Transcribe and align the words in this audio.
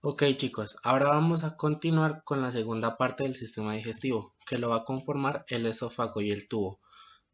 Ok 0.00 0.22
chicos, 0.36 0.76
ahora 0.84 1.08
vamos 1.08 1.42
a 1.42 1.56
continuar 1.56 2.22
con 2.22 2.40
la 2.40 2.52
segunda 2.52 2.96
parte 2.96 3.24
del 3.24 3.34
sistema 3.34 3.72
digestivo, 3.72 4.32
que 4.46 4.56
lo 4.56 4.68
va 4.68 4.76
a 4.76 4.84
conformar 4.84 5.44
el 5.48 5.66
esófago 5.66 6.20
y 6.20 6.30
el 6.30 6.46
tubo. 6.46 6.78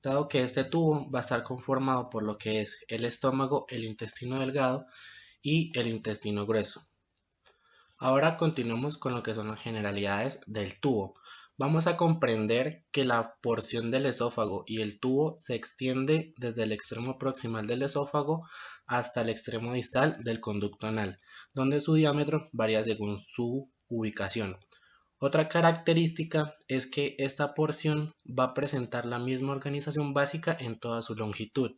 Dado 0.02 0.28
que 0.28 0.42
este 0.42 0.64
tubo 0.64 1.10
va 1.10 1.18
a 1.18 1.22
estar 1.22 1.42
conformado 1.42 2.08
por 2.08 2.22
lo 2.22 2.38
que 2.38 2.62
es 2.62 2.78
el 2.88 3.04
estómago, 3.04 3.66
el 3.68 3.84
intestino 3.84 4.38
delgado 4.40 4.86
y 5.42 5.78
el 5.78 5.88
intestino 5.88 6.46
grueso. 6.46 6.88
Ahora 7.98 8.38
continuamos 8.38 8.96
con 8.96 9.12
lo 9.14 9.22
que 9.22 9.34
son 9.34 9.48
las 9.48 9.60
generalidades 9.60 10.40
del 10.46 10.80
tubo. 10.80 11.16
Vamos 11.56 11.86
a 11.86 11.96
comprender 11.96 12.84
que 12.90 13.04
la 13.04 13.36
porción 13.40 13.92
del 13.92 14.06
esófago 14.06 14.64
y 14.66 14.80
el 14.80 14.98
tubo 14.98 15.36
se 15.38 15.54
extiende 15.54 16.34
desde 16.36 16.64
el 16.64 16.72
extremo 16.72 17.16
proximal 17.16 17.68
del 17.68 17.82
esófago 17.82 18.48
hasta 18.86 19.20
el 19.20 19.28
extremo 19.28 19.72
distal 19.72 20.16
del 20.24 20.40
conducto 20.40 20.88
anal, 20.88 21.20
donde 21.52 21.80
su 21.80 21.94
diámetro 21.94 22.48
varía 22.50 22.82
según 22.82 23.20
su 23.20 23.70
ubicación. 23.86 24.58
Otra 25.18 25.48
característica 25.48 26.56
es 26.66 26.88
que 26.90 27.14
esta 27.18 27.54
porción 27.54 28.16
va 28.26 28.44
a 28.46 28.54
presentar 28.54 29.06
la 29.06 29.20
misma 29.20 29.52
organización 29.52 30.12
básica 30.12 30.56
en 30.58 30.80
toda 30.80 31.02
su 31.02 31.14
longitud, 31.14 31.70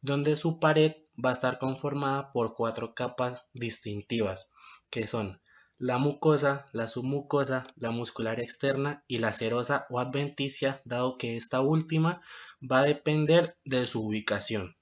donde 0.00 0.36
su 0.36 0.58
pared 0.58 0.92
va 1.22 1.30
a 1.30 1.34
estar 1.34 1.58
conformada 1.58 2.32
por 2.32 2.54
cuatro 2.54 2.94
capas 2.94 3.44
distintivas, 3.52 4.50
que 4.88 5.06
son 5.06 5.42
la 5.78 5.98
mucosa, 5.98 6.66
la 6.72 6.88
submucosa, 6.88 7.66
la 7.76 7.90
muscular 7.90 8.40
externa 8.40 9.04
y 9.06 9.18
la 9.18 9.32
serosa 9.32 9.86
o 9.90 10.00
adventicia, 10.00 10.82
dado 10.84 11.18
que 11.18 11.36
esta 11.36 11.60
última 11.60 12.20
va 12.60 12.80
a 12.80 12.84
depender 12.84 13.56
de 13.64 13.86
su 13.86 14.04
ubicación. 14.06 14.76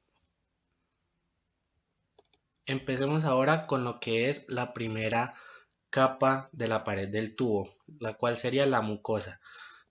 Empecemos 2.65 3.25
ahora 3.25 3.67
con 3.67 3.85
lo 3.85 4.01
que 4.01 4.29
es 4.29 4.49
la 4.49 4.73
primera 4.73 5.35
capa 5.91 6.49
de 6.53 6.69
la 6.69 6.83
pared 6.83 7.09
del 7.09 7.37
tubo, 7.37 7.75
la 8.01 8.15
cual 8.15 8.37
sería 8.37 8.67
la 8.67 8.81
mucosa 8.81 9.41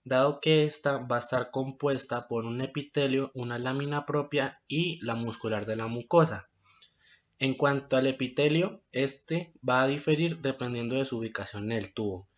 dado 0.06 0.40
que 0.40 0.64
esta 0.64 0.98
va 0.98 1.16
a 1.16 1.18
estar 1.18 1.50
compuesta 1.50 2.28
por 2.28 2.44
un 2.44 2.60
epitelio, 2.60 3.32
una 3.34 3.58
lámina 3.58 4.06
propia 4.06 4.62
y 4.68 5.04
la 5.04 5.16
muscular 5.16 5.66
de 5.66 5.74
la 5.74 5.88
mucosa. 5.88 6.48
En 7.38 7.54
cuanto 7.54 7.96
al 7.96 8.06
epitelio, 8.06 8.82
este 8.92 9.52
va 9.68 9.82
a 9.82 9.86
diferir 9.86 10.40
dependiendo 10.40 10.94
de 10.94 11.04
su 11.04 11.18
ubicación 11.18 11.64
en 11.64 11.78
el 11.78 11.92
tubo. 11.92 12.28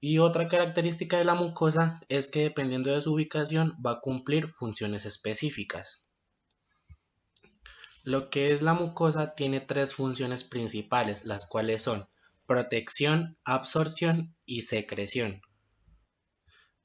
Y 0.00 0.18
otra 0.18 0.48
característica 0.48 1.16
de 1.16 1.24
la 1.24 1.34
mucosa 1.34 2.02
es 2.10 2.28
que 2.28 2.42
dependiendo 2.42 2.90
de 2.90 3.00
su 3.00 3.14
ubicación 3.14 3.74
va 3.84 3.92
a 3.92 4.00
cumplir 4.00 4.48
funciones 4.48 5.06
específicas. 5.06 6.06
Lo 8.02 8.28
que 8.28 8.52
es 8.52 8.60
la 8.60 8.74
mucosa 8.74 9.34
tiene 9.34 9.60
tres 9.60 9.94
funciones 9.94 10.44
principales, 10.44 11.24
las 11.24 11.46
cuales 11.46 11.82
son 11.82 12.06
protección, 12.46 13.38
absorción 13.44 14.36
y 14.44 14.60
secreción. 14.62 15.40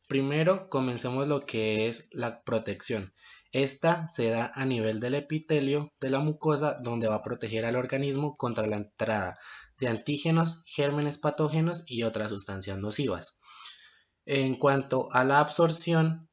Primero 0.08 0.70
comencemos 0.70 1.28
lo 1.28 1.42
que 1.42 1.88
es 1.88 2.08
la 2.14 2.42
protección. 2.44 3.14
Esta 3.52 4.08
se 4.10 4.30
da 4.30 4.52
a 4.54 4.64
nivel 4.66 5.00
del 5.00 5.16
epitelio 5.16 5.92
de 6.00 6.12
la 6.12 6.20
mucosa 6.20 6.78
donde 6.84 7.08
va 7.08 7.16
a 7.16 7.24
proteger 7.24 7.66
al 7.66 7.76
organismo 7.76 8.36
contra 8.36 8.68
la 8.68 8.76
entrada 8.76 9.40
de 9.80 9.88
antígenos, 9.88 10.62
gérmenes 10.68 11.18
patógenos 11.18 11.82
y 11.88 12.04
otras 12.04 12.30
sustancias 12.30 12.78
nocivas. 12.78 13.40
En 14.26 14.54
cuanto 14.54 15.12
a 15.12 15.24
la 15.24 15.40
absorción, 15.40 16.30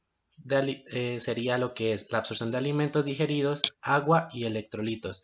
eh, 0.51 1.19
sería 1.19 1.57
lo 1.57 1.73
que 1.73 1.95
es 1.95 2.13
la 2.13 2.19
absorción 2.19 2.51
de 2.51 2.59
alimentos 2.59 3.07
digeridos, 3.07 3.63
agua 3.81 4.29
y 4.31 4.45
electrolitos, 4.45 5.23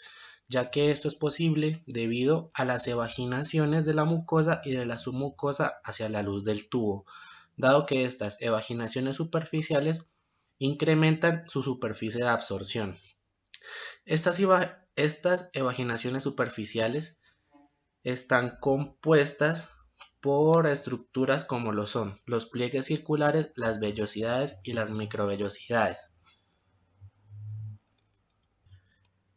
ya 0.48 0.70
que 0.70 0.90
esto 0.90 1.08
es 1.08 1.14
posible 1.14 1.82
debido 1.86 2.50
a 2.54 2.64
las 2.64 2.86
evaginaciones 2.86 3.84
de 3.84 3.92
la 3.92 4.06
mucosa 4.06 4.62
y 4.64 4.72
de 4.72 4.86
la 4.86 4.96
submucosa 4.96 5.80
hacia 5.84 6.08
la 6.08 6.22
luz 6.22 6.44
del 6.44 6.70
tubo 6.70 7.04
dado 7.56 7.86
que 7.86 8.04
estas 8.04 8.38
evaginaciones 8.40 9.16
superficiales 9.16 10.06
incrementan 10.58 11.44
su 11.48 11.62
superficie 11.62 12.22
de 12.22 12.28
absorción. 12.28 12.98
Estas, 14.04 14.40
evaginaciones 15.52 16.22
superficiales 16.22 17.20
están 18.02 18.58
compuestas 18.60 19.70
por 20.20 20.66
estructuras 20.66 21.44
como 21.44 21.72
lo 21.72 21.86
son 21.86 22.20
los 22.26 22.46
pliegues 22.46 22.86
circulares, 22.86 23.50
las 23.56 23.80
vellosidades 23.80 24.60
y 24.64 24.72
las 24.72 24.90
microvellosidades. 24.90 26.12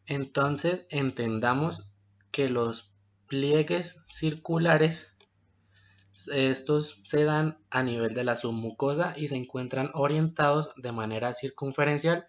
Entonces 0.06 0.86
entendamos 0.90 1.94
que 2.32 2.50
los 2.50 2.94
pliegues 3.28 4.04
circulares 4.08 5.15
estos 6.34 7.02
se 7.04 7.24
dan 7.24 7.58
a 7.70 7.84
nivel 7.84 8.14
de 8.14 8.24
la 8.24 8.36
submucosa 8.36 9.14
y 9.18 9.28
se 9.28 9.36
encuentran 9.36 9.92
orientados 9.94 10.72
de 10.78 10.92
manera 10.92 11.34
circunferencial 11.34 12.28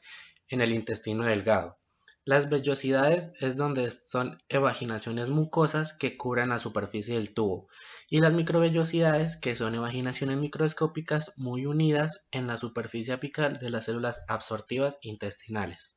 en 0.48 0.60
el 0.60 0.72
intestino 0.72 1.24
delgado. 1.24 1.78
Las 2.24 2.50
vellosidades 2.50 3.32
es 3.38 3.56
donde 3.56 3.88
son 3.90 4.36
evaginaciones 4.48 5.30
mucosas 5.30 5.96
que 5.96 6.16
cubren 6.16 6.48
la 6.48 6.58
superficie 6.58 7.14
del 7.14 7.32
tubo 7.32 7.68
y 8.10 8.18
las 8.18 8.32
microvellosidades 8.32 9.36
que 9.36 9.54
son 9.54 9.76
evaginaciones 9.76 10.36
microscópicas 10.36 11.34
muy 11.36 11.66
unidas 11.66 12.26
en 12.32 12.48
la 12.48 12.56
superficie 12.56 13.14
apical 13.14 13.54
de 13.58 13.70
las 13.70 13.84
células 13.84 14.24
absortivas 14.26 14.98
intestinales. 15.02 15.95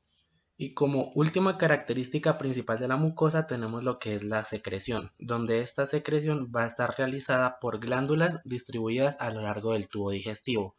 Y 0.61 0.73
como 0.73 1.13
última 1.15 1.57
característica 1.57 2.37
principal 2.37 2.77
de 2.79 2.89
la 2.89 2.97
mucosa 2.97 3.47
tenemos 3.47 3.81
lo 3.81 3.97
que 3.97 4.13
es 4.13 4.25
la 4.25 4.43
secreción, 4.43 5.13
donde 5.17 5.61
esta 5.61 5.85
secreción 5.85 6.51
va 6.53 6.65
a 6.65 6.67
estar 6.67 6.93
realizada 6.97 7.59
por 7.61 7.79
glándulas 7.79 8.41
distribuidas 8.43 9.15
a 9.21 9.31
lo 9.31 9.41
largo 9.41 9.71
del 9.71 9.87
tubo 9.87 10.11
digestivo. 10.11 10.75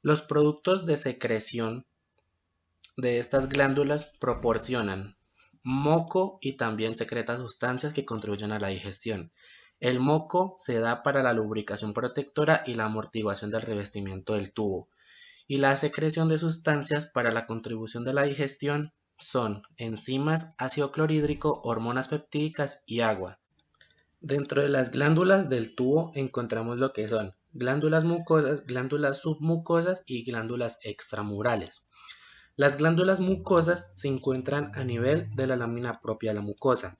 Los 0.00 0.22
productos 0.22 0.86
de 0.86 0.96
secreción 0.96 1.84
de 2.96 3.18
estas 3.18 3.50
glándulas 3.50 4.06
proporcionan 4.20 5.18
moco 5.62 6.38
y 6.40 6.56
también 6.56 6.96
secreta 6.96 7.36
sustancias 7.36 7.92
que 7.92 8.06
contribuyen 8.06 8.52
a 8.52 8.58
la 8.58 8.68
digestión. 8.68 9.32
El 9.80 10.00
moco 10.00 10.56
se 10.56 10.78
da 10.78 11.02
para 11.02 11.22
la 11.22 11.34
lubricación 11.34 11.92
protectora 11.92 12.64
y 12.66 12.74
la 12.74 12.84
amortiguación 12.84 13.50
del 13.50 13.60
revestimiento 13.60 14.32
del 14.32 14.54
tubo 14.54 14.88
y 15.46 15.58
la 15.58 15.76
secreción 15.76 16.28
de 16.28 16.38
sustancias 16.38 17.06
para 17.06 17.30
la 17.30 17.46
contribución 17.46 18.04
de 18.04 18.14
la 18.14 18.22
digestión 18.22 18.92
son 19.18 19.62
enzimas, 19.76 20.54
ácido 20.58 20.90
clorhídrico, 20.90 21.60
hormonas 21.64 22.08
peptídicas 22.08 22.82
y 22.86 23.00
agua. 23.00 23.40
Dentro 24.20 24.62
de 24.62 24.68
las 24.68 24.90
glándulas 24.90 25.48
del 25.48 25.74
tubo 25.74 26.10
encontramos 26.14 26.78
lo 26.78 26.92
que 26.92 27.08
son 27.08 27.34
glándulas 27.52 28.04
mucosas, 28.04 28.66
glándulas 28.66 29.18
submucosas 29.18 30.02
y 30.06 30.24
glándulas 30.24 30.78
extramurales. 30.82 31.86
Las 32.56 32.76
glándulas 32.76 33.20
mucosas 33.20 33.90
se 33.94 34.08
encuentran 34.08 34.72
a 34.74 34.84
nivel 34.84 35.28
de 35.34 35.46
la 35.46 35.56
lámina 35.56 36.00
propia 36.00 36.30
de 36.30 36.34
la 36.34 36.40
mucosa. 36.40 36.96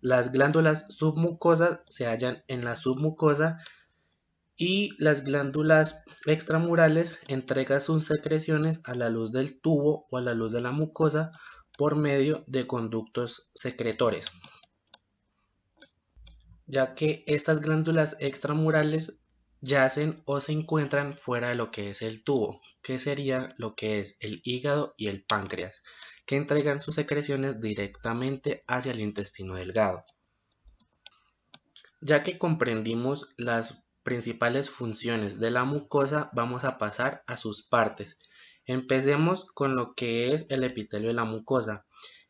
Las 0.00 0.32
glándulas 0.32 0.86
submucosas 0.90 1.80
se 1.88 2.06
hallan 2.06 2.44
en 2.48 2.64
la 2.64 2.76
submucosa 2.76 3.58
y 4.56 4.90
las 5.02 5.24
glándulas 5.24 6.04
extramurales 6.26 7.20
entregan 7.28 7.80
sus 7.80 8.06
secreciones 8.06 8.80
a 8.84 8.94
la 8.94 9.10
luz 9.10 9.32
del 9.32 9.60
tubo 9.60 10.06
o 10.10 10.18
a 10.18 10.22
la 10.22 10.34
luz 10.34 10.52
de 10.52 10.60
la 10.60 10.72
mucosa 10.72 11.32
por 11.76 11.96
medio 11.96 12.44
de 12.46 12.66
conductos 12.66 13.50
secretores, 13.54 14.26
ya 16.66 16.94
que 16.94 17.24
estas 17.26 17.60
glándulas 17.60 18.16
extramurales 18.20 19.18
yacen 19.60 20.22
o 20.26 20.40
se 20.40 20.52
encuentran 20.52 21.14
fuera 21.14 21.48
de 21.48 21.54
lo 21.54 21.70
que 21.70 21.90
es 21.90 22.02
el 22.02 22.22
tubo, 22.22 22.60
que 22.82 22.98
sería 22.98 23.48
lo 23.56 23.74
que 23.74 23.98
es 23.98 24.18
el 24.20 24.40
hígado 24.44 24.94
y 24.96 25.08
el 25.08 25.24
páncreas, 25.24 25.82
que 26.26 26.36
entregan 26.36 26.80
sus 26.80 26.94
secreciones 26.94 27.60
directamente 27.60 28.62
hacia 28.66 28.92
el 28.92 29.00
intestino 29.00 29.54
delgado. 29.54 30.04
Ya 32.00 32.22
que 32.22 32.38
comprendimos 32.38 33.30
las 33.38 33.83
principales 34.04 34.70
funciones 34.70 35.40
de 35.40 35.50
la 35.50 35.64
mucosa, 35.64 36.30
vamos 36.34 36.64
a 36.64 36.78
pasar 36.78 37.24
a 37.26 37.36
sus 37.36 37.66
partes. 37.66 38.18
Empecemos 38.66 39.46
con 39.46 39.74
lo 39.74 39.94
que 39.94 40.34
es 40.34 40.46
el 40.50 40.62
epitelio 40.62 41.08
de 41.08 41.14
la 41.14 41.24
mucosa. 41.24 41.86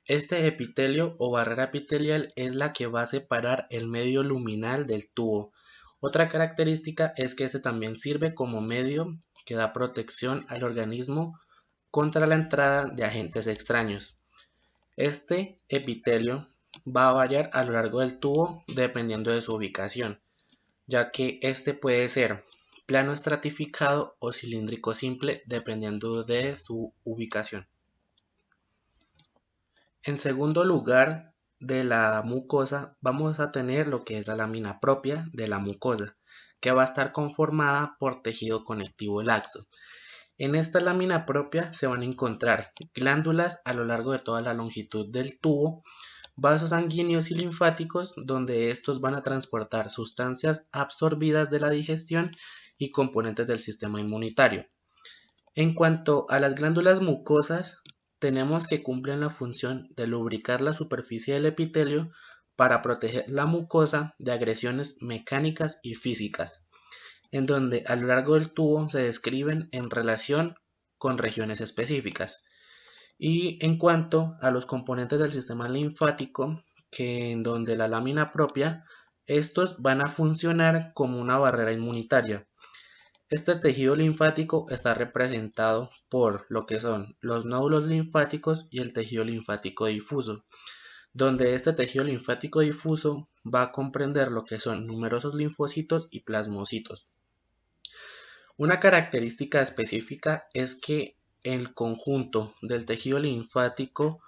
Este 0.06 0.47
epitelio 0.47 1.17
o 1.19 1.32
barrera 1.32 1.65
epitelial 1.65 2.32
es 2.37 2.55
la 2.55 2.73
que 2.73 2.87
va 2.87 3.03
a 3.03 3.06
separar 3.06 3.67
el 3.71 3.88
medio 3.88 4.23
luminal 4.23 4.87
del 4.87 5.11
tubo. 5.11 5.53
Otra 6.00 6.29
característica 6.29 7.12
es 7.17 7.35
que 7.35 7.44
este 7.44 7.61
también 7.61 7.97
sirve 7.97 8.35
como 8.35 8.61
medio 8.61 9.19
que 9.44 9.55
da 9.55 9.73
protección 9.73 10.47
al 10.49 10.62
organismo 10.62 11.38
contra 11.91 12.26
la 12.26 12.37
entrada 12.37 12.85
de 12.87 13.05
agentes 13.05 13.47
extraños. 13.47 14.17
Este 14.97 15.56
epitelio 15.69 16.49
va 16.87 17.09
a 17.09 17.12
variar 17.12 17.50
a 17.53 17.65
lo 17.65 17.73
largo 17.73 18.00
del 18.00 18.19
tubo 18.19 18.62
dependiendo 18.75 19.32
de 19.32 19.43
su 19.43 19.55
ubicación 19.55 20.24
ya 20.87 21.11
que 21.11 21.39
este 21.43 21.75
puede 21.75 22.09
ser 22.09 22.45
plano 22.87 23.13
estratificado 23.13 24.17
o 24.19 24.33
cilíndrico 24.33 24.95
simple 24.95 25.43
dependiendo 25.47 26.25
de 26.25 26.57
su 26.57 26.93
ubicación. 27.05 27.67
En 30.03 30.19
segundo 30.19 30.65
lugar, 30.65 31.35
de 31.61 31.83
la 31.83 32.23
mucosa 32.25 32.97
vamos 33.01 33.41
a 33.41 33.51
tener 33.51 33.89
lo 33.89 34.05
que 34.05 34.19
es 34.19 34.27
la 34.27 34.37
lámina 34.37 34.81
propia 34.81 35.29
de 35.33 35.49
la 35.49 35.59
mucosa, 35.59 36.17
que 36.61 36.73
va 36.73 36.83
a 36.83 36.87
estar 36.87 37.13
conformada 37.13 37.97
por 37.99 38.23
tejido 38.23 38.65
conectivo 38.65 39.23
laxo. 39.23 39.67
En 40.37 40.57
esta 40.57 40.81
lámina 40.81 41.25
propia 41.25 41.73
se 41.73 41.87
van 41.87 42.03
a 42.03 42.05
encontrar 42.05 42.73
glándulas 42.93 43.63
a 43.65 43.73
lo 43.73 43.85
largo 43.85 44.13
de 44.13 44.19
toda 44.19 44.43
la 44.43 44.53
longitud 44.53 45.11
del 45.11 45.39
tubo, 45.39 45.85
vasos 46.37 46.71
sanguíneos 46.71 47.31
y 47.31 47.35
linfáticos 47.35 48.15
donde 48.17 48.71
estos 48.71 49.01
van 49.01 49.15
a 49.15 49.23
transportar 49.23 49.91
sustancias 49.91 50.67
absorbidas 50.73 51.51
de 51.51 51.61
la 51.61 51.71
digestión 51.71 52.33
y 52.79 52.91
componentes 52.91 53.47
del 53.47 53.61
sistema 53.61 54.01
inmunitario. 54.01 54.67
En 55.55 55.75
cuanto 55.75 56.27
a 56.31 56.41
las 56.41 56.55
glándulas 56.55 57.01
mucosas, 57.01 57.83
tenemos 58.19 58.67
que 58.67 58.83
cumplen 58.83 59.21
la 59.21 59.31
función 59.31 59.89
de 59.97 60.07
lubricar 60.07 60.61
la 60.61 60.73
superficie 60.73 61.35
del 61.35 61.47
epitelio 61.47 62.11
para 62.57 62.83
proteger 62.83 63.25
la 63.29 63.47
mucosa 63.47 64.15
de 64.19 64.33
agresiones 64.33 65.03
mecánicas 65.03 65.79
y 65.83 65.95
físicas, 65.95 66.65
en 67.31 67.47
donde 67.47 67.85
a 67.87 67.97
lo 67.97 68.07
largo 68.07 68.35
del 68.35 68.51
tubo 68.51 68.89
se 68.89 69.03
describen 69.03 69.69
en 69.73 69.91
relación 69.91 70.57
con 70.99 71.19
regiones 71.19 71.61
específicas. 71.61 72.45
Y 73.19 73.64
en 73.64 73.78
cuanto 73.78 74.37
a 74.40 74.50
los 74.50 74.66
componentes 74.66 75.19
del 75.19 75.32
sistema 75.32 75.69
linfático, 75.69 76.62
que 76.90 77.32
en 77.32 77.43
donde 77.43 77.76
la 77.76 77.88
lámina 77.88 78.32
propia, 78.32 78.84
estos 79.26 79.81
van 79.81 80.02
a 80.02 80.11
funcionar 80.11 80.93
como 80.94 81.20
una 81.20 81.38
barrera 81.38 81.72
inmunitaria, 81.72 82.46
este 83.31 83.56
tejido 83.56 83.96
linfático 83.96 84.66
está 84.69 84.94
representado 84.94 85.90
por 86.08 86.46
lo 86.50 86.66
que 86.66 86.78
son 86.78 87.16
los 87.20 87.44
nódulos 87.44 87.87
linfáticos 87.87 88.69
y 88.70 88.81
el 88.81 88.93
tejido 88.93 89.25
linfático 89.25 89.87
difuso, 89.87 90.44
donde 91.12 91.55
este 91.55 91.72
tejido 91.72 92.05
linfático 92.05 92.61
difuso 92.61 93.28
va 93.43 93.62
a 93.62 93.72
comprender 93.72 94.31
lo 94.31 94.44
que 94.44 94.61
son 94.61 94.87
numerosos 94.87 95.34
linfocitos 95.34 96.06
y 96.11 96.20
plasmocitos. 96.20 97.08
Una 98.56 98.78
característica 98.78 99.62
específica 99.62 100.46
es 100.52 100.81
que 100.81 101.16
el 101.44 101.75
conjunto 101.75 102.55
del 102.62 102.87
tejido 102.87 103.19
linfático 103.20 104.20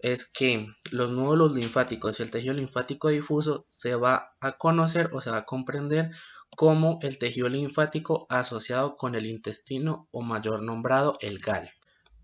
es 0.00 0.30
que 0.30 0.66
los 0.90 1.10
nódulos 1.12 1.54
linfáticos 1.54 2.18
y 2.18 2.22
el 2.22 2.30
tejido 2.30 2.54
linfático 2.54 3.08
difuso 3.08 3.66
se 3.68 3.94
va 3.94 4.34
a 4.40 4.58
conocer 4.58 5.10
o 5.12 5.20
se 5.20 5.30
va 5.30 5.38
a 5.38 5.44
comprender 5.46 6.10
como 6.56 6.98
el 7.02 7.18
tejido 7.18 7.48
linfático 7.48 8.26
asociado 8.28 8.96
con 8.96 9.14
el 9.14 9.26
intestino 9.26 10.08
o 10.10 10.22
mayor 10.22 10.62
nombrado 10.62 11.14
el 11.20 11.38
GAL. 11.38 11.68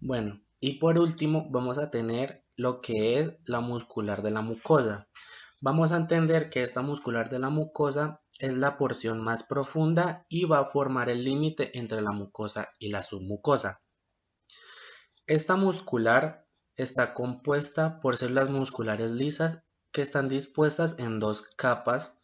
Bueno, 0.01 0.41
y 0.61 0.79
por 0.79 0.99
último 0.99 1.49
vamos 1.51 1.79
a 1.79 1.91
tener 1.91 2.45
lo 2.57 2.81
que 2.81 3.21
es 3.21 3.33
la 3.45 3.61
muscular 3.61 4.23
de 4.23 4.31
la 4.31 4.41
mucosa. 4.41 5.09
Vamos 5.61 5.93
a 5.93 5.97
entender 5.97 6.51
que 6.51 6.63
esta 6.63 6.83
muscular 6.83 7.29
de 7.29 7.39
la 7.39 7.51
mucosa 7.51 8.21
es 8.39 8.57
la 8.57 8.77
porción 8.77 9.23
más 9.23 9.43
profunda 9.43 10.25
y 10.29 10.45
va 10.45 10.61
a 10.61 10.67
formar 10.67 11.09
el 11.09 11.25
límite 11.25 11.79
entre 11.79 12.03
la 12.03 12.13
mucosa 12.13 12.73
y 12.79 12.91
la 12.91 13.03
submucosa. 13.03 13.81
Esta 15.29 15.57
muscular 15.57 16.47
está 16.77 17.13
compuesta 17.13 17.99
por 17.99 18.17
células 18.17 18.49
musculares 18.49 19.11
lisas 19.11 19.65
que 19.91 20.03
están 20.03 20.29
dispuestas 20.29 21.01
en 21.01 21.19
dos 21.19 21.49
capas 21.57 22.21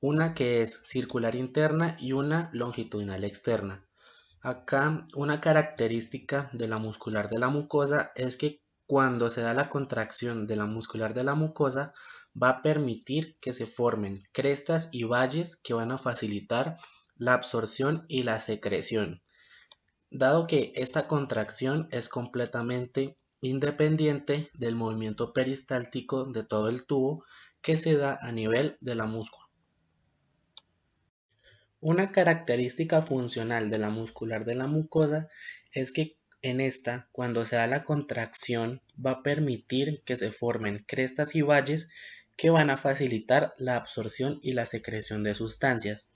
una 0.00 0.32
que 0.32 0.62
es 0.62 0.80
circular 0.84 1.34
interna 1.34 1.98
y 2.00 2.12
una 2.12 2.48
longitudinal 2.54 3.24
externa. 3.24 3.84
Acá 4.40 5.04
una 5.16 5.42
característica 5.42 6.48
de 6.54 6.66
la 6.66 6.78
muscular 6.78 7.28
de 7.28 7.40
la 7.40 7.50
mucosa 7.50 8.10
es 8.14 8.38
que 8.38 8.62
cuando 8.86 9.28
se 9.28 9.42
da 9.42 9.52
la 9.52 9.68
contracción 9.68 10.46
de 10.46 10.56
la 10.56 10.64
muscular 10.64 11.12
de 11.12 11.24
la 11.24 11.34
mucosa 11.34 11.92
va 12.40 12.48
a 12.48 12.62
permitir 12.62 13.36
que 13.38 13.52
se 13.52 13.66
formen 13.66 14.22
crestas 14.32 14.88
y 14.92 15.04
valles 15.04 15.56
que 15.56 15.74
van 15.74 15.92
a 15.92 15.98
facilitar 15.98 16.78
la 17.16 17.34
absorción 17.34 18.06
y 18.08 18.22
la 18.22 18.40
secreción. 18.40 19.20
Dado 20.10 20.46
que 20.46 20.72
esta 20.74 21.06
contracción 21.06 21.88
es 21.90 22.08
completamente 22.08 23.16
independiente 23.40 24.50
del 24.54 24.74
movimiento 24.74 25.32
peristáltico 25.32 26.24
de 26.24 26.44
todo 26.44 26.68
el 26.68 26.86
tubo 26.86 27.24
que 27.60 27.76
se 27.76 27.96
da 27.96 28.18
a 28.20 28.32
nivel 28.32 28.78
de 28.80 28.94
la 28.94 29.06
múscula. 29.06 29.48
Una 31.80 32.10
característica 32.10 33.02
funcional 33.02 33.70
de 33.70 33.78
la 33.78 33.90
muscular 33.90 34.44
de 34.44 34.56
la 34.56 34.66
mucosa 34.66 35.28
es 35.72 35.92
que 35.92 36.16
en 36.42 36.60
esta, 36.60 37.08
cuando 37.12 37.44
se 37.44 37.56
da 37.56 37.66
la 37.66 37.84
contracción, 37.84 38.80
va 39.04 39.10
a 39.12 39.22
permitir 39.22 40.02
que 40.04 40.16
se 40.16 40.32
formen 40.32 40.84
crestas 40.86 41.34
y 41.34 41.42
valles 41.42 41.90
que 42.36 42.50
van 42.50 42.70
a 42.70 42.76
facilitar 42.76 43.54
la 43.58 43.76
absorción 43.76 44.38
y 44.42 44.52
la 44.52 44.64
secreción 44.64 45.24
de 45.24 45.34
sustancias. 45.34 46.10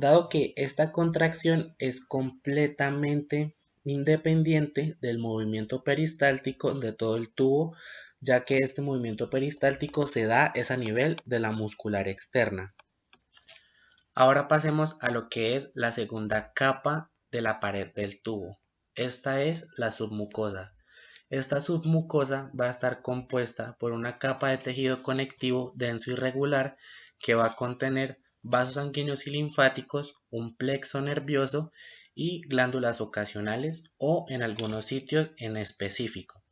Dado 0.00 0.28
que 0.28 0.52
esta 0.54 0.92
contracción 0.92 1.74
es 1.80 2.06
completamente 2.06 3.56
independiente 3.82 4.96
del 5.00 5.18
movimiento 5.18 5.82
peristáltico 5.82 6.72
de 6.72 6.92
todo 6.92 7.16
el 7.16 7.34
tubo, 7.34 7.74
ya 8.20 8.44
que 8.44 8.58
este 8.58 8.80
movimiento 8.80 9.28
peristáltico 9.28 10.06
se 10.06 10.26
da 10.26 10.52
es 10.54 10.70
a 10.70 10.76
nivel 10.76 11.16
de 11.24 11.40
la 11.40 11.50
muscular 11.50 12.06
externa. 12.06 12.76
Ahora 14.14 14.46
pasemos 14.46 14.98
a 15.00 15.10
lo 15.10 15.28
que 15.28 15.56
es 15.56 15.72
la 15.74 15.90
segunda 15.90 16.52
capa 16.52 17.10
de 17.32 17.42
la 17.42 17.58
pared 17.58 17.92
del 17.92 18.22
tubo. 18.22 18.56
Esta 18.94 19.42
es 19.42 19.66
la 19.76 19.90
submucosa. 19.90 20.76
Esta 21.28 21.60
submucosa 21.60 22.52
va 22.58 22.66
a 22.66 22.70
estar 22.70 23.02
compuesta 23.02 23.76
por 23.80 23.90
una 23.90 24.14
capa 24.14 24.50
de 24.50 24.58
tejido 24.58 25.02
conectivo 25.02 25.72
denso 25.74 26.12
y 26.12 26.14
regular 26.14 26.76
que 27.18 27.34
va 27.34 27.46
a 27.46 27.56
contener 27.56 28.20
vasos 28.42 28.74
sanguíneos 28.74 29.26
y 29.26 29.30
linfáticos, 29.30 30.16
un 30.30 30.56
plexo 30.56 31.00
nervioso 31.00 31.72
y 32.14 32.40
glándulas 32.48 33.00
ocasionales 33.00 33.92
o 33.98 34.26
en 34.28 34.42
algunos 34.42 34.86
sitios 34.86 35.30
en 35.36 35.56
específico. 35.56 36.42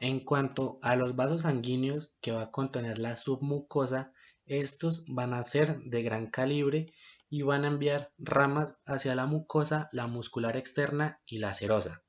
En 0.00 0.20
cuanto 0.20 0.78
a 0.82 0.96
los 0.96 1.16
vasos 1.16 1.42
sanguíneos 1.42 2.12
que 2.20 2.32
va 2.32 2.42
a 2.42 2.50
contener 2.50 2.98
la 2.98 3.16
submucosa, 3.16 4.12
estos 4.46 5.04
van 5.06 5.32
a 5.32 5.42
ser 5.42 5.78
de 5.80 6.02
gran 6.02 6.26
calibre 6.26 6.86
y 7.30 7.42
van 7.42 7.64
a 7.64 7.68
enviar 7.68 8.12
ramas 8.18 8.76
hacia 8.84 9.14
la 9.14 9.26
mucosa, 9.26 9.88
la 9.92 10.06
muscular 10.06 10.56
externa 10.56 11.20
y 11.26 11.38
la 11.38 11.54
serosa. 11.54 12.04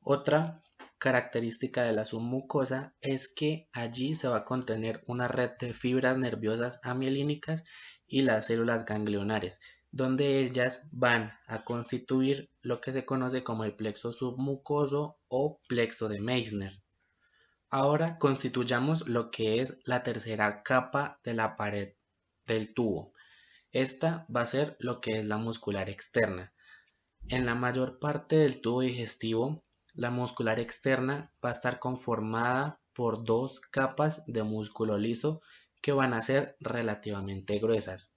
Otra 0.00 0.62
característica 0.98 1.82
de 1.84 1.92
la 1.92 2.04
submucosa 2.04 2.94
es 3.00 3.32
que 3.32 3.68
allí 3.72 4.14
se 4.14 4.28
va 4.28 4.38
a 4.38 4.44
contener 4.44 5.02
una 5.06 5.28
red 5.28 5.52
de 5.58 5.72
fibras 5.72 6.18
nerviosas 6.18 6.80
amielínicas 6.82 7.64
y 8.06 8.22
las 8.22 8.46
células 8.46 8.84
ganglionares, 8.84 9.60
donde 9.90 10.40
ellas 10.40 10.88
van 10.92 11.32
a 11.46 11.64
constituir 11.64 12.50
lo 12.62 12.80
que 12.80 12.92
se 12.92 13.04
conoce 13.04 13.44
como 13.44 13.64
el 13.64 13.74
plexo 13.74 14.12
submucoso 14.12 15.18
o 15.28 15.60
plexo 15.68 16.08
de 16.08 16.20
Meissner. 16.20 16.82
Ahora 17.70 18.18
constituyamos 18.18 19.08
lo 19.08 19.30
que 19.30 19.60
es 19.60 19.82
la 19.84 20.02
tercera 20.02 20.62
capa 20.62 21.20
de 21.22 21.34
la 21.34 21.56
pared 21.56 21.94
del 22.46 22.72
tubo. 22.72 23.12
Esta 23.72 24.26
va 24.34 24.40
a 24.40 24.46
ser 24.46 24.76
lo 24.80 25.00
que 25.00 25.20
es 25.20 25.26
la 25.26 25.36
muscular 25.36 25.90
externa. 25.90 26.54
En 27.28 27.44
la 27.44 27.54
mayor 27.54 27.98
parte 27.98 28.36
del 28.36 28.62
tubo 28.62 28.80
digestivo, 28.80 29.62
la 29.98 30.10
muscular 30.10 30.60
externa 30.60 31.28
va 31.44 31.48
a 31.48 31.52
estar 31.52 31.80
conformada 31.80 32.80
por 32.92 33.24
dos 33.24 33.58
capas 33.58 34.24
de 34.26 34.44
músculo 34.44 34.96
liso 34.96 35.42
que 35.82 35.90
van 35.90 36.14
a 36.14 36.22
ser 36.22 36.56
relativamente 36.60 37.58
gruesas. 37.58 38.14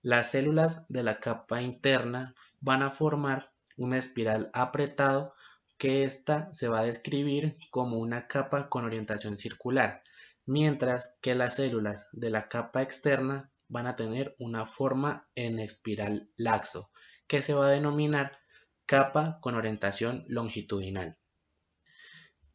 Las 0.00 0.30
células 0.30 0.86
de 0.88 1.02
la 1.02 1.20
capa 1.20 1.60
interna 1.60 2.34
van 2.60 2.82
a 2.82 2.90
formar 2.90 3.52
una 3.76 3.98
espiral 3.98 4.50
apretado 4.54 5.34
que 5.76 6.04
ésta 6.04 6.48
se 6.54 6.68
va 6.68 6.80
a 6.80 6.84
describir 6.84 7.58
como 7.70 7.98
una 7.98 8.26
capa 8.26 8.70
con 8.70 8.86
orientación 8.86 9.36
circular, 9.36 10.02
mientras 10.46 11.18
que 11.20 11.34
las 11.34 11.56
células 11.56 12.08
de 12.12 12.30
la 12.30 12.48
capa 12.48 12.80
externa 12.80 13.52
van 13.68 13.86
a 13.86 13.94
tener 13.94 14.34
una 14.38 14.64
forma 14.64 15.28
en 15.34 15.58
espiral 15.58 16.30
laxo, 16.38 16.90
que 17.26 17.42
se 17.42 17.52
va 17.52 17.66
a 17.66 17.72
denominar 17.72 18.40
capa 18.90 19.38
con 19.40 19.54
orientación 19.54 20.24
longitudinal. 20.26 21.16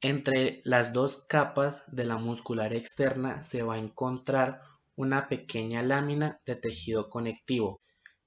Entre 0.01 0.60
las 0.65 0.92
dos 0.92 1.24
capas 1.30 1.86
de 1.88 2.04
la 2.04 2.18
muscular 2.18 2.74
externa 2.74 3.42
se 3.42 3.63
va 3.63 3.75
a 3.75 3.77
encontrar 3.77 4.60
una 4.98 5.30
pequeña 5.30 5.82
lámina 5.82 6.42
de 6.46 6.58
tejido 6.58 7.10
conectivo, 7.10 7.80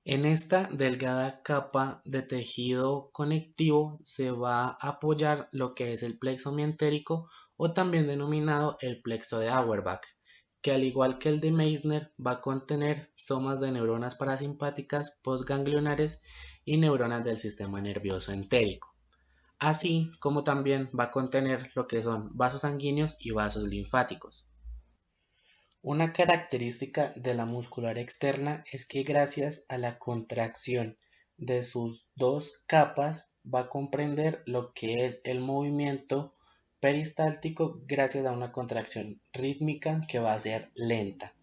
en 0.07 0.25
esta 0.25 0.71
delgada 0.73 1.43
capa 1.43 2.01
de 2.07 2.23
tejido 2.23 3.11
conectivo 3.13 4.01
se 4.05 4.31
va 4.31 4.69
a 4.69 4.89
apoyar 4.89 5.51
lo 5.53 5.75
que 5.75 5.93
es 5.93 6.03
el 6.03 6.19
plexo 6.19 6.51
mientérico 6.51 7.29
o 7.59 7.75
también 7.75 8.07
denominado 8.07 8.79
el 8.81 9.03
plexo 9.03 9.39
de 9.39 9.51
Auerbach, 9.51 10.07
que 10.63 10.73
al 10.73 10.83
igual 10.85 11.19
que 11.19 11.29
el 11.29 11.41
de 11.41 11.53
Meissner 11.53 12.15
va 12.19 12.31
a 12.31 12.41
contener 12.41 13.13
somas 13.17 13.61
de 13.61 13.71
neuronas 13.71 14.15
parasimpáticas 14.15 15.19
postganglionares 15.23 16.23
y 16.69 16.77
neuronas 16.77 17.25
del 17.25 17.39
sistema 17.39 17.81
nervioso 17.81 18.31
entérico. 18.31 18.95
así 19.59 20.11
como 20.21 20.45
también 20.45 20.91
va 20.99 21.05
a 21.05 21.11
contener 21.11 21.71
lo 21.75 21.87
que 21.87 22.03
son 22.03 22.37
vasos 22.37 22.61
sanguíneos 22.61 23.17
y 23.21 23.31
vasos 23.31 23.65
linfáticos. 23.65 24.47
Una 25.81 26.13
característica 26.13 27.13
de 27.17 27.35
la 27.35 27.47
muscular 27.47 27.99
externa 27.99 28.65
es 28.71 28.87
que 28.87 29.03
gracias 29.03 29.65
a 29.71 29.79
la 29.79 29.99
contracción 29.99 30.99
de 31.39 31.63
sus 31.63 32.11
dos 32.17 32.63
capas 32.67 33.31
va 33.43 33.61
a 33.61 33.69
comprender 33.71 34.43
lo 34.45 34.73
que 34.75 35.07
es 35.07 35.23
el 35.25 35.41
movimiento 35.41 36.35
peristáltico 36.81 37.81
gracias 37.87 38.27
a 38.27 38.33
una 38.33 38.53
contracción 38.53 39.23
rítmica 39.33 40.03
que 40.07 40.19
va 40.19 40.35
a 40.35 40.41
ser 40.41 40.71
lenta. 40.75 41.35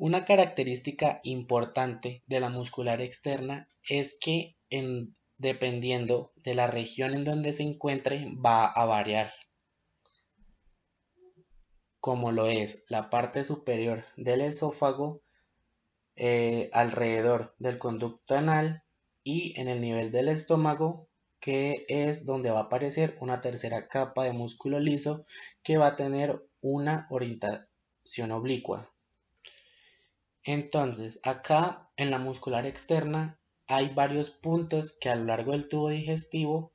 Una 0.00 0.24
característica 0.24 1.18
importante 1.24 2.22
de 2.28 2.38
la 2.38 2.50
muscular 2.50 3.00
externa 3.00 3.66
es 3.88 4.16
que 4.20 4.56
en 4.70 5.16
dependiendo 5.38 6.30
de 6.36 6.54
la 6.54 6.68
región 6.68 7.14
en 7.14 7.24
donde 7.24 7.52
se 7.52 7.64
encuentre, 7.64 8.32
va 8.34 8.64
a 8.66 8.84
variar. 8.84 9.32
Como 11.98 12.30
lo 12.30 12.46
es 12.46 12.84
la 12.88 13.10
parte 13.10 13.42
superior 13.42 14.04
del 14.16 14.42
esófago, 14.42 15.20
eh, 16.14 16.70
alrededor 16.72 17.56
del 17.58 17.78
conducto 17.78 18.36
anal 18.36 18.84
y 19.24 19.60
en 19.60 19.66
el 19.66 19.80
nivel 19.80 20.12
del 20.12 20.28
estómago, 20.28 21.08
que 21.40 21.86
es 21.88 22.24
donde 22.24 22.52
va 22.52 22.60
a 22.60 22.62
aparecer 22.64 23.18
una 23.20 23.40
tercera 23.40 23.88
capa 23.88 24.22
de 24.22 24.32
músculo 24.32 24.78
liso 24.78 25.26
que 25.64 25.76
va 25.76 25.88
a 25.88 25.96
tener 25.96 26.40
una 26.60 27.08
orientación 27.10 28.30
oblicua. 28.30 28.92
Entonces, 30.50 31.20
acá 31.24 31.90
en 31.98 32.10
la 32.10 32.18
muscular 32.18 32.64
externa 32.64 33.38
hay 33.66 33.90
varios 33.90 34.30
puntos 34.30 34.96
que 34.98 35.10
a 35.10 35.14
lo 35.14 35.26
largo 35.26 35.52
del 35.52 35.68
tubo 35.68 35.90
digestivo 35.90 36.72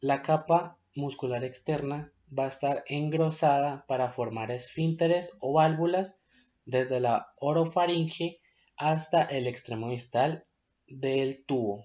la 0.00 0.22
capa 0.22 0.78
muscular 0.94 1.44
externa 1.44 2.14
va 2.32 2.44
a 2.44 2.48
estar 2.48 2.82
engrosada 2.86 3.84
para 3.86 4.08
formar 4.08 4.50
esfínteres 4.50 5.36
o 5.40 5.52
válvulas 5.52 6.16
desde 6.64 6.98
la 6.98 7.34
orofaringe 7.36 8.40
hasta 8.78 9.20
el 9.20 9.46
extremo 9.46 9.90
distal 9.90 10.46
del 10.86 11.44
tubo, 11.44 11.84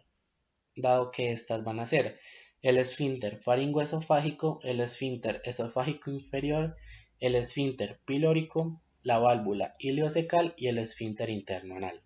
dado 0.78 1.12
que 1.12 1.34
estas 1.34 1.66
van 1.66 1.82
a 1.82 1.86
ser 1.86 2.18
el 2.62 2.78
esfínter 2.78 3.42
faringoesofágico, 3.44 4.62
el 4.64 4.80
esfínter 4.80 5.42
esofágico 5.44 6.12
inferior, 6.12 6.78
el 7.20 7.36
esfínter 7.36 8.00
pilórico, 8.06 8.82
la 9.06 9.20
válvula 9.20 9.74
ileocecal 9.78 10.56
y 10.58 10.68
el 10.68 10.80
esfínter 10.80 11.30
interno 11.30 11.78
anal. 11.78 12.02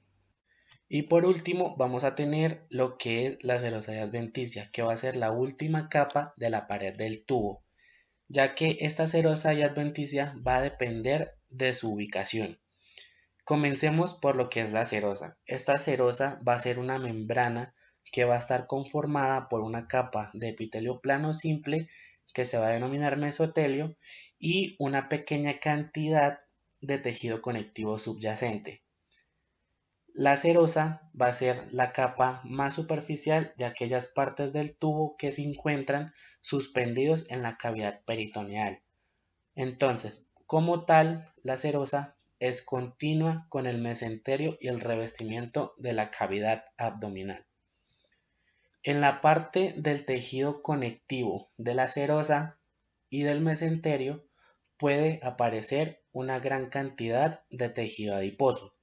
Y 0.90 1.04
por 1.04 1.26
último 1.26 1.78
vamos 1.78 2.04
a 2.04 2.14
tener 2.14 2.66
lo 2.70 2.98
que 2.98 3.26
es 3.26 3.44
la 3.44 3.58
serosidad 3.58 4.04
adventicia, 4.04 4.70
que 4.74 4.82
va 4.82 4.94
a 4.94 4.98
ser 4.98 5.16
la 5.16 5.32
última 5.32 5.88
capa 5.88 6.34
de 6.36 6.50
la 6.50 6.68
pared 6.68 6.94
del 6.94 7.24
tubo, 7.26 7.64
ya 8.28 8.54
que 8.54 8.80
esta 8.82 9.08
serosidad 9.08 9.72
adventicia 9.72 10.36
va 10.46 10.58
a 10.58 10.62
depender 10.62 11.38
de 11.48 11.72
su 11.72 11.94
ubicación. 11.94 12.60
Comencemos 13.46 14.16
por 14.16 14.36
lo 14.36 14.50
que 14.50 14.60
es 14.60 14.74
la 14.74 14.86
serosa. 14.86 15.38
Esta 15.46 15.78
serosa 15.78 16.38
va 16.46 16.56
a 16.56 16.60
ser 16.60 16.80
una 16.80 17.00
membrana 17.00 17.74
que 18.12 18.26
va 18.26 18.36
a 18.36 18.40
estar 18.40 18.68
conformada 18.68 19.48
por 19.48 19.62
una 19.62 19.88
capa 19.88 20.32
de 20.34 20.50
epitelio 20.50 21.00
plano 21.00 21.34
simple 21.34 21.88
que 22.34 22.46
se 22.46 22.58
va 22.58 22.68
a 22.68 22.72
denominar 22.72 23.16
mesotelio 23.16 23.96
y 24.38 24.76
una 24.80 25.08
pequeña 25.08 25.60
cantidad 25.60 26.40
de 26.82 26.98
tejido 26.98 27.42
conectivo 27.42 28.00
subyacente. 28.00 28.84
La 30.14 30.36
serosa 30.36 31.10
va 31.20 31.28
a 31.28 31.34
ser 31.34 31.72
la 31.72 31.94
capa 31.94 32.42
más 32.44 32.74
superficial 32.74 33.54
de 33.58 33.66
aquellas 33.66 34.08
partes 34.08 34.52
del 34.54 34.76
tubo 34.76 35.16
que 35.18 35.32
se 35.32 35.44
encuentran 35.44 36.14
suspendidos 36.42 37.30
en 37.32 37.42
la 37.42 37.58
cavidad 37.58 38.02
peritoneal. 38.06 38.82
Entonces, 39.56 40.26
como 40.46 40.86
tal, 40.86 41.26
la 41.44 41.58
serosa 41.58 42.18
es 42.40 42.64
continua 42.64 43.46
con 43.50 43.68
el 43.68 43.80
mesenterio 43.80 44.58
y 44.60 44.68
el 44.68 44.80
revestimiento 44.80 45.74
de 45.78 45.94
la 45.94 46.10
cavidad 46.10 46.66
abdominal. 46.78 47.46
En 48.84 49.02
la 49.02 49.22
parte 49.22 49.74
del 49.78 50.06
tejido 50.06 50.62
conectivo 50.62 51.52
de 51.58 51.76
la 51.76 51.88
serosa 51.88 52.58
y 53.10 53.24
del 53.24 53.42
mesenterio 53.42 54.26
puede 54.78 55.20
aparecer 55.22 55.99
una 56.12 56.40
gran 56.40 56.70
cantidad 56.70 57.44
de 57.50 57.70
tejido 57.70 58.16
adiposo. 58.16 58.74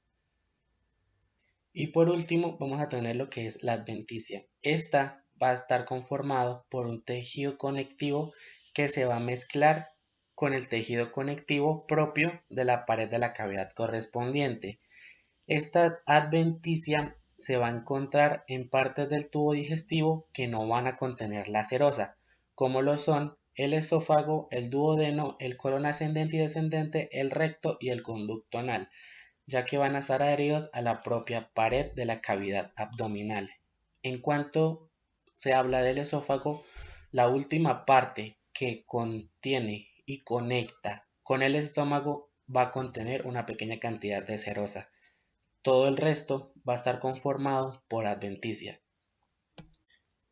Y 1.72 1.88
por 1.88 2.08
último 2.08 2.56
vamos 2.58 2.80
a 2.80 2.88
tener 2.88 3.16
lo 3.16 3.28
que 3.28 3.46
es 3.46 3.62
la 3.62 3.74
adventicia. 3.74 4.46
Esta 4.62 5.24
va 5.42 5.50
a 5.50 5.54
estar 5.54 5.84
conformado 5.84 6.66
por 6.70 6.86
un 6.86 7.02
tejido 7.02 7.58
conectivo 7.58 8.32
que 8.72 8.88
se 8.88 9.04
va 9.04 9.16
a 9.16 9.20
mezclar 9.20 9.92
con 10.34 10.54
el 10.54 10.68
tejido 10.68 11.12
conectivo 11.12 11.86
propio 11.86 12.42
de 12.48 12.64
la 12.64 12.86
pared 12.86 13.10
de 13.10 13.18
la 13.18 13.32
cavidad 13.32 13.70
correspondiente. 13.72 14.80
Esta 15.46 15.98
adventicia 16.06 17.16
se 17.36 17.56
va 17.56 17.68
a 17.68 17.70
encontrar 17.70 18.44
en 18.48 18.68
partes 18.68 19.08
del 19.08 19.30
tubo 19.30 19.52
digestivo 19.52 20.28
que 20.32 20.48
no 20.48 20.66
van 20.66 20.86
a 20.86 20.96
contener 20.96 21.48
la 21.48 21.64
serosa, 21.64 22.16
como 22.54 22.82
lo 22.82 22.96
son 22.96 23.36
el 23.56 23.72
esófago, 23.74 24.48
el 24.50 24.70
duodeno, 24.70 25.36
el 25.40 25.56
colon 25.56 25.86
ascendente 25.86 26.36
y 26.36 26.40
descendente, 26.40 27.08
el 27.18 27.30
recto 27.30 27.78
y 27.80 27.90
el 27.90 28.02
conducto 28.02 28.58
anal 28.58 28.88
ya 29.46 29.64
que 29.64 29.78
van 29.78 29.94
a 29.94 30.00
estar 30.00 30.22
adheridos 30.22 30.68
a 30.72 30.82
la 30.82 31.02
propia 31.02 31.50
pared 31.54 31.92
de 31.92 32.04
la 32.04 32.20
cavidad 32.20 32.70
abdominal. 32.76 33.50
En 34.02 34.20
cuanto 34.20 34.90
se 35.34 35.54
habla 35.54 35.82
del 35.82 35.98
esófago, 35.98 36.64
la 37.12 37.28
última 37.28 37.84
parte 37.86 38.38
que 38.52 38.84
contiene 38.86 39.88
y 40.04 40.22
conecta 40.22 41.08
con 41.22 41.42
el 41.42 41.54
estómago 41.54 42.30
va 42.54 42.62
a 42.62 42.70
contener 42.70 43.26
una 43.26 43.46
pequeña 43.46 43.78
cantidad 43.78 44.22
de 44.22 44.38
serosa. 44.38 44.88
Todo 45.62 45.88
el 45.88 45.96
resto 45.96 46.52
va 46.68 46.74
a 46.74 46.76
estar 46.76 46.98
conformado 46.98 47.84
por 47.88 48.06
adventicia. 48.06 48.80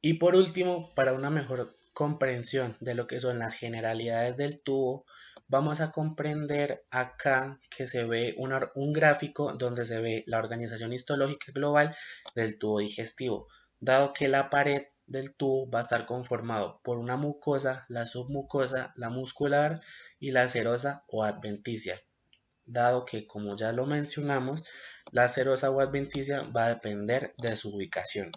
Y 0.01 0.15
por 0.15 0.37
último, 0.37 0.95
para 0.95 1.13
una 1.13 1.31
mejor 1.31 1.77
comprensión 1.95 2.77
de 2.81 2.95
lo 2.95 3.07
que 3.07 3.21
son 3.21 3.39
las 3.39 3.55
generalidades 3.55 4.37
del 4.37 4.61
tubo, 4.61 5.07
vamos 5.49 5.81
a 5.81 5.93
comprender 5.93 6.85
acá 6.91 7.61
que 7.75 7.87
se 7.87 8.05
ve 8.05 8.35
un 8.37 8.93
gráfico 8.93 9.57
donde 9.57 9.87
se 9.87 10.01
ve 10.01 10.25
la 10.27 10.39
organización 10.39 10.93
histológica 10.93 11.53
global 11.53 11.97
del 12.35 12.59
tubo 12.59 12.81
digestivo, 12.81 13.49
dado 13.81 14.13
que 14.13 14.29
la 14.29 14.51
pared 14.51 14.83
del 15.07 15.35
tubo 15.35 15.71
va 15.71 15.81
a 15.81 15.83
estar 15.83 16.05
conformado 16.07 16.81
por 16.83 16.99
una 16.99 17.17
mucosa, 17.17 17.87
la 17.89 18.07
submucosa, 18.07 18.93
la 18.97 19.11
muscular 19.11 19.81
y 20.19 20.33
la 20.33 20.49
serosa 20.49 21.05
o 21.09 21.23
adventicia, 21.23 22.01
dado 22.65 23.05
que 23.05 23.27
como 23.27 23.57
ya 23.57 23.73
lo 23.73 23.87
mencionamos, 23.87 24.67
la 25.13 25.29
serosa 25.29 25.71
o 25.71 25.81
adventicia 25.81 26.43
va 26.43 26.67
a 26.67 26.71
depender 26.71 27.35
de 27.39 27.57
su 27.57 27.77
ubicación. 27.77 28.33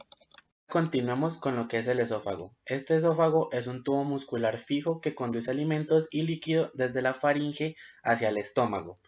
Continuamos 0.69 1.37
con 1.37 1.55
lo 1.55 1.69
que 1.69 1.79
es 1.79 1.87
el 1.87 2.01
esófago. 2.01 2.53
Este 2.65 2.97
esófago 2.97 3.49
es 3.53 3.67
un 3.67 3.85
tubo 3.85 4.03
muscular 4.03 4.57
fijo 4.57 4.99
que 4.99 5.15
conduce 5.15 5.49
alimentos 5.49 6.09
y 6.11 6.23
líquido 6.23 6.71
desde 6.73 7.01
la 7.01 7.13
faringe 7.13 7.77
hacia 8.03 8.27
el 8.27 8.37
estómago. 8.37 8.99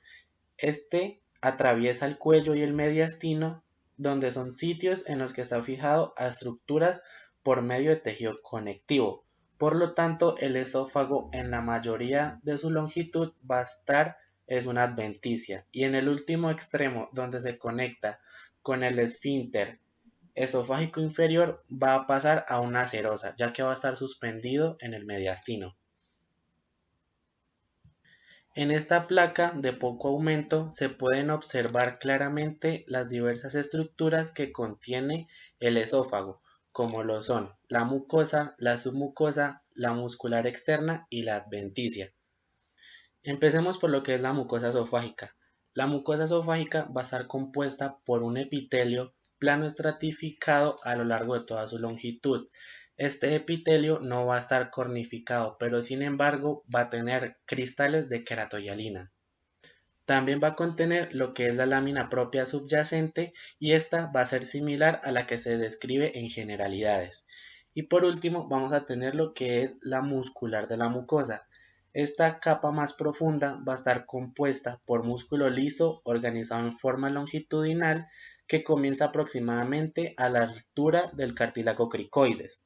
Este 0.58 1.22
atraviesa 1.42 2.06
el 2.06 2.18
cuello 2.18 2.56
y 2.56 2.62
el 2.62 2.72
mediastino, 2.72 3.62
donde 3.98 4.32
son 4.32 4.54
sitios 4.54 5.06
en 5.10 5.20
los 5.20 5.34
que 5.34 5.42
está 5.42 5.62
fijado 5.62 6.13
a 6.16 6.28
estructuras 6.28 7.01
por 7.44 7.62
medio 7.62 7.89
de 7.89 7.98
tejido 7.98 8.38
conectivo. 8.42 9.25
Por 9.58 9.75
lo 9.75 9.94
tanto, 9.94 10.38
el 10.38 10.56
esófago 10.56 11.30
en 11.34 11.51
la 11.51 11.60
mayoría 11.60 12.39
de 12.42 12.58
su 12.58 12.72
longitud 12.72 13.34
va 13.50 13.60
a 13.60 13.63
estar 13.63 14.16
es 14.48 14.66
una 14.66 14.84
adventicia 14.84 15.68
y 15.74 15.84
en 15.84 15.94
el 15.94 16.08
último 16.08 16.50
extremo 16.51 17.10
donde 17.12 17.42
se 17.42 17.58
conecta 17.58 18.22
con 18.62 18.84
el 18.84 18.98
esfínter 18.98 19.82
esofágico 20.39 21.01
inferior 21.01 21.65
va 21.69 21.96
a 21.96 22.08
pasar 22.08 22.46
a 22.48 22.62
una 22.62 22.86
serosa, 22.86 23.36
ya 23.36 23.51
que 23.51 23.62
va 23.62 23.72
a 23.72 23.74
estar 23.74 23.98
suspendido 23.98 24.77
en 24.79 24.93
el 24.93 25.05
mediastino. 25.05 25.75
En 28.55 28.72
esta 28.72 29.05
placa 29.05 29.51
de 29.55 29.74
poco 29.74 30.08
aumento 30.08 30.69
se 30.72 30.88
pueden 30.88 31.29
observar 31.29 32.00
claramente 32.00 32.86
las 32.88 33.10
diversas 33.10 33.55
estructuras 33.55 34.31
que 34.31 34.53
contiene 34.53 35.27
el 35.60 35.75
esófago, 35.75 36.41
como 36.72 37.03
lo 37.03 37.22
son 37.22 37.53
la 37.67 37.84
mucosa, 37.84 38.55
la 38.58 38.77
submucosa, 38.77 39.63
la 39.74 39.93
muscular 39.93 40.48
externa 40.48 41.05
y 41.10 41.24
la 41.24 41.36
adventicia. 41.36 42.13
Empecemos 43.24 43.77
por 43.77 43.89
lo 43.89 44.03
que 44.03 44.15
es 44.15 44.22
la 44.22 44.31
mucosa 44.31 44.69
esofágica. 44.69 45.36
La 45.74 45.86
mucosa 45.86 46.24
esofágica 46.24 46.88
va 46.96 47.01
a 47.01 47.03
estar 47.03 47.27
compuesta 47.27 48.00
por 48.05 48.24
un 48.24 48.38
epitelio 48.38 49.13
plano 49.39 49.65
estratificado 49.65 50.75
a 50.84 50.96
lo 50.96 51.05
largo 51.05 51.39
de 51.39 51.46
toda 51.46 51.67
su 51.67 51.77
longitud. 51.77 52.50
Este 52.98 53.34
epitelio 53.36 54.00
no 54.01 54.25
va 54.25 54.36
a 54.36 54.39
estar 54.39 54.69
cornificado, 54.69 55.58
pero 55.58 55.81
sin 55.81 56.01
embargo 56.01 56.65
va 56.74 56.81
a 56.81 56.89
tener 56.89 57.38
cristales 57.46 58.10
de 58.10 58.25
queratoyalina. 58.25 59.12
También 60.05 60.41
va 60.43 60.50
a 60.50 60.55
contener 60.55 61.13
lo 61.13 61.34
que 61.34 61.48
es 61.48 61.55
la 61.55 61.65
lámina 61.65 62.10
propia 62.10 62.46
subyacente 62.46 63.31
y 63.60 63.74
esta 63.74 64.08
va 64.08 64.22
a 64.22 64.25
ser 64.25 64.43
similar 64.43 65.00
a 65.03 65.12
la 65.12 65.27
que 65.27 65.38
se 65.38 65.58
describe 65.58 66.17
en 66.19 66.29
generalidades. 66.29 67.27
Y 67.75 67.84
por 67.84 68.03
último 68.03 68.48
vamos 68.50 68.74
a 68.74 68.86
tener 68.86 69.13
lo 69.13 69.34
que 69.34 69.62
es 69.62 69.77
la 69.81 70.01
muscular 70.01 70.67
de 70.67 70.77
la 70.77 70.89
mucosa. 70.89 71.48
Esta 71.93 72.39
capa 72.39 72.72
más 72.72 72.93
profunda 72.93 73.62
va 73.67 73.74
a 73.74 73.75
estar 73.75 74.05
compuesta 74.05 74.81
por 74.86 75.03
músculo 75.03 75.50
liso 75.50 76.01
organizado 76.03 76.65
en 76.65 76.72
forma 76.72 77.10
longitudinal 77.10 78.08
que 78.50 78.63
comienza 78.63 79.06
aproximadamente 79.06 80.15
a 80.18 80.27
la 80.27 80.41
altura 80.41 81.12
del 81.13 81.36
cartílago 81.36 81.88
cricoides. 81.88 82.65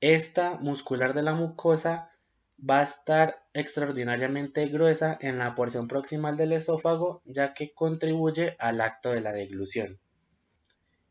Esta 0.00 0.58
muscular 0.58 1.14
de 1.14 1.22
la 1.22 1.32
mucosa 1.32 2.10
va 2.58 2.80
a 2.80 2.82
estar 2.82 3.46
extraordinariamente 3.52 4.66
gruesa 4.66 5.16
en 5.20 5.38
la 5.38 5.54
porción 5.54 5.86
proximal 5.86 6.36
del 6.36 6.52
esófago 6.52 7.22
ya 7.24 7.54
que 7.54 7.72
contribuye 7.72 8.56
al 8.58 8.80
acto 8.80 9.12
de 9.12 9.20
la 9.20 9.32
deglución. 9.32 10.00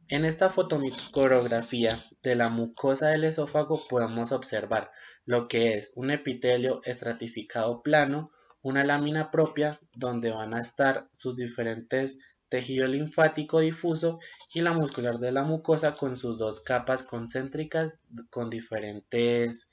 En 0.09 0.25
esta 0.25 0.49
fotomicrografía 0.49 1.97
de 2.21 2.35
la 2.35 2.49
mucosa 2.49 3.11
del 3.11 3.23
esófago 3.23 3.79
podemos 3.89 4.33
observar 4.33 4.91
lo 5.23 5.47
que 5.47 5.75
es 5.75 5.93
un 5.95 6.11
epitelio 6.11 6.81
estratificado 6.83 7.81
plano, 7.81 8.29
una 8.61 8.83
lámina 8.83 9.31
propia 9.31 9.79
donde 9.95 10.31
van 10.31 10.53
a 10.53 10.59
estar 10.59 11.07
sus 11.13 11.37
diferentes 11.37 12.19
tejido 12.53 12.85
linfático 12.85 13.61
difuso 13.61 14.19
y 14.53 14.61
la 14.61 14.73
muscular 14.73 15.17
de 15.17 15.31
la 15.31 15.41
mucosa 15.41 15.95
con 15.95 16.15
sus 16.15 16.37
dos 16.37 16.59
capas 16.61 17.01
concéntricas 17.01 17.97
con 18.29 18.51
diferentes 18.51 19.71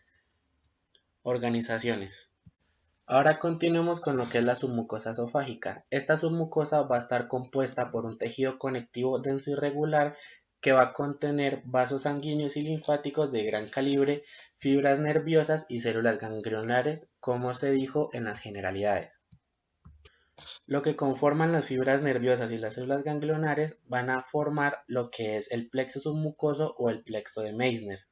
organizaciones. 1.22 2.30
Ahora 3.04 3.38
continuemos 3.38 4.00
con 4.00 4.16
lo 4.16 4.30
que 4.30 4.38
es 4.38 4.44
la 4.44 4.54
submucosa 4.54 5.10
esofágica. 5.10 5.84
Esta 5.90 6.16
submucosa 6.16 6.80
va 6.80 6.96
a 6.96 7.00
estar 7.00 7.28
compuesta 7.28 7.90
por 7.90 8.06
un 8.06 8.16
tejido 8.16 8.58
conectivo 8.58 9.18
denso 9.18 9.50
y 9.50 9.56
regular 9.56 10.16
que 10.62 10.72
va 10.72 10.84
a 10.84 10.92
contener 10.94 11.60
vasos 11.66 12.04
sanguíneos 12.04 12.56
y 12.56 12.62
linfáticos 12.62 13.30
de 13.30 13.44
gran 13.44 13.68
calibre, 13.68 14.22
fibras 14.56 15.00
nerviosas 15.00 15.66
y 15.68 15.80
células 15.80 16.18
ganglionares, 16.18 17.12
como 17.20 17.52
se 17.52 17.72
dijo 17.72 18.08
en 18.14 18.24
las 18.24 18.40
generalidades. 18.40 19.26
Lo 20.66 20.82
que 20.82 20.96
conforman 20.96 21.52
las 21.52 21.66
fibras 21.66 22.02
nerviosas 22.02 22.52
y 22.52 22.58
las 22.58 22.74
células 22.74 23.02
ganglionares 23.02 23.78
van 23.86 24.10
a 24.10 24.22
formar 24.22 24.82
lo 24.86 25.10
que 25.10 25.36
es 25.36 25.50
el 25.50 25.68
plexo 25.68 26.00
submucoso 26.00 26.74
o 26.78 26.90
el 26.90 27.02
plexo 27.02 27.42
de 27.42 27.52
Meissner. 27.52 28.06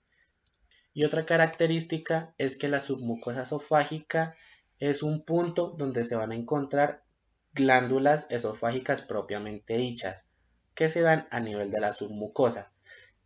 Y 0.92 1.04
otra 1.04 1.24
característica 1.24 2.34
es 2.38 2.58
que 2.58 2.68
la 2.68 2.80
submucosa 2.80 3.42
esofágica 3.42 4.34
es 4.78 5.02
un 5.02 5.24
punto 5.24 5.74
donde 5.78 6.04
se 6.04 6.16
van 6.16 6.32
a 6.32 6.36
encontrar 6.36 7.04
glándulas 7.52 8.26
esofágicas 8.30 9.02
propiamente 9.02 9.76
dichas, 9.76 10.28
que 10.74 10.88
se 10.88 11.00
dan 11.00 11.26
a 11.30 11.40
nivel 11.40 11.70
de 11.70 11.80
la 11.80 11.92
submucosa. 11.92 12.72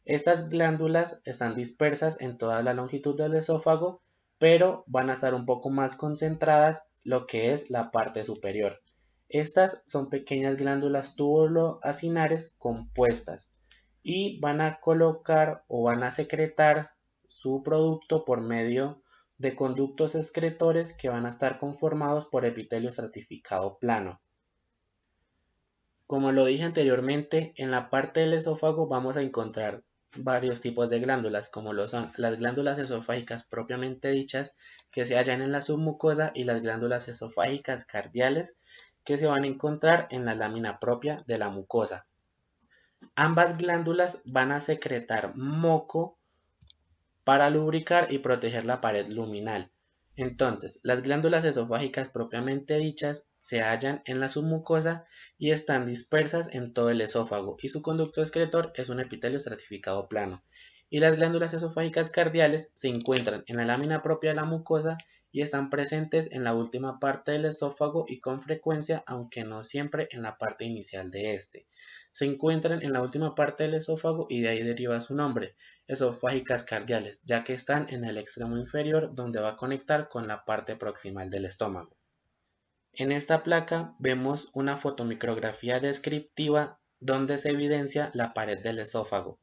Estas 0.05 0.51
glándulas 0.51 1.21
están 1.25 1.55
dispersas 1.55 2.21
en 2.21 2.37
toda 2.37 2.63
la 2.63 2.75
longitud 2.75 3.17
del 3.17 3.35
esófago, 3.35 4.03
pero 4.39 4.85
van 4.87 5.11
a 5.11 5.13
estar 5.15 5.35
un 5.35 5.47
poco 5.47 5.71
más 5.71 5.97
concentradas 5.97 6.89
lo 7.05 7.27
que 7.27 7.53
es 7.53 7.71
la 7.71 7.91
parte 7.91 8.25
superior. 8.25 8.82
Estas 9.33 9.83
son 9.87 10.11
pequeñas 10.11 10.59
glándulas 10.59 11.17
tubuloacinares 11.17 12.55
compuestas 12.59 13.55
y 14.03 14.39
van 14.41 14.61
a 14.61 14.79
colocar 14.79 15.65
o 15.69 15.85
van 15.85 16.03
a 16.03 16.11
secretar 16.11 16.91
su 17.29 17.63
producto 17.63 18.27
por 18.27 18.43
medio 18.43 19.03
de 19.39 19.57
conductos 19.57 20.17
excretores 20.17 20.93
que 20.93 21.09
van 21.09 21.25
a 21.25 21.31
estar 21.31 21.59
conformados 21.59 22.27
por 22.27 22.45
epitelio 22.45 22.91
estratificado 22.91 23.79
plano. 23.79 24.21
Como 26.07 26.31
lo 26.31 26.45
dije 26.45 26.65
anteriormente, 26.65 27.55
en 27.57 27.71
la 27.71 27.89
parte 27.89 28.21
del 28.21 28.35
esófago 28.35 28.87
vamos 28.87 29.17
a 29.17 29.23
encontrar 29.23 29.83
varios 30.15 30.61
tipos 30.61 30.91
de 30.91 31.01
glándulas, 31.01 31.49
como 31.49 31.73
lo 31.73 31.89
son 31.89 32.13
las 32.19 32.37
glándulas 32.39 32.79
esofágicas 32.79 33.45
propiamente 33.45 34.11
dichas, 34.11 34.55
que 34.91 35.07
se 35.07 35.17
hallan 35.17 35.41
en 35.41 35.53
la 35.53 35.63
submucosa, 35.63 36.33
y 36.35 36.45
las 36.45 36.61
glándulas 36.61 37.09
esofágicas 37.09 37.87
cardiales, 37.87 38.59
que 39.05 39.19
se 39.19 39.27
van 39.27 39.45
a 39.45 39.47
encontrar 39.47 40.09
en 40.11 40.25
la 40.25 40.35
lámina 40.35 40.79
propia 40.79 41.23
de 41.27 41.39
la 41.39 41.51
mucosa. 41.51 42.07
Ambas 43.15 43.59
glándulas 43.59 44.23
van 44.25 44.53
a 44.53 44.61
secretar 44.61 45.35
moco 45.37 46.19
para 47.25 47.51
lubricar 47.51 48.13
y 48.13 48.19
proteger 48.19 48.65
la 48.65 48.81
pared 48.81 49.09
luminal. 49.09 49.71
Entonces, 50.17 50.79
las 50.83 51.03
glándulas 51.03 51.45
esofágicas 51.45 52.11
propiamente 52.11 52.77
dichas 52.77 53.25
se 53.39 53.63
hallan 53.63 54.03
en 54.05 54.21
la 54.21 54.29
submucosa 54.29 55.07
y 55.39 55.51
están 55.51 55.87
dispersas 55.87 56.55
en 56.55 56.75
todo 56.75 56.91
el 56.91 57.01
esófago 57.01 57.57
y 57.61 57.71
su 57.71 57.83
conducto 57.83 58.21
excretor 58.21 58.73
es 58.77 58.89
un 58.89 59.01
epitelio 59.01 59.39
estratificado 59.39 60.09
plano. 60.09 60.45
Y 60.91 61.01
las 61.01 61.17
glándulas 61.17 61.55
esofágicas 61.55 62.11
cardiales 62.11 62.71
se 62.75 62.89
encuentran 62.89 63.45
en 63.47 63.57
la 63.57 63.65
lámina 63.65 64.03
propia 64.03 64.31
de 64.31 64.37
la 64.37 64.45
mucosa 64.45 64.99
y 65.33 65.41
están 65.41 65.71
presentes 65.71 66.31
en 66.31 66.45
la 66.45 66.55
última 66.55 67.01
parte 67.01 67.33
del 67.33 67.47
esófago 67.47 68.05
y 68.07 68.21
con 68.21 68.43
frecuencia, 68.43 69.03
aunque 69.07 69.45
no 69.45 69.63
siempre, 69.63 70.09
en 70.13 70.23
la 70.23 70.37
parte 70.37 70.67
inicial 70.67 71.11
de 71.11 71.33
este. 71.35 71.67
Se 72.13 72.27
encuentran 72.27 72.83
en 72.83 72.93
la 72.93 73.01
última 73.01 73.35
parte 73.35 73.65
del 73.65 73.75
esófago 73.75 74.27
y 74.29 74.43
de 74.43 74.51
ahí 74.51 74.63
deriva 74.63 75.01
su 75.01 75.15
nombre, 75.15 75.57
esofágicas 75.87 76.65
cardiales, 76.65 77.23
ya 77.25 77.43
que 77.43 77.55
están 77.55 77.89
en 77.89 78.05
el 78.05 78.19
extremo 78.19 78.59
inferior 78.59 79.15
donde 79.15 79.41
va 79.41 79.51
a 79.51 79.57
conectar 79.57 80.09
con 80.09 80.29
la 80.29 80.45
parte 80.45 80.77
proximal 80.77 81.31
del 81.31 81.47
estómago. 81.47 81.97
En 82.93 83.11
esta 83.11 83.43
placa 83.43 83.95
vemos 83.99 84.51
una 84.53 84.77
fotomicrografía 84.77 85.81
descriptiva 85.81 86.79
donde 87.01 87.39
se 87.39 87.51
evidencia 87.51 88.11
la 88.13 88.35
pared 88.35 88.63
del 88.63 88.81
esófago. 88.81 89.41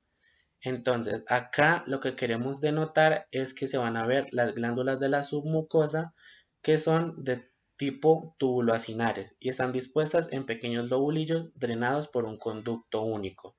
Entonces, 0.62 1.24
acá 1.28 1.84
lo 1.88 2.02
que 2.02 2.16
queremos 2.16 2.60
denotar 2.60 3.28
es 3.32 3.54
que 3.54 3.68
se 3.68 3.78
van 3.78 3.96
a 3.96 4.06
ver 4.06 4.28
las 4.32 4.54
glándulas 4.54 5.00
de 5.00 5.10
la 5.10 5.24
submucosa 5.24 6.14
que 6.62 6.78
son 6.78 7.24
de 7.24 7.50
tipo 7.78 8.36
tubuloacinares 8.38 9.38
y 9.40 9.48
están 9.48 9.72
dispuestas 9.72 10.34
en 10.34 10.46
pequeños 10.46 10.90
lobulillos 10.90 11.48
drenados 11.56 12.10
por 12.10 12.26
un 12.26 12.38
conducto 12.38 13.02
único. 13.04 13.56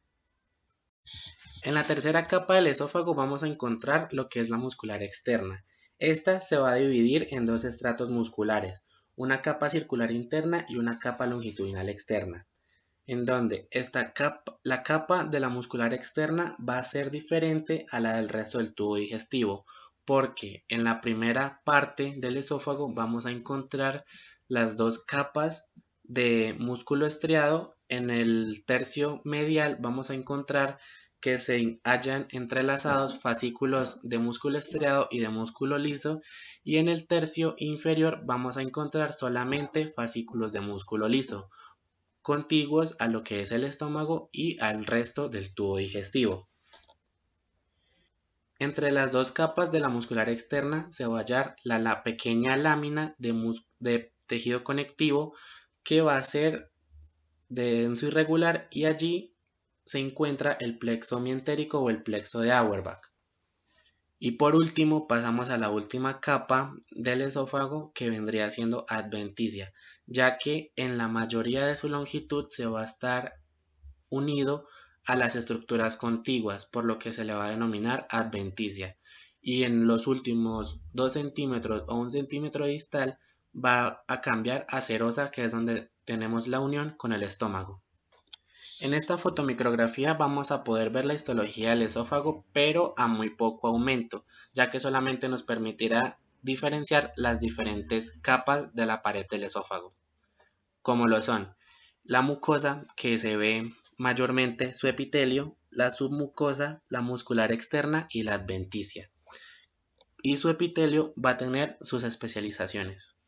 En 1.62 1.72
la 1.72 1.84
tercera 1.84 2.24
capa 2.24 2.56
del 2.56 2.66
esófago 2.66 3.14
vamos 3.14 3.42
a 3.42 3.46
encontrar 3.46 4.08
lo 4.12 4.28
que 4.28 4.40
es 4.40 4.50
la 4.50 4.58
muscular 4.58 5.02
externa. 5.02 5.64
Esta 5.98 6.40
se 6.40 6.58
va 6.58 6.72
a 6.72 6.76
dividir 6.76 7.28
en 7.30 7.46
dos 7.46 7.64
estratos 7.64 8.10
musculares, 8.10 8.82
una 9.16 9.40
capa 9.40 9.70
circular 9.70 10.10
interna 10.12 10.66
y 10.68 10.76
una 10.76 10.98
capa 10.98 11.26
longitudinal 11.26 11.88
externa 11.88 12.46
en 13.10 13.24
donde 13.24 13.66
esta 13.72 14.14
la 14.62 14.84
capa 14.84 15.24
de 15.24 15.40
la 15.40 15.48
muscular 15.48 15.92
externa 15.92 16.56
va 16.60 16.78
a 16.78 16.84
ser 16.84 17.10
diferente 17.10 17.84
a 17.90 17.98
la 17.98 18.14
del 18.14 18.28
resto 18.28 18.58
del 18.58 18.72
tubo 18.72 18.94
digestivo, 18.94 19.66
porque 20.04 20.64
en 20.68 20.84
la 20.84 21.00
primera 21.00 21.60
parte 21.64 22.14
del 22.18 22.36
esófago 22.36 22.94
vamos 22.94 23.26
a 23.26 23.32
encontrar 23.32 24.04
las 24.46 24.76
dos 24.76 25.00
capas 25.00 25.72
de 26.04 26.54
músculo 26.60 27.04
estriado. 27.04 27.76
En 27.88 28.10
el 28.10 28.62
tercio 28.64 29.20
medial 29.24 29.78
vamos 29.80 30.10
a 30.10 30.14
encontrar 30.14 30.78
que 31.18 31.38
se 31.38 31.80
hallan 31.82 32.28
entrelazados 32.30 33.18
fascículos 33.18 33.98
de 34.04 34.18
músculo 34.18 34.56
estriado 34.56 35.08
y 35.10 35.18
de 35.18 35.30
músculo 35.30 35.78
liso 35.78 36.22
y 36.62 36.76
en 36.76 36.88
el 36.88 37.08
tercio 37.08 37.56
inferior 37.58 38.20
vamos 38.24 38.56
a 38.56 38.62
encontrar 38.62 39.12
solamente 39.12 39.88
fascículos 39.88 40.52
de 40.52 40.60
músculo 40.60 41.08
liso 41.08 41.50
contiguos 42.22 42.96
a 42.98 43.08
lo 43.08 43.24
que 43.24 43.42
es 43.42 43.52
el 43.52 43.64
estómago 43.64 44.28
y 44.32 44.58
al 44.60 44.84
resto 44.84 45.28
del 45.28 45.54
tubo 45.54 45.76
digestivo. 45.78 46.48
Entre 48.58 48.92
las 48.92 49.10
dos 49.10 49.32
capas 49.32 49.72
de 49.72 49.80
la 49.80 49.88
muscular 49.88 50.28
externa 50.28 50.86
se 50.90 51.06
va 51.06 51.16
a 51.16 51.20
hallar 51.22 51.56
la, 51.64 52.02
pequeña 52.02 52.58
lámina 52.58 53.14
de, 53.18 54.12
tejido 54.26 54.62
conectivo 54.64 55.34
que 55.82 56.02
va 56.02 56.16
a 56.16 56.22
ser 56.22 56.70
de 57.48 57.80
denso 57.80 58.08
irregular 58.08 58.68
y 58.70 58.84
allí 58.84 59.34
se 59.84 59.98
encuentra 59.98 60.52
el 60.52 60.78
plexo 60.78 61.20
mientérico 61.20 61.80
o 61.80 61.88
el 61.88 62.02
plexo 62.02 62.40
de 62.40 62.52
Auerbach. 62.52 63.09
Y 64.22 64.32
por 64.32 64.54
último 64.54 65.08
pasamos 65.08 65.48
a 65.48 65.56
la 65.56 65.70
última 65.70 66.20
capa 66.20 66.74
del 66.90 67.22
esófago 67.22 67.90
que 67.94 68.10
vendría 68.10 68.50
siendo 68.50 68.84
adventicia, 68.86 69.72
ya 70.06 70.36
que 70.36 70.74
en 70.76 70.98
la 70.98 71.08
mayoría 71.08 71.66
de 71.66 71.74
su 71.74 71.88
longitud 71.88 72.46
se 72.50 72.66
va 72.66 72.82
a 72.82 72.84
estar 72.84 73.40
unido 74.10 74.66
a 75.06 75.16
las 75.16 75.36
estructuras 75.36 75.96
contiguas, 75.96 76.66
por 76.66 76.84
lo 76.84 76.98
que 76.98 77.12
se 77.12 77.24
le 77.24 77.32
va 77.32 77.46
a 77.46 77.50
denominar 77.50 78.06
adventicia. 78.10 78.98
Y 79.40 79.62
en 79.62 79.86
los 79.86 80.06
últimos 80.06 80.82
2 80.92 81.12
centímetros 81.14 81.84
o 81.88 81.96
1 81.96 82.10
centímetro 82.10 82.66
distal 82.66 83.18
va 83.54 84.04
a 84.06 84.20
cambiar 84.20 84.66
a 84.68 84.82
cerosa, 84.82 85.30
que 85.30 85.44
es 85.44 85.52
donde 85.52 85.90
tenemos 86.04 86.46
la 86.46 86.60
unión 86.60 86.94
con 86.98 87.14
el 87.14 87.22
estómago. 87.22 87.82
En 88.80 88.94
esta 88.94 89.18
fotomicrografía 89.18 90.14
vamos 90.14 90.50
a 90.50 90.64
poder 90.64 90.88
ver 90.88 91.04
la 91.04 91.12
histología 91.12 91.70
del 91.70 91.82
esófago, 91.82 92.46
pero 92.54 92.94
a 92.96 93.08
muy 93.08 93.28
poco 93.28 93.68
aumento, 93.68 94.24
ya 94.54 94.70
que 94.70 94.80
solamente 94.80 95.28
nos 95.28 95.42
permitirá 95.42 96.18
diferenciar 96.40 97.12
las 97.16 97.40
diferentes 97.40 98.18
capas 98.22 98.74
de 98.74 98.86
la 98.86 99.02
pared 99.02 99.26
del 99.30 99.44
esófago, 99.44 99.90
como 100.80 101.08
lo 101.08 101.20
son 101.20 101.54
la 102.04 102.22
mucosa, 102.22 102.86
que 102.96 103.18
se 103.18 103.36
ve 103.36 103.70
mayormente 103.98 104.74
su 104.74 104.88
epitelio, 104.88 105.56
la 105.68 105.90
submucosa, 105.90 106.82
la 106.88 107.02
muscular 107.02 107.52
externa 107.52 108.08
y 108.10 108.22
la 108.22 108.34
adventicia. 108.34 109.10
Y 110.22 110.38
su 110.38 110.48
epitelio 110.48 111.12
va 111.22 111.30
a 111.30 111.36
tener 111.36 111.76
sus 111.82 112.04
especializaciones. 112.04 113.19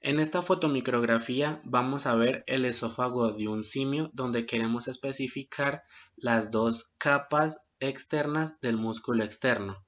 En 0.00 0.20
esta 0.20 0.42
fotomicrografía 0.42 1.60
vamos 1.64 2.06
a 2.06 2.14
ver 2.14 2.44
el 2.46 2.64
esófago 2.64 3.32
de 3.32 3.48
un 3.48 3.64
simio 3.64 4.10
donde 4.12 4.46
queremos 4.46 4.86
especificar 4.86 5.82
las 6.16 6.52
dos 6.52 6.94
capas 6.98 7.62
externas 7.80 8.60
del 8.60 8.76
músculo 8.76 9.24
externo. 9.24 9.84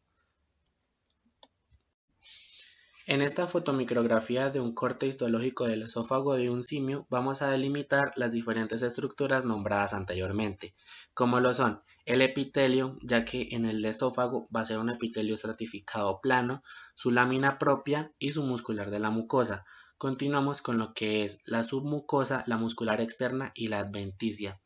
En 3.06 3.22
esta 3.22 3.46
fotomicrografía 3.46 4.50
de 4.50 4.60
un 4.60 4.74
corte 4.74 5.06
histológico 5.06 5.66
del 5.66 5.82
esófago 5.82 6.34
de 6.34 6.50
un 6.50 6.62
simio 6.62 7.06
vamos 7.10 7.42
a 7.42 7.50
delimitar 7.50 8.12
las 8.14 8.30
diferentes 8.30 8.82
estructuras 8.82 9.44
nombradas 9.44 9.94
anteriormente, 9.94 10.74
como 11.14 11.40
lo 11.40 11.54
son 11.54 11.82
el 12.04 12.20
epitelio, 12.22 12.98
ya 13.02 13.24
que 13.24 13.48
en 13.50 13.64
el 13.64 13.84
esófago 13.84 14.48
va 14.54 14.60
a 14.60 14.64
ser 14.64 14.78
un 14.78 14.90
epitelio 14.90 15.34
estratificado 15.34 16.20
plano, 16.20 16.62
su 16.94 17.10
lámina 17.10 17.58
propia 17.58 18.12
y 18.18 18.32
su 18.32 18.42
muscular 18.42 18.90
de 18.90 19.00
la 19.00 19.10
mucosa. 19.10 19.64
Continuamos 20.00 20.62
con 20.62 20.78
lo 20.78 20.94
que 20.94 21.24
es 21.24 21.42
la 21.44 21.62
submucosa, 21.62 22.42
la 22.46 22.56
muscular 22.56 23.02
externa 23.02 23.52
y 23.54 23.66
la 23.66 23.80
adventicia. 23.80 24.58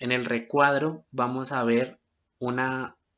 En 0.00 0.10
el 0.10 0.24
recuadro 0.24 1.06
vamos 1.12 1.52
a 1.52 1.62
ver 1.62 2.00
un 2.40 2.58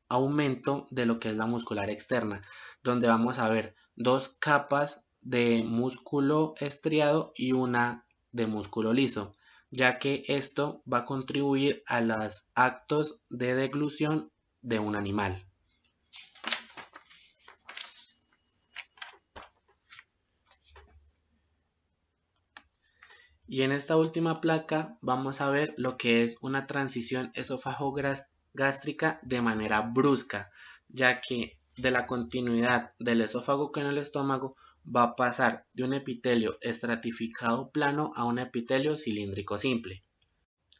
aumento 0.07 0.87
de 0.91 1.07
lo 1.07 1.19
que 1.19 1.29
es 1.29 1.37
la 1.37 1.47
muscular 1.47 1.89
externa, 1.89 2.43
donde 2.83 3.07
vamos 3.07 3.39
a 3.39 3.49
ver 3.49 3.73
dos 3.95 4.37
capas 4.39 5.07
de 5.21 5.63
músculo 5.63 6.53
estriado 6.59 7.33
y 7.35 7.53
una 7.53 8.05
de 8.31 8.45
músculo 8.45 8.93
liso, 8.93 9.35
ya 9.71 9.97
que 9.97 10.23
esto 10.27 10.83
va 10.85 10.99
a 10.99 11.05
contribuir 11.05 11.81
a 11.87 11.99
los 11.99 12.51
actos 12.53 13.23
de 13.31 13.55
deglución 13.55 14.31
de 14.61 14.77
un 14.77 14.95
animal. 14.95 15.47
Y 23.55 23.61
en 23.61 23.71
esta 23.71 23.95
última 23.95 24.41
placa 24.41 24.97
vamos 24.99 25.39
a 25.39 25.49
ver 25.49 25.73
lo 25.77 25.95
que 25.95 26.25
es 26.25 26.39
una 26.41 26.67
transición 26.67 27.31
esófago-gástrica 27.35 29.21
de 29.23 29.41
manera 29.41 29.79
brusca, 29.79 30.51
ya 30.89 31.21
que 31.21 31.57
de 31.77 31.89
la 31.89 32.05
continuidad 32.05 32.91
del 32.99 33.21
esófago 33.21 33.71
con 33.71 33.85
el 33.85 33.97
estómago 33.97 34.57
va 34.93 35.03
a 35.03 35.15
pasar 35.15 35.65
de 35.71 35.85
un 35.85 35.93
epitelio 35.93 36.57
estratificado 36.59 37.69
plano 37.69 38.11
a 38.17 38.25
un 38.25 38.39
epitelio 38.39 38.97
cilíndrico 38.97 39.57
simple. 39.57 40.03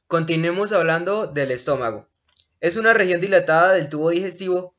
Continuemos 0.07 0.73
hablando 0.73 1.27
del 1.27 1.51
estómago. 1.51 2.09
Es 2.59 2.75
una 2.75 2.93
región 2.93 3.21
dilatada 3.21 3.71
del 3.71 3.89
tubo 3.89 4.09
digestivo 4.09 4.75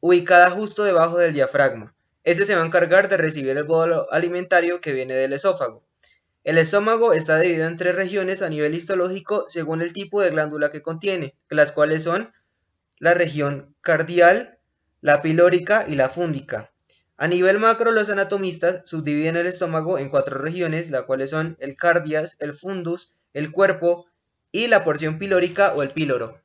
ubicada 0.00 0.48
justo 0.48 0.82
debajo 0.82 1.18
del 1.18 1.34
diafragma. 1.34 1.94
Este 2.22 2.46
se 2.46 2.54
va 2.54 2.62
a 2.62 2.66
encargar 2.66 3.10
de 3.10 3.18
recibir 3.18 3.54
el 3.54 3.64
bolo 3.64 4.10
alimentario 4.10 4.80
que 4.80 4.94
viene 4.94 5.12
del 5.12 5.34
esófago. 5.34 5.84
El 6.44 6.58
estómago 6.58 7.14
está 7.14 7.40
dividido 7.40 7.66
en 7.66 7.78
tres 7.78 7.94
regiones 7.94 8.42
a 8.42 8.50
nivel 8.50 8.74
histológico 8.74 9.46
según 9.48 9.80
el 9.80 9.94
tipo 9.94 10.20
de 10.20 10.28
glándula 10.28 10.70
que 10.70 10.82
contiene, 10.82 11.34
las 11.48 11.72
cuales 11.72 12.04
son 12.04 12.34
la 12.98 13.14
región 13.14 13.74
cardial, 13.80 14.58
la 15.00 15.22
pilórica 15.22 15.86
y 15.88 15.94
la 15.94 16.10
fúndica. 16.10 16.70
A 17.16 17.28
nivel 17.28 17.58
macro, 17.58 17.92
los 17.92 18.10
anatomistas 18.10 18.82
subdividen 18.84 19.36
el 19.36 19.46
estómago 19.46 19.98
en 19.98 20.10
cuatro 20.10 20.36
regiones, 20.36 20.90
las 20.90 21.04
cuales 21.04 21.30
son 21.30 21.56
el 21.60 21.76
cardias, 21.76 22.36
el 22.40 22.52
fundus, 22.52 23.12
el 23.32 23.50
cuerpo 23.50 24.06
y 24.52 24.66
la 24.68 24.84
porción 24.84 25.18
pilórica 25.18 25.72
o 25.74 25.82
el 25.82 25.90
píloro. 25.90 26.42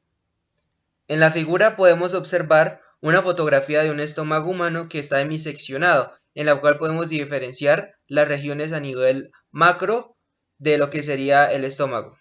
En 1.09 1.19
la 1.19 1.31
figura 1.31 1.75
podemos 1.75 2.13
observar 2.13 2.81
una 3.01 3.21
fotografía 3.21 3.83
de 3.83 3.91
un 3.91 3.99
estómago 3.99 4.49
humano 4.49 4.87
que 4.87 4.99
está 4.99 5.19
hemiseccionado, 5.19 6.13
en 6.35 6.45
la 6.45 6.55
cual 6.61 6.77
podemos 6.77 7.09
diferenciar 7.09 7.95
las 8.07 8.27
regiones 8.27 8.71
a 8.71 8.79
nivel 8.79 9.31
macro 9.51 10.15
de 10.57 10.77
lo 10.77 10.89
que 10.89 11.03
sería 11.03 11.51
el 11.51 11.63
estómago. 11.63 12.19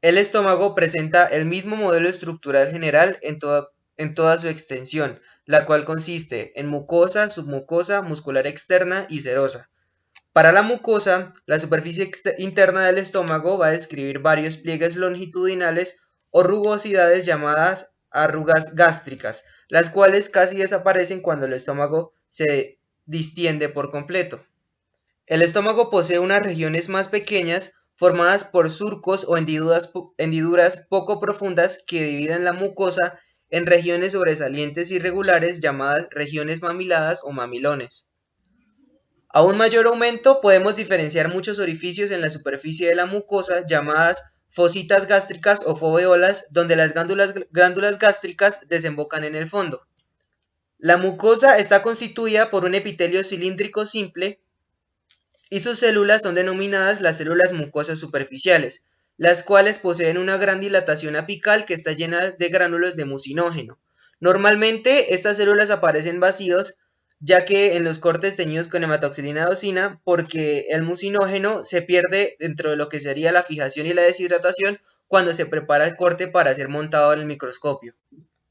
El 0.00 0.16
estómago 0.16 0.76
presenta 0.76 1.26
el 1.26 1.44
mismo 1.44 1.74
modelo 1.74 2.08
estructural 2.08 2.70
general 2.70 3.18
en 3.22 3.40
toda, 3.40 4.38
su 4.38 4.48
extensión, 4.48 5.20
la 5.44 5.66
cual 5.66 5.84
consiste 5.84 6.52
en 6.60 6.68
mucosa, 6.68 7.28
submucosa, 7.28 8.02
muscular 8.02 8.46
externa 8.46 9.06
y 9.10 9.22
serosa. 9.22 9.70
Para 10.32 10.52
la 10.52 10.62
mucosa, 10.62 11.32
la 11.46 11.58
superficie 11.58 12.08
interna 12.38 12.86
del 12.86 12.98
estómago 12.98 13.58
va 13.58 13.66
a 13.66 13.72
describir 13.72 14.20
varios 14.20 14.58
pliegues 14.58 14.94
longitudinales 14.94 16.00
o 16.30 16.44
rugosidades 16.44 17.26
llamadas 17.26 17.94
arrugas 18.10 18.76
gástricas, 18.76 19.46
las 19.68 19.90
cuales 19.90 20.28
casi 20.28 20.58
desaparecen 20.58 21.20
cuando 21.20 21.46
el 21.46 21.54
estómago 21.54 22.12
se 22.28 22.77
distiende 23.08 23.68
por 23.68 23.90
completo. 23.90 24.44
El 25.26 25.42
estómago 25.42 25.90
posee 25.90 26.18
unas 26.18 26.42
regiones 26.42 26.88
más 26.88 27.08
pequeñas 27.08 27.72
formadas 27.96 28.44
por 28.44 28.70
surcos 28.70 29.24
o 29.26 29.36
hendiduras, 29.36 30.86
poco 30.88 31.18
profundas 31.18 31.82
que 31.86 32.04
dividen 32.04 32.44
la 32.44 32.52
mucosa 32.52 33.18
en 33.50 33.66
regiones 33.66 34.12
sobresalientes 34.12 34.90
irregulares 34.90 35.60
llamadas 35.60 36.08
regiones 36.10 36.62
mamiladas 36.62 37.22
o 37.24 37.32
mamilones. 37.32 38.12
A 39.30 39.42
un 39.42 39.56
mayor 39.56 39.86
aumento 39.86 40.40
podemos 40.40 40.76
diferenciar 40.76 41.28
muchos 41.28 41.58
orificios 41.58 42.10
en 42.10 42.20
la 42.20 42.30
superficie 42.30 42.88
de 42.88 42.94
la 42.94 43.06
mucosa 43.06 43.66
llamadas 43.66 44.22
fositas 44.50 45.06
gástricas 45.06 45.64
o 45.66 45.76
foveolas 45.76 46.48
donde 46.50 46.76
las 46.76 46.92
glándulas, 46.92 47.34
glándulas 47.50 47.98
gástricas 47.98 48.68
desembocan 48.68 49.24
en 49.24 49.34
el 49.34 49.48
fondo. 49.48 49.87
La 50.80 50.96
mucosa 50.96 51.58
está 51.58 51.82
constituida 51.82 52.50
por 52.50 52.64
un 52.64 52.76
epitelio 52.76 53.24
cilíndrico 53.24 53.84
simple 53.84 54.40
y 55.50 55.58
sus 55.58 55.80
células 55.80 56.22
son 56.22 56.36
denominadas 56.36 57.00
las 57.00 57.18
células 57.18 57.52
mucosas 57.52 57.98
superficiales, 57.98 58.84
las 59.16 59.42
cuales 59.42 59.78
poseen 59.78 60.18
una 60.18 60.36
gran 60.36 60.60
dilatación 60.60 61.16
apical 61.16 61.64
que 61.64 61.74
está 61.74 61.94
llena 61.94 62.30
de 62.30 62.48
gránulos 62.48 62.94
de 62.94 63.06
mucinógeno. 63.06 63.80
Normalmente 64.20 65.14
estas 65.14 65.38
células 65.38 65.70
aparecen 65.70 66.20
vacíos 66.20 66.84
ya 67.18 67.44
que 67.44 67.74
en 67.76 67.82
los 67.82 67.98
cortes 67.98 68.36
teñidos 68.36 68.68
con 68.68 68.84
hematoxilina 68.84 69.46
docina 69.46 70.00
porque 70.04 70.66
el 70.70 70.82
mucinógeno 70.82 71.64
se 71.64 71.82
pierde 71.82 72.36
dentro 72.38 72.70
de 72.70 72.76
lo 72.76 72.88
que 72.88 73.00
sería 73.00 73.32
la 73.32 73.42
fijación 73.42 73.88
y 73.88 73.94
la 73.94 74.02
deshidratación 74.02 74.78
cuando 75.08 75.32
se 75.32 75.46
prepara 75.46 75.86
el 75.88 75.96
corte 75.96 76.28
para 76.28 76.54
ser 76.54 76.68
montado 76.68 77.12
en 77.14 77.18
el 77.18 77.26
microscopio. 77.26 77.96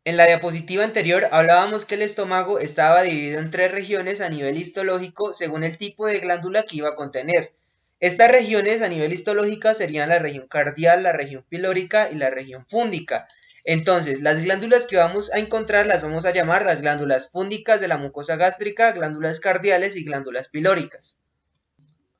En 0.07 0.15
la 0.15 0.25
diapositiva 0.25 0.85
anterior 0.85 1.27
hablábamos 1.33 1.83
que 1.83 1.95
el 1.95 2.01
estómago 2.01 2.59
estaba 2.59 3.01
dividido 3.01 3.41
en 3.41 3.51
tres 3.51 3.73
regiones 3.73 4.21
a 4.21 4.29
nivel 4.29 4.55
histológico 4.55 5.33
según 5.33 5.65
el 5.65 5.77
tipo 5.77 6.07
de 6.07 6.19
glándula 6.19 6.63
que 6.63 6.77
iba 6.77 6.87
a 6.87 6.95
contener. 6.95 7.51
Estas 7.99 8.31
regiones 8.31 8.81
a 8.81 8.87
nivel 8.87 9.11
histológico 9.11 9.73
serían 9.73 10.07
la 10.07 10.19
región 10.19 10.47
cardial, 10.47 11.03
la 11.03 11.11
región 11.11 11.43
pilórica 11.49 12.09
y 12.09 12.15
la 12.15 12.29
región 12.29 12.65
fúndica. 12.65 13.27
Entonces, 13.65 14.21
las 14.21 14.41
glándulas 14.41 14.87
que 14.87 14.95
vamos 14.95 15.33
a 15.33 15.39
encontrar 15.39 15.85
las 15.87 16.03
vamos 16.03 16.23
a 16.23 16.31
llamar 16.31 16.65
las 16.65 16.81
glándulas 16.81 17.29
fúndicas 17.29 17.81
de 17.81 17.89
la 17.89 17.97
mucosa 17.97 18.37
gástrica, 18.37 18.93
glándulas 18.93 19.41
cardiales 19.41 19.97
y 19.97 20.05
glándulas 20.05 20.47
pilóricas. 20.47 21.19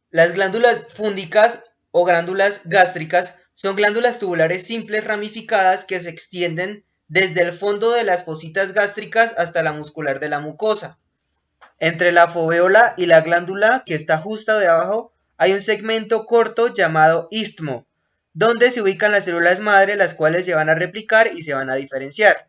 Las 0.09 0.33
glándulas 0.33 0.93
fúndicas 0.93 1.63
o 1.91 2.03
glándulas 2.03 2.63
gástricas 2.65 3.43
son 3.53 3.77
glándulas 3.77 4.19
tubulares 4.19 4.63
simples 4.63 5.05
ramificadas 5.05 5.85
que 5.85 6.01
se 6.01 6.09
extienden 6.09 6.83
desde 7.07 7.41
el 7.41 7.53
fondo 7.53 7.91
de 7.91 8.03
las 8.03 8.25
fositas 8.25 8.73
gástricas 8.73 9.33
hasta 9.37 9.63
la 9.63 9.73
muscular 9.73 10.19
de 10.19 10.29
la 10.29 10.39
mucosa. 10.39 10.97
Entre 11.79 12.11
la 12.11 12.27
foveola 12.27 12.93
y 12.97 13.05
la 13.05 13.21
glándula 13.21 13.83
que 13.85 13.95
está 13.95 14.17
justo 14.17 14.57
debajo 14.57 15.13
hay 15.37 15.53
un 15.53 15.61
segmento 15.61 16.25
corto 16.25 16.73
llamado 16.73 17.27
istmo, 17.31 17.85
donde 18.33 18.71
se 18.71 18.81
ubican 18.81 19.11
las 19.11 19.25
células 19.25 19.59
madre, 19.59 19.95
las 19.95 20.13
cuales 20.13 20.45
se 20.45 20.55
van 20.55 20.69
a 20.69 20.75
replicar 20.75 21.27
y 21.33 21.41
se 21.41 21.53
van 21.53 21.69
a 21.69 21.75
diferenciar. 21.75 22.47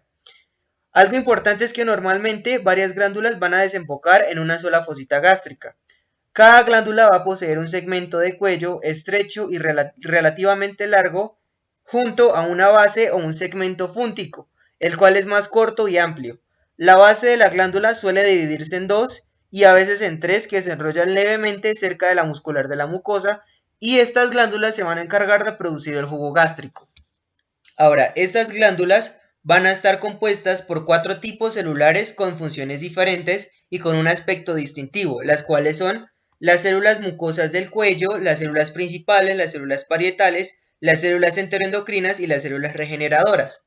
Algo 0.92 1.16
importante 1.16 1.64
es 1.64 1.72
que 1.72 1.84
normalmente 1.84 2.58
varias 2.58 2.94
glándulas 2.94 3.38
van 3.38 3.54
a 3.54 3.60
desembocar 3.62 4.24
en 4.28 4.38
una 4.38 4.58
sola 4.58 4.82
fosita 4.82 5.20
gástrica. 5.20 5.76
Cada 6.32 6.62
glándula 6.62 7.08
va 7.08 7.16
a 7.16 7.24
poseer 7.24 7.58
un 7.58 7.68
segmento 7.68 8.18
de 8.18 8.38
cuello 8.38 8.80
estrecho 8.82 9.48
y 9.50 9.58
relativamente 9.58 10.86
largo 10.86 11.37
junto 11.90 12.36
a 12.36 12.42
una 12.42 12.68
base 12.68 13.10
o 13.10 13.16
un 13.16 13.32
segmento 13.32 13.88
fúntico, 13.88 14.50
el 14.78 14.98
cual 14.98 15.16
es 15.16 15.24
más 15.24 15.48
corto 15.48 15.88
y 15.88 15.96
amplio. 15.96 16.38
La 16.76 16.96
base 16.96 17.26
de 17.26 17.38
la 17.38 17.48
glándula 17.48 17.94
suele 17.94 18.22
dividirse 18.24 18.76
en 18.76 18.88
dos 18.88 19.24
y 19.50 19.64
a 19.64 19.72
veces 19.72 20.02
en 20.02 20.20
tres 20.20 20.48
que 20.48 20.60
se 20.60 20.72
enrollan 20.72 21.14
levemente 21.14 21.74
cerca 21.74 22.08
de 22.08 22.14
la 22.14 22.24
muscular 22.24 22.68
de 22.68 22.76
la 22.76 22.86
mucosa 22.86 23.42
y 23.80 24.00
estas 24.00 24.30
glándulas 24.30 24.74
se 24.74 24.82
van 24.82 24.98
a 24.98 25.02
encargar 25.02 25.44
de 25.44 25.52
producir 25.52 25.94
el 25.94 26.04
jugo 26.04 26.34
gástrico. 26.34 26.90
Ahora, 27.78 28.12
estas 28.16 28.52
glándulas 28.52 29.22
van 29.42 29.64
a 29.64 29.72
estar 29.72 29.98
compuestas 29.98 30.60
por 30.60 30.84
cuatro 30.84 31.20
tipos 31.20 31.54
celulares 31.54 32.12
con 32.12 32.36
funciones 32.36 32.80
diferentes 32.80 33.50
y 33.70 33.78
con 33.78 33.96
un 33.96 34.08
aspecto 34.08 34.54
distintivo, 34.54 35.22
las 35.22 35.42
cuales 35.42 35.78
son 35.78 36.10
las 36.38 36.60
células 36.60 37.00
mucosas 37.00 37.50
del 37.50 37.70
cuello, 37.70 38.18
las 38.18 38.40
células 38.40 38.72
principales, 38.72 39.36
las 39.36 39.52
células 39.52 39.86
parietales, 39.86 40.58
las 40.80 41.00
células 41.00 41.38
enteroendocrinas 41.38 42.20
y 42.20 42.26
las 42.26 42.42
células 42.42 42.74
regeneradoras. 42.74 43.64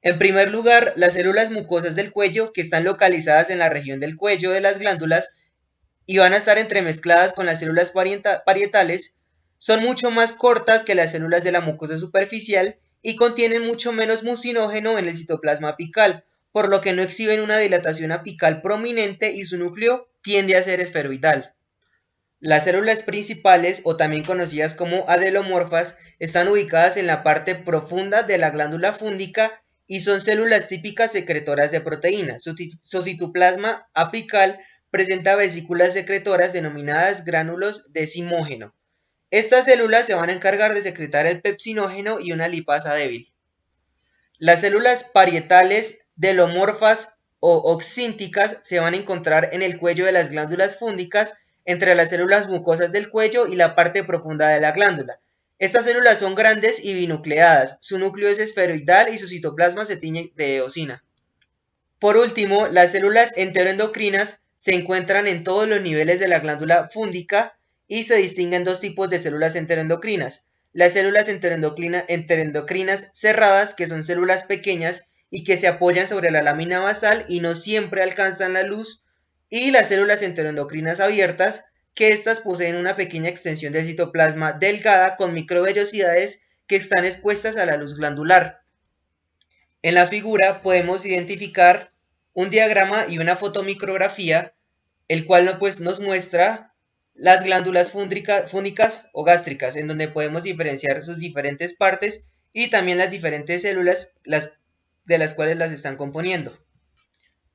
En 0.00 0.18
primer 0.18 0.50
lugar, 0.50 0.92
las 0.96 1.14
células 1.14 1.50
mucosas 1.50 1.96
del 1.96 2.12
cuello, 2.12 2.52
que 2.52 2.60
están 2.60 2.84
localizadas 2.84 3.50
en 3.50 3.58
la 3.58 3.68
región 3.68 4.00
del 4.00 4.16
cuello 4.16 4.52
de 4.52 4.60
las 4.60 4.78
glándulas 4.78 5.36
y 6.06 6.18
van 6.18 6.32
a 6.32 6.36
estar 6.38 6.56
entremezcladas 6.56 7.32
con 7.32 7.46
las 7.46 7.58
células 7.58 7.92
parietales, 8.44 9.20
son 9.58 9.82
mucho 9.82 10.10
más 10.10 10.32
cortas 10.32 10.84
que 10.84 10.94
las 10.94 11.10
células 11.10 11.42
de 11.44 11.52
la 11.52 11.60
mucosa 11.60 11.98
superficial 11.98 12.78
y 13.02 13.16
contienen 13.16 13.66
mucho 13.66 13.92
menos 13.92 14.22
mucinógeno 14.22 14.98
en 14.98 15.08
el 15.08 15.16
citoplasma 15.16 15.70
apical, 15.70 16.24
por 16.52 16.68
lo 16.68 16.80
que 16.80 16.92
no 16.92 17.02
exhiben 17.02 17.40
una 17.40 17.58
dilatación 17.58 18.12
apical 18.12 18.62
prominente 18.62 19.32
y 19.32 19.44
su 19.44 19.58
núcleo 19.58 20.08
tiende 20.22 20.56
a 20.56 20.62
ser 20.62 20.80
esferoidal. 20.80 21.54
Las 22.40 22.64
células 22.64 23.02
principales, 23.02 23.80
o 23.84 23.96
también 23.96 24.22
conocidas 24.22 24.74
como 24.74 25.04
adelomorfas, 25.08 25.96
están 26.20 26.46
ubicadas 26.46 26.96
en 26.96 27.08
la 27.08 27.24
parte 27.24 27.56
profunda 27.56 28.22
de 28.22 28.38
la 28.38 28.50
glándula 28.50 28.92
fúndica 28.92 29.60
y 29.88 30.00
son 30.00 30.20
células 30.20 30.68
típicas 30.68 31.10
secretoras 31.10 31.72
de 31.72 31.80
proteínas. 31.80 32.44
Su, 32.44 33.02
citoplasma 33.02 33.88
apical 33.92 34.60
presenta 34.90 35.34
vesículas 35.34 35.94
secretoras 35.94 36.52
denominadas 36.52 37.24
gránulos 37.24 37.92
de 37.92 38.06
simógeno. 38.06 38.72
Estas 39.30 39.64
células 39.64 40.06
se 40.06 40.14
van 40.14 40.30
a 40.30 40.32
encargar 40.32 40.74
de 40.74 40.82
secretar 40.82 41.26
el 41.26 41.42
pepsinógeno 41.42 42.20
y 42.20 42.30
una 42.30 42.46
lipasa 42.46 42.94
débil. 42.94 43.32
Las 44.38 44.60
células 44.60 45.02
parietales 45.04 46.06
delomorfas 46.14 47.16
o 47.40 47.56
oxínticas 47.72 48.58
se 48.62 48.78
van 48.78 48.94
a 48.94 48.98
encontrar 48.98 49.50
en 49.52 49.62
el 49.62 49.76
cuello 49.78 50.06
de 50.06 50.12
las 50.12 50.30
glándulas 50.30 50.78
fúndicas 50.78 51.34
entre 51.68 51.94
las 51.94 52.08
células 52.08 52.48
mucosas 52.48 52.92
del 52.92 53.10
cuello 53.10 53.46
y 53.46 53.54
la 53.54 53.74
parte 53.74 54.02
profunda 54.02 54.48
de 54.48 54.58
la 54.58 54.72
glándula. 54.72 55.20
Estas 55.58 55.84
células 55.84 56.18
son 56.18 56.34
grandes 56.34 56.82
y 56.82 56.94
binucleadas, 56.94 57.76
su 57.82 57.98
núcleo 57.98 58.30
es 58.30 58.38
esferoidal 58.38 59.12
y 59.12 59.18
su 59.18 59.28
citoplasma 59.28 59.84
se 59.84 59.98
tiñe 59.98 60.32
de 60.34 60.56
eosina. 60.56 61.04
Por 61.98 62.16
último, 62.16 62.68
las 62.68 62.92
células 62.92 63.34
enteroendocrinas 63.36 64.40
se 64.56 64.76
encuentran 64.76 65.26
en 65.26 65.44
todos 65.44 65.68
los 65.68 65.82
niveles 65.82 66.20
de 66.20 66.28
la 66.28 66.38
glándula 66.38 66.88
fúndica 66.88 67.58
y 67.86 68.04
se 68.04 68.16
distinguen 68.16 68.64
dos 68.64 68.80
tipos 68.80 69.10
de 69.10 69.18
células 69.18 69.54
enteroendocrinas. 69.54 70.46
Las 70.72 70.94
células 70.94 71.28
enteroendocrinas 71.28 73.10
cerradas, 73.12 73.74
que 73.74 73.86
son 73.86 74.04
células 74.04 74.44
pequeñas 74.44 75.08
y 75.30 75.44
que 75.44 75.58
se 75.58 75.68
apoyan 75.68 76.08
sobre 76.08 76.30
la 76.30 76.40
lámina 76.40 76.80
basal 76.80 77.26
y 77.28 77.40
no 77.40 77.54
siempre 77.54 78.02
alcanzan 78.02 78.54
la 78.54 78.62
luz, 78.62 79.04
y 79.50 79.70
las 79.70 79.88
células 79.88 80.22
enteroendocrinas 80.22 81.00
abiertas, 81.00 81.66
que 81.94 82.08
éstas 82.08 82.40
poseen 82.40 82.76
una 82.76 82.96
pequeña 82.96 83.28
extensión 83.28 83.72
del 83.72 83.84
citoplasma 83.84 84.52
delgada 84.52 85.16
con 85.16 85.34
microvellosidades 85.34 86.42
que 86.66 86.76
están 86.76 87.04
expuestas 87.04 87.56
a 87.56 87.66
la 87.66 87.76
luz 87.76 87.96
glandular. 87.96 88.62
En 89.82 89.94
la 89.94 90.06
figura 90.06 90.62
podemos 90.62 91.06
identificar 91.06 91.92
un 92.34 92.50
diagrama 92.50 93.06
y 93.08 93.18
una 93.18 93.36
fotomicrografía, 93.36 94.54
el 95.08 95.24
cual 95.24 95.56
pues, 95.58 95.80
nos 95.80 96.00
muestra 96.00 96.72
las 97.14 97.42
glándulas 97.42 97.90
fúndicas 97.92 99.10
o 99.12 99.24
gástricas, 99.24 99.74
en 99.74 99.88
donde 99.88 100.06
podemos 100.06 100.44
diferenciar 100.44 101.02
sus 101.02 101.18
diferentes 101.18 101.76
partes 101.76 102.28
y 102.52 102.70
también 102.70 102.98
las 102.98 103.10
diferentes 103.10 103.62
células 103.62 104.12
de 105.04 105.18
las 105.18 105.34
cuales 105.34 105.56
las 105.56 105.72
están 105.72 105.96
componiendo. 105.96 106.56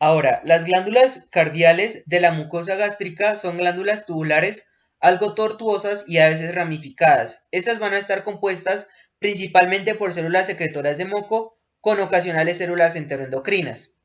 Ahora, 0.04 0.42
las 0.44 0.66
glándulas 0.66 1.30
cardiales 1.32 2.04
de 2.08 2.20
la 2.20 2.34
mucosa 2.34 2.76
gástrica 2.76 3.38
son 3.38 3.56
glándulas 3.56 4.06
tubulares 4.06 4.68
algo 5.00 5.34
tortuosas 5.34 6.04
y 6.10 6.18
a 6.18 6.28
veces 6.28 6.54
ramificadas. 6.54 7.48
Estas 7.52 7.80
van 7.80 7.94
a 7.94 8.00
estar 8.00 8.26
compuestas 8.26 8.90
principalmente 9.20 9.96
por 9.96 10.12
células 10.12 10.48
secretoras 10.48 10.98
de 10.98 11.06
moco 11.06 11.58
con 11.80 12.02
ocasionales 12.02 12.58
células 12.58 12.98
enteroendocrinas. 12.98 13.96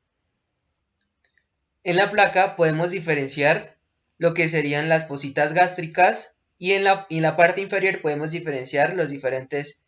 En 1.83 1.97
la 1.97 2.13
placa 2.13 2.55
podemos 2.55 2.93
diferenciar 2.93 3.77
lo 4.19 4.35
que 4.35 4.47
serían 4.47 4.89
las 4.89 5.09
fositas 5.09 5.53
gástricas 5.53 6.37
y 6.59 6.75
en 6.75 6.85
la, 6.85 7.09
en 7.11 7.23
la 7.23 7.37
parte 7.37 7.61
inferior 7.61 8.03
podemos 8.03 8.31
diferenciar 8.31 8.95
las 8.95 9.11
diferentes 9.11 9.83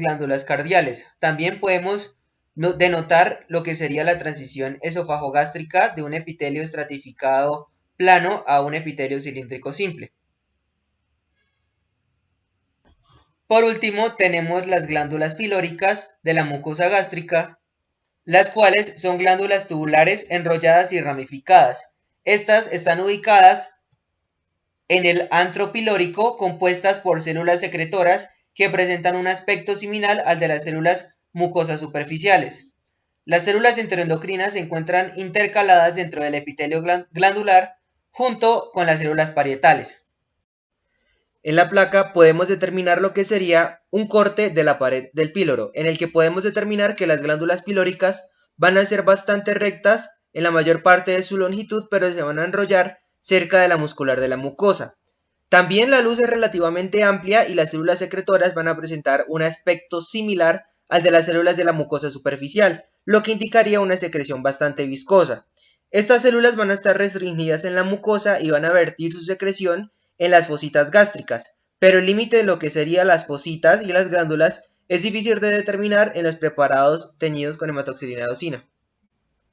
glándulas 0.00 0.42
cardiales. 0.42 1.06
También 1.20 1.60
podemos 1.60 2.17
denotar 2.58 3.44
lo 3.46 3.62
que 3.62 3.76
sería 3.76 4.02
la 4.02 4.18
transición 4.18 4.78
esofagogástrica 4.82 5.90
de 5.90 6.02
un 6.02 6.12
epitelio 6.12 6.60
estratificado 6.60 7.70
plano 7.96 8.42
a 8.48 8.62
un 8.62 8.74
epitelio 8.74 9.20
cilíndrico 9.20 9.72
simple. 9.72 10.12
Por 13.46 13.62
último, 13.62 14.12
tenemos 14.14 14.66
las 14.66 14.88
glándulas 14.88 15.36
pilóricas 15.36 16.18
de 16.22 16.34
la 16.34 16.44
mucosa 16.44 16.88
gástrica, 16.88 17.60
las 18.24 18.50
cuales 18.50 19.00
son 19.00 19.18
glándulas 19.18 19.68
tubulares 19.68 20.26
enrolladas 20.30 20.92
y 20.92 21.00
ramificadas. 21.00 21.94
Estas 22.24 22.72
están 22.72 23.00
ubicadas 23.00 23.80
en 24.88 25.06
el 25.06 25.28
antro 25.30 25.70
pilórico, 25.70 26.36
compuestas 26.36 26.98
por 26.98 27.22
células 27.22 27.60
secretoras 27.60 28.30
que 28.52 28.68
presentan 28.68 29.14
un 29.14 29.28
aspecto 29.28 29.76
similar 29.76 30.22
al 30.26 30.40
de 30.40 30.48
las 30.48 30.64
células 30.64 31.17
mucosas 31.38 31.80
superficiales. 31.80 32.74
Las 33.24 33.44
células 33.44 33.78
enteroendocrinas 33.78 34.54
se 34.54 34.58
encuentran 34.58 35.12
intercaladas 35.16 35.96
dentro 35.96 36.22
del 36.22 36.34
epitelio 36.34 36.82
glandular 36.82 37.76
junto 38.10 38.70
con 38.72 38.86
las 38.86 38.98
células 38.98 39.30
parietales. 39.30 40.10
En 41.42 41.56
la 41.56 41.68
placa 41.68 42.12
podemos 42.12 42.48
determinar 42.48 43.00
lo 43.00 43.14
que 43.14 43.24
sería 43.24 43.82
un 43.90 44.08
corte 44.08 44.50
de 44.50 44.64
la 44.64 44.78
pared 44.78 45.08
del 45.12 45.32
píloro, 45.32 45.70
en 45.74 45.86
el 45.86 45.96
que 45.96 46.08
podemos 46.08 46.42
determinar 46.42 46.96
que 46.96 47.06
las 47.06 47.22
glándulas 47.22 47.62
pilóricas 47.62 48.30
van 48.56 48.76
a 48.76 48.84
ser 48.84 49.02
bastante 49.02 49.54
rectas 49.54 50.10
en 50.32 50.42
la 50.42 50.50
mayor 50.50 50.82
parte 50.82 51.12
de 51.12 51.22
su 51.22 51.36
longitud, 51.36 51.84
pero 51.90 52.12
se 52.12 52.22
van 52.22 52.40
a 52.40 52.44
enrollar 52.44 52.98
cerca 53.18 53.60
de 53.60 53.68
la 53.68 53.76
muscular 53.76 54.20
de 54.20 54.28
la 54.28 54.36
mucosa. 54.36 54.94
También 55.48 55.90
la 55.90 56.02
luz 56.02 56.18
es 56.18 56.28
relativamente 56.28 57.04
amplia 57.04 57.48
y 57.48 57.54
las 57.54 57.70
células 57.70 58.00
secretoras 58.00 58.54
van 58.54 58.68
a 58.68 58.76
presentar 58.76 59.24
un 59.28 59.42
aspecto 59.42 60.00
similar 60.00 60.66
al 60.88 61.02
de 61.02 61.10
las 61.10 61.26
células 61.26 61.56
de 61.56 61.64
la 61.64 61.72
mucosa 61.72 62.10
superficial, 62.10 62.86
lo 63.04 63.22
que 63.22 63.32
indicaría 63.32 63.80
una 63.80 63.96
secreción 63.96 64.42
bastante 64.42 64.86
viscosa. 64.86 65.46
Estas 65.90 66.22
células 66.22 66.56
van 66.56 66.70
a 66.70 66.74
estar 66.74 66.96
restringidas 66.98 67.64
en 67.64 67.74
la 67.74 67.84
mucosa 67.84 68.40
y 68.40 68.50
van 68.50 68.64
a 68.64 68.72
vertir 68.72 69.12
su 69.12 69.20
secreción 69.20 69.92
en 70.18 70.30
las 70.30 70.48
fositas 70.48 70.90
gástricas, 70.90 71.58
pero 71.78 71.98
el 71.98 72.06
límite 72.06 72.38
de 72.38 72.42
lo 72.42 72.58
que 72.58 72.70
serían 72.70 73.06
las 73.06 73.26
fositas 73.26 73.82
y 73.82 73.92
las 73.92 74.10
glándulas 74.10 74.64
es 74.88 75.02
difícil 75.02 75.40
de 75.40 75.50
determinar 75.50 76.12
en 76.14 76.24
los 76.24 76.36
preparados 76.36 77.14
teñidos 77.18 77.56
con 77.56 77.68
hematoxilina 77.68 78.26
docina. 78.26 78.66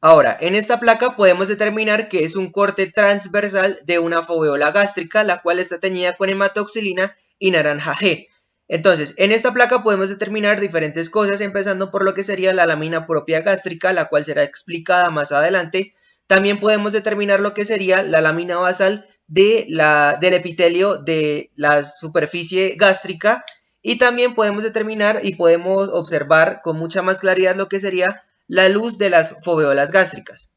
Ahora, 0.01 0.37
en 0.39 0.55
esta 0.55 0.79
placa 0.79 1.15
podemos 1.15 1.47
determinar 1.47 2.09
que 2.09 2.23
es 2.23 2.35
un 2.35 2.51
corte 2.51 2.91
transversal 2.91 3.77
de 3.85 3.99
una 3.99 4.23
foveola 4.23 4.71
gástrica, 4.71 5.23
la 5.23 5.41
cual 5.41 5.59
está 5.59 5.79
teñida 5.79 6.15
con 6.15 6.29
hematoxilina 6.29 7.15
y 7.39 7.51
naranja 7.51 7.93
G, 7.93 8.27
entonces, 8.67 9.13
en 9.17 9.31
esta 9.31 9.53
placa 9.53 9.83
podemos 9.83 10.09
determinar 10.09 10.59
diferentes 10.59 11.09
cosas, 11.09 11.41
empezando 11.41 11.91
por 11.91 12.03
lo 12.03 12.13
que 12.13 12.23
sería 12.23 12.53
la 12.53 12.65
lámina 12.65 13.05
propia 13.05 13.41
gástrica, 13.41 13.93
la 13.93 14.05
cual 14.05 14.25
será 14.25 14.43
explicada 14.43 15.09
más 15.11 15.31
adelante. 15.31 15.93
También 16.27 16.59
podemos 16.59 16.91
determinar 16.91 17.39
lo 17.39 17.53
que 17.53 17.65
sería 17.65 18.01
la 18.01 18.21
lámina 18.21 18.57
basal 18.57 19.05
de 19.27 19.65
la, 19.69 20.17
del 20.19 20.33
epitelio 20.33 20.97
de 20.97 21.51
la 21.55 21.83
superficie 21.83 22.75
gástrica. 22.75 23.45
Y 23.83 23.99
también 23.99 24.33
podemos 24.33 24.63
determinar 24.63 25.19
y 25.21 25.35
podemos 25.35 25.89
observar 25.89 26.61
con 26.63 26.77
mucha 26.77 27.03
más 27.03 27.19
claridad 27.19 27.55
lo 27.55 27.69
que 27.69 27.79
sería 27.79 28.23
la 28.47 28.67
luz 28.67 28.97
de 28.97 29.11
las 29.11 29.43
foveolas 29.43 29.91
gástricas. 29.91 30.53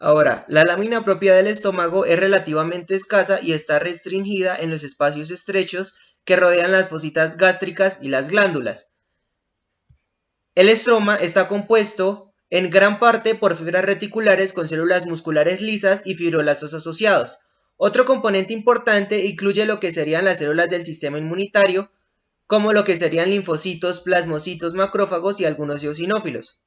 Ahora, 0.00 0.44
la 0.48 0.64
lámina 0.64 1.04
propia 1.04 1.34
del 1.34 1.46
estómago 1.46 2.04
es 2.04 2.18
relativamente 2.18 2.96
escasa 2.96 3.38
y 3.40 3.52
está 3.52 3.78
restringida 3.78 4.56
en 4.56 4.70
los 4.70 4.82
espacios 4.82 5.30
estrechos 5.30 5.98
que 6.24 6.36
rodean 6.36 6.72
las 6.72 6.88
fositas 6.88 7.36
gástricas 7.36 7.98
y 8.02 8.08
las 8.08 8.30
glándulas. 8.30 8.90
El 10.54 10.68
estroma 10.68 11.16
está 11.16 11.48
compuesto 11.48 12.32
en 12.50 12.70
gran 12.70 12.98
parte 12.98 13.34
por 13.34 13.56
fibras 13.56 13.84
reticulares 13.84 14.52
con 14.52 14.68
células 14.68 15.06
musculares 15.06 15.60
lisas 15.60 16.06
y 16.06 16.14
fibroblastos 16.14 16.74
asociados. 16.74 17.38
Otro 17.76 18.04
componente 18.04 18.52
importante 18.52 19.24
incluye 19.26 19.66
lo 19.66 19.80
que 19.80 19.90
serían 19.90 20.24
las 20.24 20.38
células 20.38 20.70
del 20.70 20.84
sistema 20.84 21.18
inmunitario, 21.18 21.90
como 22.46 22.72
lo 22.72 22.84
que 22.84 22.96
serían 22.96 23.30
linfocitos, 23.30 24.00
plasmocitos, 24.00 24.74
macrófagos 24.74 25.40
y 25.40 25.44
algunos 25.44 25.82
eosinófilos. 25.82 26.62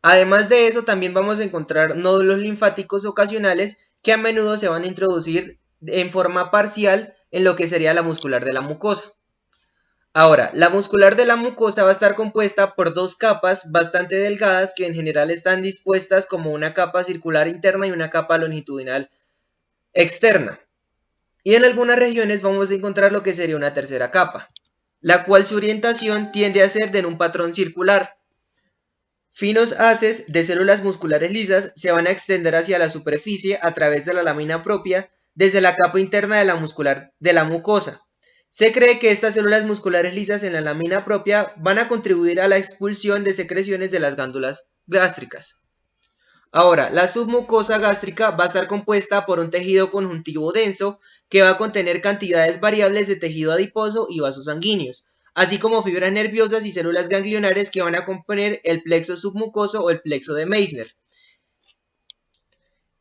Además 0.00 0.48
de 0.48 0.66
eso, 0.66 0.84
también 0.84 1.14
vamos 1.14 1.40
a 1.40 1.44
encontrar 1.44 1.96
nódulos 1.96 2.38
linfáticos 2.38 3.04
ocasionales 3.04 3.80
que 4.02 4.12
a 4.12 4.16
menudo 4.16 4.56
se 4.56 4.68
van 4.68 4.84
a 4.84 4.86
introducir 4.86 5.58
en 5.86 6.10
forma 6.10 6.50
parcial 6.50 7.14
en 7.30 7.44
lo 7.44 7.56
que 7.56 7.66
sería 7.66 7.94
la 7.94 8.02
muscular 8.02 8.44
de 8.44 8.52
la 8.52 8.60
mucosa. 8.60 9.10
Ahora, 10.12 10.50
la 10.54 10.70
muscular 10.70 11.16
de 11.16 11.26
la 11.26 11.34
mucosa 11.36 11.82
va 11.82 11.88
a 11.88 11.92
estar 11.92 12.14
compuesta 12.14 12.76
por 12.76 12.94
dos 12.94 13.16
capas 13.16 13.72
bastante 13.72 14.14
delgadas 14.14 14.72
que 14.76 14.86
en 14.86 14.94
general 14.94 15.30
están 15.30 15.60
dispuestas 15.60 16.26
como 16.26 16.52
una 16.52 16.72
capa 16.72 17.02
circular 17.02 17.48
interna 17.48 17.88
y 17.88 17.90
una 17.90 18.10
capa 18.10 18.38
longitudinal 18.38 19.10
externa. 19.92 20.60
Y 21.42 21.56
en 21.56 21.64
algunas 21.64 21.98
regiones 21.98 22.42
vamos 22.42 22.70
a 22.70 22.74
encontrar 22.74 23.12
lo 23.12 23.22
que 23.22 23.32
sería 23.32 23.56
una 23.56 23.74
tercera 23.74 24.10
capa. 24.10 24.50
la 25.00 25.24
cual 25.24 25.44
su 25.46 25.56
orientación 25.56 26.32
tiende 26.32 26.62
a 26.62 26.68
ser 26.68 26.90
de 26.90 27.04
un 27.04 27.18
patrón 27.18 27.52
circular. 27.52 28.16
Finos 29.30 29.72
haces 29.72 30.32
de 30.32 30.44
células 30.44 30.82
musculares 30.82 31.30
lisas 31.30 31.72
se 31.76 31.92
van 31.92 32.06
a 32.06 32.10
extender 32.10 32.54
hacia 32.54 32.78
la 32.78 32.88
superficie 32.88 33.58
a 33.60 33.74
través 33.74 34.06
de 34.06 34.14
la 34.14 34.22
lámina 34.22 34.64
propia 34.64 35.10
desde 35.34 35.60
la 35.60 35.76
capa 35.76 36.00
interna 36.00 36.38
de 36.38 36.44
la, 36.44 36.56
muscular, 36.56 37.12
de 37.18 37.32
la 37.32 37.44
mucosa. 37.44 38.00
Se 38.48 38.72
cree 38.72 38.98
que 38.98 39.10
estas 39.10 39.34
células 39.34 39.64
musculares 39.64 40.14
lisas 40.14 40.44
en 40.44 40.52
la 40.52 40.60
lámina 40.60 41.04
propia 41.04 41.52
van 41.56 41.78
a 41.78 41.88
contribuir 41.88 42.40
a 42.40 42.48
la 42.48 42.56
expulsión 42.56 43.24
de 43.24 43.32
secreciones 43.32 43.90
de 43.90 44.00
las 44.00 44.14
glándulas 44.14 44.68
gástricas. 44.86 45.60
Ahora, 46.52 46.88
la 46.90 47.08
submucosa 47.08 47.78
gástrica 47.78 48.30
va 48.30 48.44
a 48.44 48.46
estar 48.46 48.68
compuesta 48.68 49.26
por 49.26 49.40
un 49.40 49.50
tejido 49.50 49.90
conjuntivo 49.90 50.52
denso 50.52 51.00
que 51.28 51.42
va 51.42 51.50
a 51.50 51.58
contener 51.58 52.00
cantidades 52.00 52.60
variables 52.60 53.08
de 53.08 53.16
tejido 53.16 53.50
adiposo 53.50 54.06
y 54.08 54.20
vasos 54.20 54.44
sanguíneos, 54.44 55.10
así 55.34 55.58
como 55.58 55.82
fibras 55.82 56.12
nerviosas 56.12 56.64
y 56.64 56.70
células 56.70 57.08
ganglionares 57.08 57.72
que 57.72 57.82
van 57.82 57.96
a 57.96 58.04
componer 58.04 58.60
el 58.62 58.84
plexo 58.84 59.16
submucoso 59.16 59.82
o 59.82 59.90
el 59.90 60.00
plexo 60.00 60.34
de 60.34 60.46
Meissner. 60.46 60.94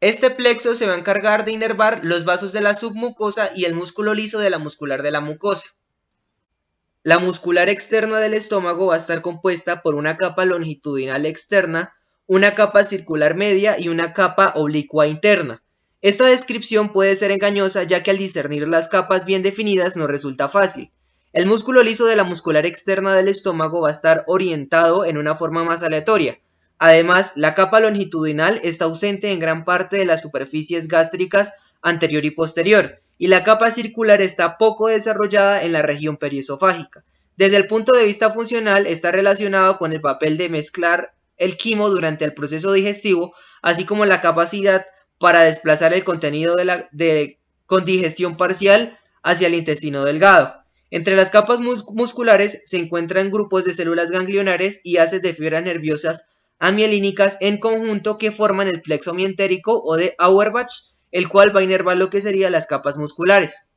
Este 0.04 0.30
plexo 0.30 0.76
se 0.76 0.86
va 0.86 0.96
a 0.96 0.98
encargar 0.98 1.46
de 1.46 1.54
inervar 1.54 2.02
los 2.04 2.26
vasos 2.26 2.52
de 2.52 2.60
la 2.60 2.74
submucosa 2.74 3.52
y 3.56 3.64
el 3.64 3.74
músculo 3.74 4.14
liso 4.14 4.38
de 4.40 4.50
la 4.50 4.60
muscular 4.60 5.02
de 5.02 5.12
la 5.12 5.22
mucosa. 5.22 5.66
La 7.04 7.20
muscular 7.20 7.70
externa 7.70 8.20
del 8.20 8.34
estómago 8.34 8.88
va 8.88 8.96
a 8.96 8.98
estar 8.98 9.22
compuesta 9.22 9.82
por 9.82 9.96
una 9.96 10.18
capa 10.18 10.44
longitudinal 10.44 11.26
externa, 11.26 11.96
una 12.28 12.54
capa 12.54 12.84
circular 12.84 13.36
media 13.36 13.80
y 13.80 13.88
una 13.88 14.12
capa 14.14 14.52
oblicua 14.58 15.08
interna. 15.08 15.64
Esta 16.02 16.26
descripción 16.26 16.92
puede 16.92 17.16
ser 17.16 17.32
engañosa 17.32 17.84
ya 17.84 18.04
que 18.04 18.12
al 18.12 18.18
discernir 18.18 18.68
las 18.68 18.90
capas 18.90 19.24
bien 19.24 19.42
definidas 19.42 19.96
no 19.96 20.06
resulta 20.06 20.50
fácil. 20.50 20.92
El 21.32 21.46
músculo 21.46 21.82
liso 21.82 22.08
de 22.08 22.18
la 22.18 22.26
muscular 22.26 22.66
externa 22.66 23.16
del 23.16 23.30
estómago 23.30 23.80
va 23.80 23.88
a 23.88 23.94
estar 23.94 24.26
orientado 24.28 25.06
en 25.06 25.18
una 25.18 25.34
forma 25.34 25.64
más 25.64 25.82
aleatoria. 25.82 26.42
Además, 26.80 27.34
la 27.36 27.56
capa 27.56 27.80
longitudinal 27.80 28.60
está 28.64 28.86
ausente 28.86 29.32
en 29.32 29.40
gran 29.40 29.66
parte 29.66 29.98
de 29.98 30.06
las 30.06 30.22
superficies 30.22 30.88
gástricas 30.88 31.54
anterior 31.82 32.26
y 32.26 32.32
posterior, 32.32 33.00
y 33.18 33.28
la 33.28 33.44
capa 33.44 33.72
circular 33.72 34.22
está 34.22 34.58
poco 34.58 34.88
desarrollada 34.88 35.64
en 35.64 35.74
la 35.74 35.82
región 35.82 36.18
periesofágica. 36.18 37.04
Desde 37.38 37.58
el 37.58 37.68
punto 37.68 37.94
de 37.94 38.06
vista 38.06 38.32
funcional, 38.32 38.86
está 38.88 39.12
relacionado 39.12 39.78
con 39.78 39.94
el 39.94 40.02
papel 40.02 40.38
de 40.38 40.50
mezclar 40.50 41.14
el 41.38 41.58
quimo 41.58 41.90
durante 41.90 42.26
el 42.26 42.34
proceso 42.34 42.72
digestivo, 42.72 43.34
así 43.62 43.86
como 43.86 44.06
la 44.06 44.22
capacidad 44.22 44.86
para 45.20 45.44
desplazar 45.44 45.94
el 45.94 46.04
contenido 46.04 46.56
de 46.56 46.66
la, 46.66 46.90
de, 46.92 47.40
con 47.66 47.86
digestión 47.86 48.38
parcial 48.38 48.98
hacia 49.24 49.48
el 49.48 49.56
intestino 49.56 50.04
delgado. 50.06 50.64
Entre 50.92 51.16
las 51.16 51.32
capas 51.32 51.60
musculares 51.60 52.62
se 52.66 52.78
encuentran 52.78 53.32
grupos 53.32 53.66
de 53.66 53.74
células 53.74 54.12
ganglionares 54.12 54.82
y 54.84 54.98
haces 54.98 55.24
de 55.24 55.34
fibras 55.34 55.64
nerviosas 55.64 56.28
amielínicas 56.60 57.38
en 57.42 57.58
conjunto 57.58 58.18
que 58.18 58.32
forman 58.32 58.68
el 58.68 58.82
plexo 58.82 59.14
mientérico 59.14 59.82
o 59.84 59.96
de 59.98 60.16
Auerbach, 60.18 60.72
el 61.12 61.30
cual 61.30 61.56
va 61.56 61.60
a 61.60 61.64
inervar 61.64 61.98
lo 61.98 62.10
que 62.10 62.22
serían 62.22 62.52
las 62.52 62.68
capas 62.68 62.98
musculares. 62.98 63.68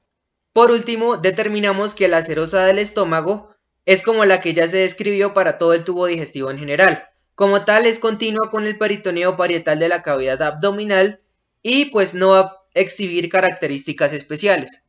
Por 0.53 0.71
último, 0.71 1.17
determinamos 1.17 1.95
que 1.95 2.09
la 2.09 2.23
serosa 2.23 2.65
del 2.65 2.79
estómago 2.79 3.55
es 3.85 4.03
como 4.03 4.25
la 4.25 4.41
que 4.41 4.55
ya 4.55 4.67
se 4.67 4.79
describió 4.79 5.35
para 5.35 5.59
todo 5.59 5.75
el 5.75 5.85
tubo 5.85 6.07
digestivo 6.07 6.51
en 6.51 6.59
general. 6.59 7.09
Como 7.35 7.65
tal, 7.65 7.87
es 7.87 7.99
continua 7.99 8.51
con 8.51 8.65
el 8.65 8.79
peritoneo 8.79 9.37
parietal 9.37 9.79
de 9.79 9.89
la 9.89 10.03
cavidad 10.03 10.41
abdominal 10.43 11.21
y 11.63 11.87
pues 11.87 12.15
no 12.15 12.31
va 12.31 12.41
a 12.41 12.63
exhibir 12.75 13.29
características 13.29 14.13
especiales. 14.13 14.87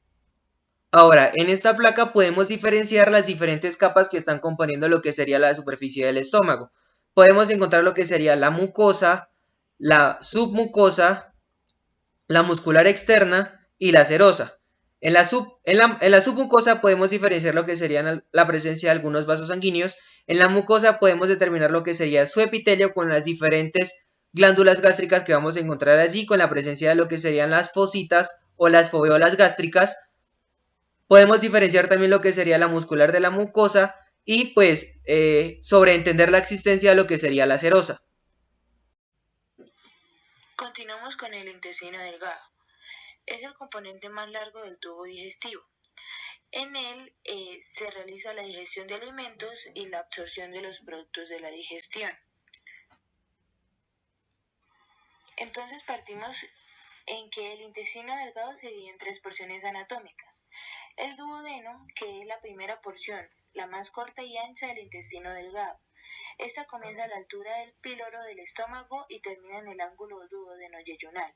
Ahora, 0.91 1.31
en 1.35 1.49
esta 1.49 1.75
placa 1.75 2.13
podemos 2.13 2.47
diferenciar 2.47 3.11
las 3.11 3.27
diferentes 3.27 3.75
capas 3.75 4.07
que 4.09 4.17
están 4.17 4.39
componiendo 4.39 4.87
lo 4.87 5.01
que 5.01 5.11
sería 5.11 5.37
la 5.37 5.53
superficie 5.53 6.05
del 6.05 6.17
estómago. 6.17 6.71
Podemos 7.17 7.49
encontrar 7.49 7.83
lo 7.83 7.95
que 7.95 8.05
sería 8.05 8.35
la 8.35 8.51
mucosa, 8.51 9.31
la 9.79 10.19
submucosa, 10.21 11.33
la 12.27 12.43
muscular 12.43 12.85
externa 12.85 13.67
y 13.79 13.91
la 13.91 14.05
serosa. 14.05 14.59
En 15.01 15.13
la, 15.13 15.25
submucosa 15.25 16.79
podemos 16.79 17.09
diferenciar 17.09 17.55
lo 17.55 17.65
que 17.65 17.75
sería 17.75 18.21
la 18.31 18.45
presencia 18.45 18.89
de 18.89 18.97
algunos 18.97 19.25
vasos 19.25 19.47
sanguíneos. 19.47 19.97
En 20.27 20.37
la 20.37 20.47
mucosa 20.47 20.99
podemos 20.99 21.27
determinar 21.27 21.71
lo 21.71 21.83
que 21.83 21.95
sería 21.95 22.27
su 22.27 22.39
epitelio 22.39 22.93
con 22.93 23.09
las 23.09 23.25
diferentes 23.25 24.05
glándulas 24.31 24.81
gástricas 24.81 25.23
que 25.23 25.33
vamos 25.33 25.57
a 25.57 25.61
encontrar 25.61 25.97
allí, 25.97 26.27
con 26.27 26.37
la 26.37 26.51
presencia 26.51 26.89
de 26.89 26.95
lo 26.95 27.07
que 27.07 27.17
serían 27.17 27.49
las 27.49 27.73
fositas 27.73 28.35
o 28.57 28.69
las 28.69 28.91
foveolas 28.91 29.37
gástricas 29.37 29.97
Podemos 31.07 31.41
diferenciar 31.41 31.87
también 31.87 32.11
lo 32.11 32.21
que 32.21 32.31
sería 32.31 32.59
la 32.59 32.67
muscular 32.67 33.11
de 33.11 33.21
la 33.21 33.31
mucosa 33.31 33.95
y 34.29 34.47
pues 34.47 34.99
eh, 35.05 35.57
sobreentender 35.61 36.29
la 36.29 36.39
existencia 36.39 36.89
de 36.89 36.97
lo 36.97 37.07
que 37.07 37.17
sería 37.17 37.45
la 37.45 37.57
serosa. 37.57 38.03
Continuamos 40.57 41.15
con 41.15 41.33
el 41.33 41.47
intestino 41.47 41.97
delgado. 41.97 42.41
Es 43.25 43.43
el 43.43 43.53
componente 43.53 44.09
más 44.09 44.29
largo 44.29 44.61
del 44.63 44.77
tubo 44.79 45.05
digestivo. 45.05 45.65
En 46.51 46.75
él 46.75 47.15
eh, 47.23 47.59
se 47.63 47.89
realiza 47.89 48.33
la 48.33 48.41
digestión 48.41 48.87
de 48.87 48.95
alimentos 48.95 49.69
y 49.75 49.85
la 49.85 49.99
absorción 49.99 50.51
de 50.51 50.61
los 50.61 50.81
productos 50.81 51.29
de 51.29 51.39
la 51.39 51.49
digestión. 51.49 52.11
Entonces 55.37 55.83
partimos 55.83 56.35
en 57.05 57.29
que 57.29 57.53
el 57.53 57.61
intestino 57.61 58.13
delgado 58.17 58.53
se 58.57 58.67
divide 58.67 58.89
en 58.89 58.97
tres 58.97 59.21
porciones 59.21 59.63
anatómicas. 59.63 60.43
El 60.97 61.15
duodeno, 61.15 61.87
que 61.95 62.19
es 62.19 62.27
la 62.27 62.41
primera 62.41 62.81
porción, 62.81 63.25
la 63.57 63.67
más 63.67 63.89
corta 63.89 64.23
y 64.23 64.37
ancha 64.37 64.67
del 64.67 64.77
intestino 64.77 65.33
delgado. 65.33 65.81
Esta 66.37 66.65
comienza 66.65 67.03
a 67.03 67.07
la 67.07 67.17
altura 67.17 67.51
del 67.59 67.73
píloro 67.73 68.21
del 68.23 68.39
estómago 68.39 69.05
y 69.09 69.19
termina 69.19 69.59
en 69.59 69.67
el 69.67 69.81
ángulo 69.81 70.27
duodeno-yeyunal. 70.27 71.35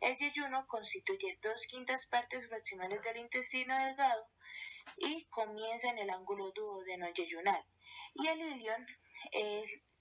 El 0.00 0.16
yeyuno 0.16 0.66
constituye 0.66 1.38
dos 1.42 1.66
quintas 1.66 2.06
partes 2.06 2.46
fraccionales 2.46 3.00
del 3.02 3.16
intestino 3.16 3.76
delgado 3.76 4.28
y 4.98 5.24
comienza 5.24 5.88
en 5.88 5.98
el 5.98 6.10
ángulo 6.10 6.52
duodeno-yeyunal. 6.52 7.64
Y 8.14 8.28
el 8.28 8.40
ilion 8.40 8.86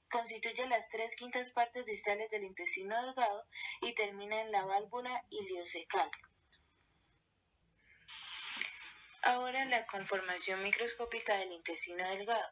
constituye 0.10 0.68
las 0.68 0.90
tres 0.90 1.16
quintas 1.16 1.52
partes 1.52 1.86
distales 1.86 2.30
del 2.30 2.44
intestino 2.44 3.02
delgado 3.02 3.48
y 3.82 3.96
termina 3.96 4.42
en 4.42 4.52
la 4.52 4.66
válvula 4.66 5.26
iliocecal. 5.30 6.12
Ahora 9.28 9.66
la 9.66 9.88
conformación 9.88 10.62
microscópica 10.62 11.36
del 11.38 11.52
intestino 11.52 12.08
delgado, 12.08 12.48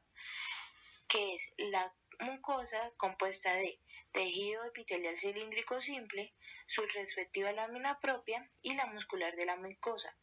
que 1.07 1.36
es 1.36 1.53
la 1.57 1.95
mucosa 2.19 2.91
compuesta 2.97 3.53
de 3.53 3.79
tejido 4.12 4.65
epitelial 4.65 5.15
cilíndrico 5.19 5.79
simple, 5.81 6.33
su 6.65 6.81
respectiva 6.88 7.51
lámina 7.51 7.99
propia 7.99 8.49
y 8.63 8.73
la 8.73 8.88
muscular 8.88 9.36
de 9.36 9.45
la 9.45 9.55
mucosa. 9.55 10.17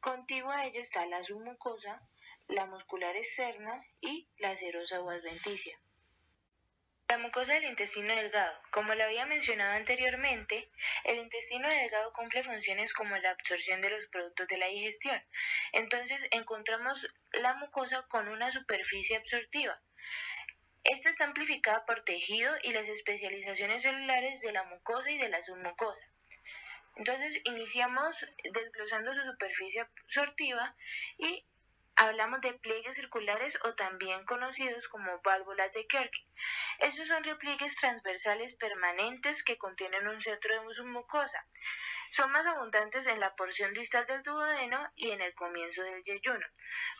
Contigua 0.00 0.56
a 0.56 0.66
ello 0.68 0.80
está 0.80 1.04
la 1.04 1.22
submucosa, 1.22 2.08
la 2.48 2.64
muscular 2.64 3.14
externa 3.14 3.86
y 4.00 4.30
la 4.38 4.56
serosa 4.56 5.02
o 5.02 5.10
adventicia. 5.10 5.78
La 7.08 7.18
mucosa 7.18 7.54
del 7.54 7.66
intestino 7.66 8.16
delgado. 8.16 8.60
Como 8.72 8.92
lo 8.96 9.04
había 9.04 9.26
mencionado 9.26 9.74
anteriormente, 9.74 10.68
el 11.04 11.18
intestino 11.18 11.68
delgado 11.68 12.12
cumple 12.12 12.42
funciones 12.42 12.92
como 12.92 13.16
la 13.18 13.30
absorción 13.30 13.80
de 13.80 13.90
los 13.90 14.06
productos 14.08 14.48
de 14.48 14.58
la 14.58 14.66
digestión. 14.66 15.22
Entonces 15.72 16.26
encontramos 16.32 17.06
la 17.30 17.54
mucosa 17.54 18.04
con 18.08 18.26
una 18.26 18.50
superficie 18.50 19.16
absortiva. 19.16 19.80
Esta 20.82 21.10
está 21.10 21.24
amplificada 21.26 21.86
por 21.86 22.02
tejido 22.02 22.52
y 22.64 22.72
las 22.72 22.88
especializaciones 22.88 23.84
celulares 23.84 24.40
de 24.40 24.52
la 24.52 24.64
mucosa 24.64 25.08
y 25.08 25.18
de 25.18 25.28
la 25.28 25.40
submucosa. 25.44 26.04
Entonces 26.96 27.40
iniciamos 27.44 28.26
desglosando 28.52 29.14
su 29.14 29.22
superficie 29.22 29.82
absortiva 29.82 30.74
y 31.18 31.46
Hablamos 31.98 32.42
de 32.42 32.52
pliegues 32.52 32.96
circulares 32.96 33.58
o 33.64 33.74
también 33.74 34.26
conocidos 34.26 34.86
como 34.88 35.18
válvulas 35.22 35.72
de 35.72 35.86
Kerki. 35.86 36.28
Estos 36.80 37.08
son 37.08 37.24
repliegues 37.24 37.74
transversales 37.76 38.54
permanentes 38.54 39.42
que 39.42 39.56
contienen 39.56 40.06
un 40.06 40.20
centro 40.20 40.54
de 40.54 40.84
mucosa. 40.84 41.46
Son 42.10 42.30
más 42.32 42.44
abundantes 42.46 43.06
en 43.06 43.18
la 43.18 43.34
porción 43.34 43.72
distal 43.72 44.06
del 44.06 44.22
duodeno 44.22 44.92
y 44.94 45.10
en 45.12 45.22
el 45.22 45.34
comienzo 45.34 45.82
del 45.84 46.04
yeyuno. 46.04 46.46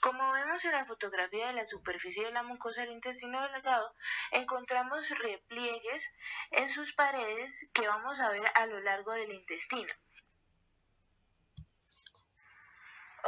Como 0.01 0.33
vemos 0.33 0.65
en 0.65 0.73
la 0.73 0.87
fotografía 0.87 1.49
de 1.49 1.53
la 1.53 1.67
superficie 1.67 2.25
de 2.25 2.33
la 2.33 2.43
mucosa 2.43 2.81
del 2.81 2.93
intestino 2.93 3.47
delgado, 3.53 3.95
encontramos 4.31 5.11
repliegues 5.11 6.17
en 6.53 6.71
sus 6.71 6.95
paredes 6.95 7.69
que 7.75 7.87
vamos 7.87 8.19
a 8.21 8.31
ver 8.31 8.51
a 8.55 8.67
lo 8.67 8.81
largo 8.81 9.13
del 9.13 9.33
intestino. 9.33 9.93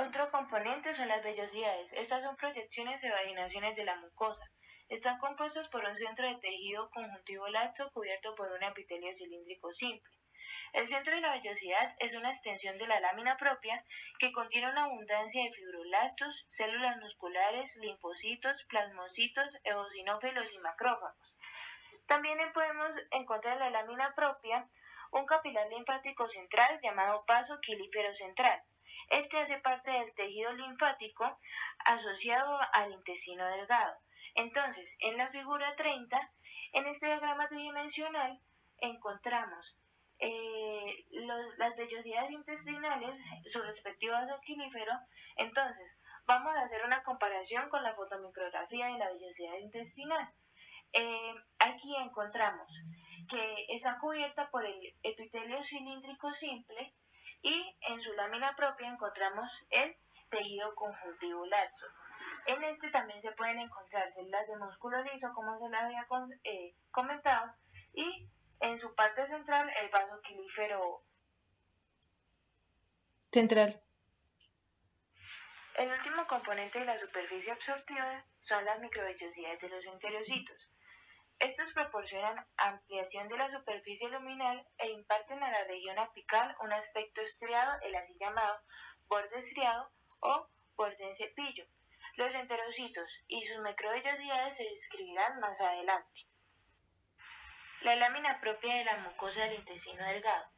Otro 0.00 0.30
componente 0.30 0.94
son 0.94 1.08
las 1.08 1.24
vellosidades. 1.24 1.92
Estas 1.92 2.22
son 2.22 2.36
proyecciones 2.36 3.02
de 3.02 3.10
vaginaciones 3.10 3.74
de 3.74 3.84
la 3.84 3.96
mucosa. 3.96 4.48
Están 4.88 5.18
compuestas 5.18 5.66
por 5.66 5.84
un 5.84 5.96
centro 5.96 6.24
de 6.24 6.36
tejido 6.36 6.88
conjuntivo 6.90 7.48
laxo 7.48 7.90
cubierto 7.90 8.36
por 8.36 8.52
un 8.52 8.62
epitelio 8.62 9.12
cilíndrico 9.12 9.72
simple. 9.72 10.08
El 10.72 10.86
centro 10.86 11.16
de 11.16 11.20
la 11.20 11.32
vellosidad 11.32 11.96
es 11.98 12.14
una 12.14 12.30
extensión 12.30 12.78
de 12.78 12.86
la 12.86 13.00
lámina 13.00 13.36
propia 13.38 13.84
que 14.20 14.30
contiene 14.30 14.70
una 14.70 14.84
abundancia 14.84 15.42
de 15.42 15.50
fibroblastos, 15.50 16.46
células 16.48 16.96
musculares, 16.98 17.74
linfocitos, 17.78 18.64
plasmocitos, 18.68 19.48
eosinófilos 19.64 20.54
y 20.54 20.58
macrófagos. 20.60 21.36
También 22.06 22.38
podemos 22.52 22.92
encontrar 23.10 23.54
en 23.54 23.60
la 23.60 23.70
lámina 23.70 24.14
propia 24.14 24.70
un 25.10 25.26
capilar 25.26 25.68
linfático 25.70 26.28
central 26.28 26.78
llamado 26.84 27.24
paso 27.26 27.58
quilífero 27.60 28.14
central. 28.14 28.62
Este 29.10 29.38
hace 29.38 29.58
parte 29.58 29.90
del 29.90 30.14
tejido 30.14 30.52
linfático 30.54 31.38
asociado 31.84 32.58
al 32.72 32.92
intestino 32.92 33.46
delgado. 33.48 33.98
Entonces, 34.34 34.96
en 35.00 35.16
la 35.16 35.28
figura 35.28 35.74
30, 35.76 36.32
en 36.72 36.86
este 36.86 37.06
diagrama 37.06 37.48
tridimensional, 37.48 38.40
encontramos 38.78 39.76
eh, 40.20 41.06
las 41.56 41.76
vellosidades 41.76 42.30
intestinales, 42.30 43.10
su 43.46 43.62
respectivo 43.62 44.14
aquilífero. 44.16 44.92
Entonces, 45.36 45.90
vamos 46.26 46.56
a 46.56 46.62
hacer 46.62 46.84
una 46.84 47.02
comparación 47.02 47.68
con 47.70 47.82
la 47.82 47.94
fotomicrografía 47.94 48.86
de 48.86 48.98
la 48.98 49.10
vellosidad 49.10 49.58
intestinal. 49.58 50.32
Eh, 50.92 51.34
aquí 51.58 51.94
encontramos 51.96 52.72
que 53.28 53.66
está 53.68 53.98
cubierta 53.98 54.50
por 54.50 54.64
el 54.64 54.94
epitelio 55.02 55.62
cilíndrico 55.62 56.32
simple 56.34 56.94
y 57.42 57.76
en 57.88 58.00
su 58.00 58.12
lámina 58.14 58.54
propia 58.56 58.88
encontramos 58.88 59.66
el 59.70 59.96
tejido 60.30 60.74
conjuntivo 60.74 61.46
laxo. 61.46 61.86
En 62.46 62.62
este 62.64 62.90
también 62.90 63.20
se 63.20 63.32
pueden 63.32 63.58
encontrar 63.58 64.12
células 64.12 64.46
de 64.46 64.56
músculo 64.56 65.02
liso, 65.04 65.32
como 65.34 65.56
se 65.58 65.68
les 65.68 65.80
había 65.80 66.06
eh, 66.44 66.74
comentado, 66.90 67.54
y 67.92 68.28
en 68.60 68.78
su 68.78 68.94
parte 68.94 69.26
central 69.26 69.70
el 69.80 69.88
vaso 69.90 70.20
quilífero 70.22 71.02
central. 73.30 73.80
El 75.76 75.92
último 75.92 76.26
componente 76.26 76.80
de 76.80 76.86
la 76.86 76.98
superficie 76.98 77.52
absortiva 77.52 78.24
son 78.38 78.64
las 78.64 78.80
microvellosidades 78.80 79.60
de 79.60 79.68
los 79.68 79.84
enterocitos. 79.84 80.67
Estos 81.40 81.72
proporcionan 81.72 82.46
ampliación 82.56 83.28
de 83.28 83.36
la 83.36 83.50
superficie 83.50 84.08
luminal 84.08 84.66
e 84.78 84.90
imparten 84.90 85.42
a 85.42 85.50
la 85.50 85.64
región 85.64 85.98
apical 85.98 86.56
un 86.60 86.72
aspecto 86.72 87.20
estriado, 87.20 87.80
el 87.82 87.94
así 87.94 88.16
llamado 88.18 88.60
borde 89.06 89.38
estriado 89.38 89.90
o 90.20 90.48
borde 90.74 91.08
en 91.08 91.16
cepillo. 91.16 91.64
Los 92.16 92.34
enterocitos 92.34 93.22
y 93.28 93.46
sus 93.46 93.58
microvellosidades 93.58 94.56
se 94.56 94.64
describirán 94.64 95.38
más 95.38 95.60
adelante. 95.60 96.26
La 97.82 97.94
lámina 97.94 98.40
propia 98.40 98.74
de 98.74 98.84
la 98.84 98.96
mucosa 98.98 99.44
del 99.44 99.60
intestino 99.60 100.04
delgado 100.04 100.50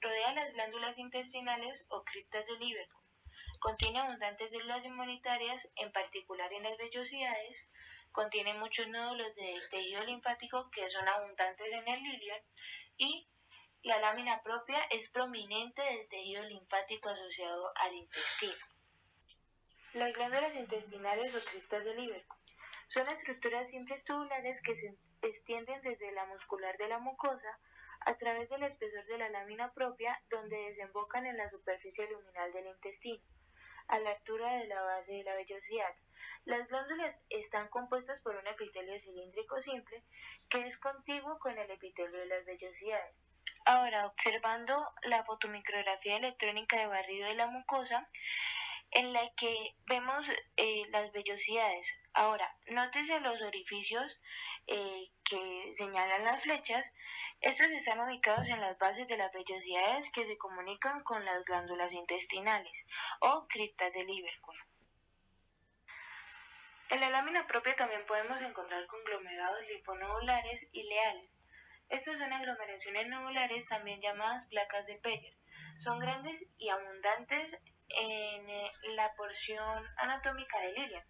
rodea 0.00 0.34
las 0.34 0.52
glándulas 0.52 0.98
intestinales 0.98 1.86
o 1.88 2.04
criptas 2.04 2.46
del 2.46 2.62
Iberco. 2.62 3.02
Contiene 3.58 4.00
abundantes 4.00 4.50
células 4.50 4.84
inmunitarias, 4.84 5.72
en 5.76 5.90
particular 5.90 6.52
en 6.52 6.64
las 6.64 6.76
vellosidades. 6.76 7.68
Contiene 8.12 8.54
muchos 8.54 8.88
nódulos 8.88 9.34
de 9.34 9.60
tejido 9.70 10.04
linfático 10.04 10.70
que 10.70 10.88
son 10.90 11.08
abundantes 11.08 11.72
en 11.72 11.88
el 11.88 12.00
ilion 12.00 12.42
y 12.96 13.28
la 13.82 13.98
lámina 13.98 14.42
propia 14.42 14.82
es 14.90 15.08
prominente 15.10 15.82
del 15.82 16.08
tejido 16.08 16.42
linfático 16.44 17.10
asociado 17.10 17.72
al 17.76 17.94
intestino. 17.94 18.66
Las 19.94 20.12
glándulas 20.12 20.54
intestinales 20.56 21.34
o 21.34 21.50
criptas 21.50 21.84
del 21.84 22.00
Iberco 22.00 22.36
son 22.88 23.08
estructuras 23.08 23.70
simples 23.70 24.04
tubulares 24.04 24.62
que 24.62 24.74
se 24.74 24.96
extienden 25.22 25.80
desde 25.82 26.12
la 26.12 26.26
muscular 26.26 26.76
de 26.76 26.88
la 26.88 26.98
mucosa 26.98 27.58
a 28.00 28.16
través 28.16 28.48
del 28.48 28.62
espesor 28.62 29.04
de 29.06 29.18
la 29.18 29.28
lámina 29.28 29.72
propia 29.72 30.20
donde 30.30 30.56
desembocan 30.56 31.26
en 31.26 31.36
la 31.36 31.50
superficie 31.50 32.10
luminal 32.10 32.52
del 32.52 32.66
intestino, 32.66 33.22
a 33.88 33.98
la 33.98 34.10
altura 34.10 34.52
de 34.54 34.66
la 34.66 34.80
base 34.82 35.12
de 35.12 35.24
la 35.24 35.34
vellosidad. 35.34 35.94
Las 36.44 36.68
glándulas 36.68 37.14
están 37.30 37.68
compuestas 37.68 38.20
por 38.20 38.36
un 38.36 38.46
epitelio 38.46 38.98
cilíndrico 39.00 39.60
simple 39.62 40.02
que 40.50 40.66
es 40.66 40.78
contiguo 40.78 41.38
con 41.38 41.58
el 41.58 41.70
epitelio 41.70 42.18
de 42.18 42.26
las 42.26 42.44
vellosidades. 42.46 43.14
Ahora, 43.64 44.06
observando 44.06 44.74
la 45.02 45.22
fotomicrografía 45.24 46.16
electrónica 46.16 46.78
de 46.78 46.86
barrido 46.86 47.28
de 47.28 47.34
la 47.34 47.48
mucosa, 47.48 48.08
en 48.90 49.12
la 49.12 49.22
que 49.36 49.76
vemos 49.86 50.30
eh, 50.56 50.86
las 50.90 51.12
vellosidades. 51.12 52.02
Ahora, 52.14 52.56
nótese 52.68 53.20
los 53.20 53.40
orificios 53.42 54.20
eh, 54.66 55.04
que 55.24 55.70
señalan 55.74 56.24
las 56.24 56.42
flechas. 56.42 56.84
Estos 57.40 57.68
están 57.68 58.00
ubicados 58.00 58.48
en 58.48 58.60
las 58.60 58.78
bases 58.78 59.06
de 59.08 59.16
las 59.16 59.32
vellosidades 59.32 60.10
que 60.12 60.26
se 60.26 60.38
comunican 60.38 61.02
con 61.02 61.24
las 61.24 61.44
glándulas 61.44 61.92
intestinales 61.92 62.86
o 63.20 63.46
criptas 63.48 63.92
del 63.92 64.10
Ibercul. 64.10 64.56
En 66.90 67.00
la 67.00 67.10
lámina 67.10 67.46
propia 67.46 67.76
también 67.76 68.06
podemos 68.06 68.40
encontrar 68.40 68.86
conglomerados 68.86 69.60
linfonodulares 69.68 70.68
y 70.72 70.84
leales. 70.84 71.30
Estos 71.90 72.18
son 72.18 72.32
aglomeraciones 72.32 73.08
nodulares 73.08 73.66
también 73.68 74.00
llamadas 74.00 74.46
placas 74.46 74.86
de 74.86 74.96
Peyer. 74.96 75.34
Son 75.78 75.98
grandes 75.98 76.44
y 76.56 76.70
abundantes 76.70 77.58
en 77.88 78.48
eh, 78.48 78.72
la 78.94 79.14
porción 79.16 79.84
anatómica 79.96 80.60
del 80.60 80.78
ilion. 80.78 81.04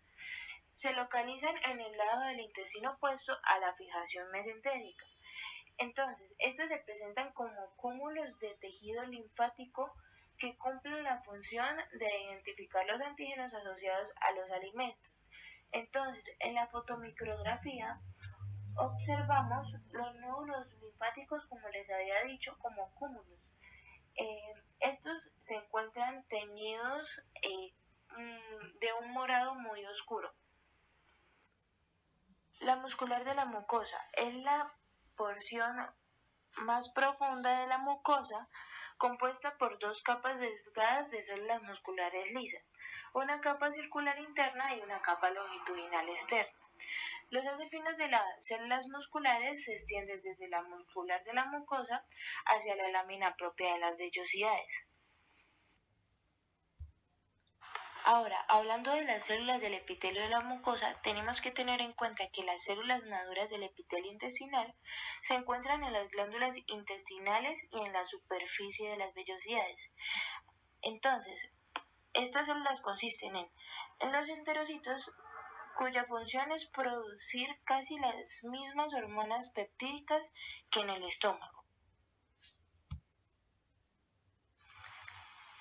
Se 0.74 0.92
localizan 0.92 1.56
en 1.64 1.80
el 1.80 1.96
lado 1.96 2.22
del 2.26 2.40
intestino 2.40 2.92
opuesto 2.92 3.36
a 3.42 3.58
la 3.58 3.74
fijación 3.74 4.30
mesentérica. 4.30 5.04
Entonces, 5.78 6.34
estos 6.38 6.68
se 6.68 6.78
presentan 6.78 7.32
como 7.32 7.74
cúmulos 7.76 8.38
de 8.40 8.54
tejido 8.56 9.04
linfático 9.06 9.94
que 10.38 10.56
cumplen 10.56 11.02
la 11.04 11.20
función 11.22 11.76
de 11.92 12.06
identificar 12.26 12.84
los 12.86 13.00
antígenos 13.00 13.52
asociados 13.52 14.12
a 14.20 14.32
los 14.32 14.50
alimentos. 14.50 15.12
Entonces, 15.72 16.36
en 16.40 16.54
la 16.54 16.66
fotomicrografía 16.68 18.00
observamos 18.76 19.74
los 19.90 20.14
nódulos 20.16 20.66
linfáticos, 20.80 21.44
como 21.46 21.68
les 21.68 21.90
había 21.90 22.22
dicho, 22.24 22.56
como 22.58 22.92
cúmulos. 22.94 23.38
Eh, 24.16 24.54
estos 24.80 25.30
se 25.42 25.56
encuentran 25.56 26.24
teñidos 26.28 27.22
eh, 27.42 27.74
mm, 28.16 28.78
de 28.78 28.92
un 29.00 29.10
morado 29.12 29.54
muy 29.54 29.84
oscuro. 29.86 30.32
La 32.60 32.76
muscular 32.76 33.24
de 33.24 33.34
la 33.34 33.44
mucosa 33.44 33.98
es 34.14 34.34
la 34.44 34.72
porción 35.16 35.76
más 36.56 36.90
profunda 36.90 37.60
de 37.60 37.66
la 37.68 37.78
mucosa 37.78 38.48
compuesta 38.96 39.56
por 39.58 39.78
dos 39.78 40.02
capas 40.02 40.38
desgadas 40.40 41.10
de 41.10 41.22
células 41.22 41.62
musculares 41.62 42.32
lisas, 42.32 42.62
una 43.14 43.40
capa 43.40 43.70
circular 43.70 44.18
interna 44.18 44.74
y 44.74 44.80
una 44.80 45.00
capa 45.00 45.30
longitudinal 45.30 46.08
externa. 46.08 46.57
Los 47.30 47.46
haces 47.46 47.68
finos 47.70 47.96
de 47.96 48.08
las 48.08 48.22
células 48.40 48.88
musculares 48.88 49.64
se 49.64 49.74
extienden 49.74 50.22
desde 50.22 50.48
la 50.48 50.62
muscular 50.62 51.22
de 51.24 51.34
la 51.34 51.44
mucosa 51.44 52.06
hacia 52.46 52.76
la 52.76 52.88
lámina 52.88 53.36
propia 53.36 53.74
de 53.74 53.80
las 53.80 53.96
vellosidades. 53.98 54.88
Ahora, 58.04 58.40
hablando 58.48 58.94
de 58.94 59.04
las 59.04 59.24
células 59.24 59.60
del 59.60 59.74
epitelio 59.74 60.22
de 60.22 60.30
la 60.30 60.40
mucosa, 60.40 60.98
tenemos 61.02 61.42
que 61.42 61.50
tener 61.50 61.82
en 61.82 61.92
cuenta 61.92 62.30
que 62.30 62.42
las 62.42 62.62
células 62.62 63.04
maduras 63.04 63.50
del 63.50 63.64
epitelio 63.64 64.10
intestinal 64.10 64.74
se 65.20 65.34
encuentran 65.34 65.84
en 65.84 65.92
las 65.92 66.08
glándulas 66.08 66.56
intestinales 66.68 67.68
y 67.70 67.80
en 67.84 67.92
la 67.92 68.06
superficie 68.06 68.88
de 68.88 68.96
las 68.96 69.12
vellosidades. 69.12 69.92
Entonces, 70.80 71.52
estas 72.14 72.46
células 72.46 72.80
consisten 72.80 73.36
en, 73.36 73.52
en 74.00 74.12
los 74.12 74.26
enterocitos 74.30 75.12
cuya 75.78 76.04
función 76.06 76.50
es 76.50 76.66
producir 76.66 77.48
casi 77.62 77.96
las 78.00 78.42
mismas 78.42 78.92
hormonas 78.94 79.50
peptídicas 79.50 80.20
que 80.70 80.80
en 80.80 80.90
el 80.90 81.04
estómago. 81.04 81.64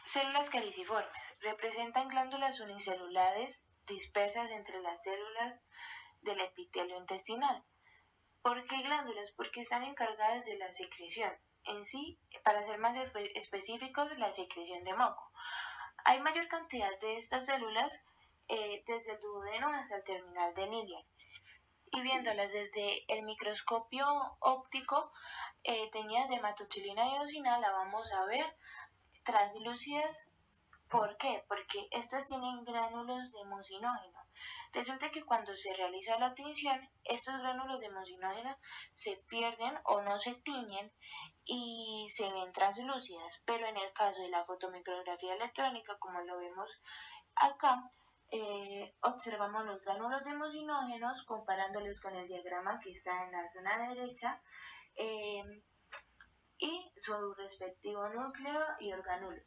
Células 0.05 0.49
caliciformes 0.49 1.37
representan 1.41 2.07
glándulas 2.07 2.59
unicelulares 2.61 3.67
dispersas 3.85 4.49
entre 4.49 4.81
las 4.81 5.03
células 5.03 5.59
del 6.21 6.41
epitelio 6.41 6.97
intestinal. 6.97 7.63
¿Por 8.41 8.65
qué 8.65 8.81
glándulas? 8.81 9.31
Porque 9.33 9.61
están 9.61 9.83
encargadas 9.83 10.45
de 10.45 10.57
la 10.57 10.73
secreción. 10.73 11.31
En 11.65 11.83
sí, 11.83 12.19
para 12.43 12.63
ser 12.63 12.79
más 12.79 12.97
específicos, 13.35 14.17
la 14.17 14.31
secreción 14.31 14.83
de 14.83 14.95
moco. 14.95 15.31
Hay 16.05 16.21
mayor 16.21 16.47
cantidad 16.47 16.99
de 17.01 17.17
estas 17.17 17.45
células 17.45 18.03
eh, 18.47 18.83
desde 18.85 19.13
el 19.13 19.21
duodeno 19.21 19.69
hasta 19.69 19.97
el 19.97 20.03
terminal 20.03 20.53
del 20.53 20.73
ilion. 20.73 21.03
Y 21.91 22.01
viéndolas 22.01 22.51
desde 22.51 23.05
el 23.13 23.23
microscopio 23.23 24.05
óptico 24.39 25.11
eh, 25.63 25.89
teñidas 25.91 26.29
de 26.29 26.35
hematoxilina 26.35 27.05
y 27.05 27.15
eosina, 27.15 27.59
la 27.59 27.71
vamos 27.71 28.11
a 28.13 28.25
ver 28.25 28.57
translúcidas. 29.23 30.27
¿Por 30.89 31.17
qué? 31.17 31.43
Porque 31.49 31.87
estas 31.91 32.27
tienen 32.27 32.63
gránulos 32.63 33.31
de 33.31 33.43
mucinógeno. 33.45 34.19
Resulta 34.71 35.09
que 35.09 35.25
cuando 35.25 35.55
se 35.57 35.75
realiza 35.75 36.19
la 36.19 36.33
tinción, 36.33 36.89
estos 37.03 37.37
gránulos 37.39 37.79
de 37.79 37.89
mucinógeno 37.89 38.57
se 38.93 39.17
pierden 39.27 39.77
o 39.83 40.01
no 40.01 40.19
se 40.19 40.35
tiñen 40.35 40.93
y 41.43 42.07
se 42.09 42.29
ven 42.31 42.51
translúcidas, 42.53 43.41
pero 43.45 43.65
en 43.67 43.77
el 43.77 43.91
caso 43.93 44.21
de 44.21 44.29
la 44.29 44.45
fotomicrografía 44.45 45.33
electrónica, 45.33 45.97
como 45.99 46.21
lo 46.21 46.37
vemos 46.37 46.69
acá, 47.35 47.91
eh, 48.29 48.95
observamos 49.01 49.65
los 49.65 49.81
gránulos 49.81 50.23
de 50.23 50.33
comparándolos 51.25 52.01
con 52.01 52.15
el 52.15 52.27
diagrama 52.27 52.79
que 52.79 52.91
está 52.91 53.23
en 53.25 53.31
la 53.31 53.49
zona 53.49 53.89
derecha 53.89 54.41
eh, 54.95 55.63
y 56.57 56.91
su 56.95 57.33
respectivo 57.35 58.09
núcleo 58.09 58.65
y 58.79 58.91
orgánulos. 58.91 59.45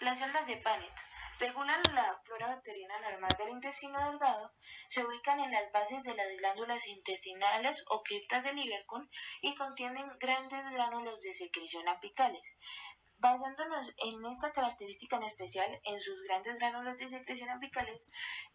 Las 0.00 0.18
células 0.18 0.46
de 0.46 0.56
Panet 0.58 0.92
regulan 1.38 1.94
la 1.94 2.20
flora 2.24 2.48
bacteriana 2.48 2.98
normal 3.00 3.36
del 3.36 3.50
intestino 3.50 4.10
delgado, 4.10 4.54
se 4.88 5.04
ubican 5.04 5.40
en 5.40 5.50
las 5.50 5.70
bases 5.72 6.02
de 6.02 6.14
las 6.14 6.28
glándulas 6.38 6.86
intestinales 6.86 7.84
o 7.88 8.02
criptas 8.02 8.44
del 8.44 8.58
Ibercon 8.58 9.10
y 9.42 9.54
contienen 9.54 10.10
grandes 10.18 10.70
gránulos 10.70 11.20
de 11.22 11.34
secreción 11.34 11.88
apicales. 11.88 12.58
Basándonos 13.18 13.92
en 13.96 14.24
esta 14.26 14.52
característica 14.52 15.16
en 15.16 15.24
especial, 15.24 15.80
en 15.84 16.00
sus 16.00 16.22
grandes 16.22 16.56
gránulos 16.56 16.98
de 16.98 17.08
secreción 17.08 17.48
apicales, 17.50 18.08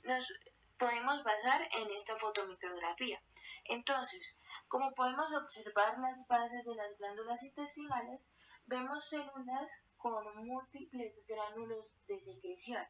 nos 0.03 0.34
podemos 0.78 1.24
basar 1.24 1.62
en 1.78 1.89
esta 1.91 2.16
fotomicrografía. 2.18 3.22
Entonces, 3.66 4.38
como 4.68 4.93
podemos 4.93 5.28
observar 5.34 5.97
las 5.99 6.28
bases 6.28 6.64
de 6.66 6.76
las 6.76 6.97
glándulas 6.97 7.43
intestinales, 7.43 8.22
vemos 8.66 9.09
células 9.09 9.70
con 9.97 10.45
múltiples 10.45 11.26
gránulos 11.28 11.86
de 12.07 12.20
secreción. 12.20 12.86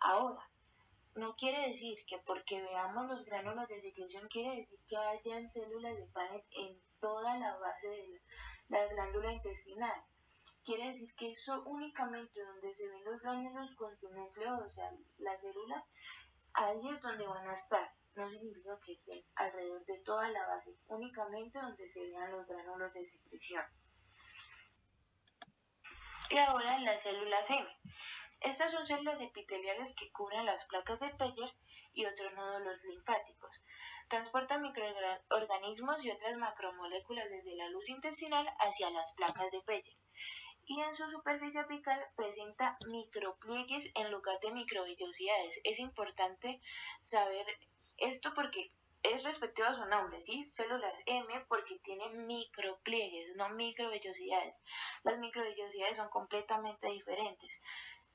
Ahora, 0.00 0.48
no 1.14 1.34
quiere 1.34 1.70
decir 1.70 1.98
que 2.06 2.18
porque 2.26 2.60
veamos 2.60 3.06
los 3.06 3.24
gránulos 3.24 3.66
de 3.68 3.80
secreción 3.80 4.28
quiere 4.28 4.50
decir 4.50 4.78
que 4.86 4.96
hayan 4.96 5.48
células 5.48 5.96
de 5.96 6.06
Panet 6.08 6.44
en 6.50 6.78
toda 7.00 7.38
la 7.38 7.56
base 7.56 7.88
de 7.88 8.22
la 8.68 8.86
glándula 8.86 9.32
intestinal. 9.32 10.04
Quiere 10.66 10.90
decir 10.90 11.14
que 11.14 11.30
eso 11.30 11.62
únicamente 11.64 12.44
donde 12.44 12.74
se 12.74 12.88
ven 12.88 13.04
los 13.04 13.20
gránulos 13.22 13.70
con 13.76 13.96
su 14.00 14.08
núcleo, 14.08 14.58
o 14.66 14.68
sea, 14.68 14.90
la 15.18 15.38
célula, 15.38 15.86
ahí 16.54 16.88
es 16.88 17.00
donde 17.00 17.24
van 17.24 17.48
a 17.48 17.54
estar. 17.54 17.88
No 18.16 18.28
significa 18.28 18.76
que 18.84 18.94
estén 18.94 19.24
alrededor 19.36 19.86
de 19.86 19.98
toda 20.00 20.28
la 20.28 20.44
base, 20.44 20.76
únicamente 20.88 21.60
donde 21.60 21.88
se 21.88 22.00
vean 22.00 22.32
los 22.32 22.48
gránulos 22.48 22.92
de 22.94 23.04
secreción. 23.04 23.62
Y 26.30 26.38
ahora 26.38 26.80
las 26.80 27.00
células 27.00 27.48
M. 27.48 27.68
Estas 28.40 28.72
son 28.72 28.88
células 28.88 29.20
epiteliales 29.20 29.94
que 29.94 30.10
cubren 30.10 30.44
las 30.46 30.66
placas 30.66 30.98
de 30.98 31.14
Peyer 31.14 31.54
y 31.92 32.06
otros 32.06 32.34
nódulos 32.34 32.82
linfáticos. 32.82 33.62
Transportan 34.08 34.62
microorganismos 34.62 36.04
y 36.04 36.10
otras 36.10 36.36
macromoléculas 36.38 37.30
desde 37.30 37.54
la 37.54 37.68
luz 37.68 37.88
intestinal 37.88 38.48
hacia 38.58 38.90
las 38.90 39.12
placas 39.12 39.52
de 39.52 39.62
Peyer. 39.62 39.96
Y 40.66 40.80
en 40.80 40.94
su 40.96 41.08
superficie 41.10 41.60
apical 41.60 42.04
presenta 42.16 42.76
micropliegues 42.88 43.90
en 43.94 44.10
lugar 44.10 44.38
de 44.40 44.52
microvellosidades. 44.52 45.60
Es 45.62 45.78
importante 45.78 46.60
saber 47.02 47.46
esto 47.98 48.34
porque 48.34 48.72
es 49.04 49.22
respectivo 49.22 49.68
a 49.68 49.74
su 49.74 49.84
nombre, 49.84 50.20
¿sí? 50.20 50.48
Células 50.50 51.02
M 51.06 51.46
porque 51.48 51.78
tienen 51.78 52.26
micropliegues, 52.26 53.36
no 53.36 53.48
microvellosidades. 53.50 54.60
Las 55.04 55.18
microvellosidades 55.18 55.96
son 55.96 56.08
completamente 56.08 56.88
diferentes. 56.88 57.62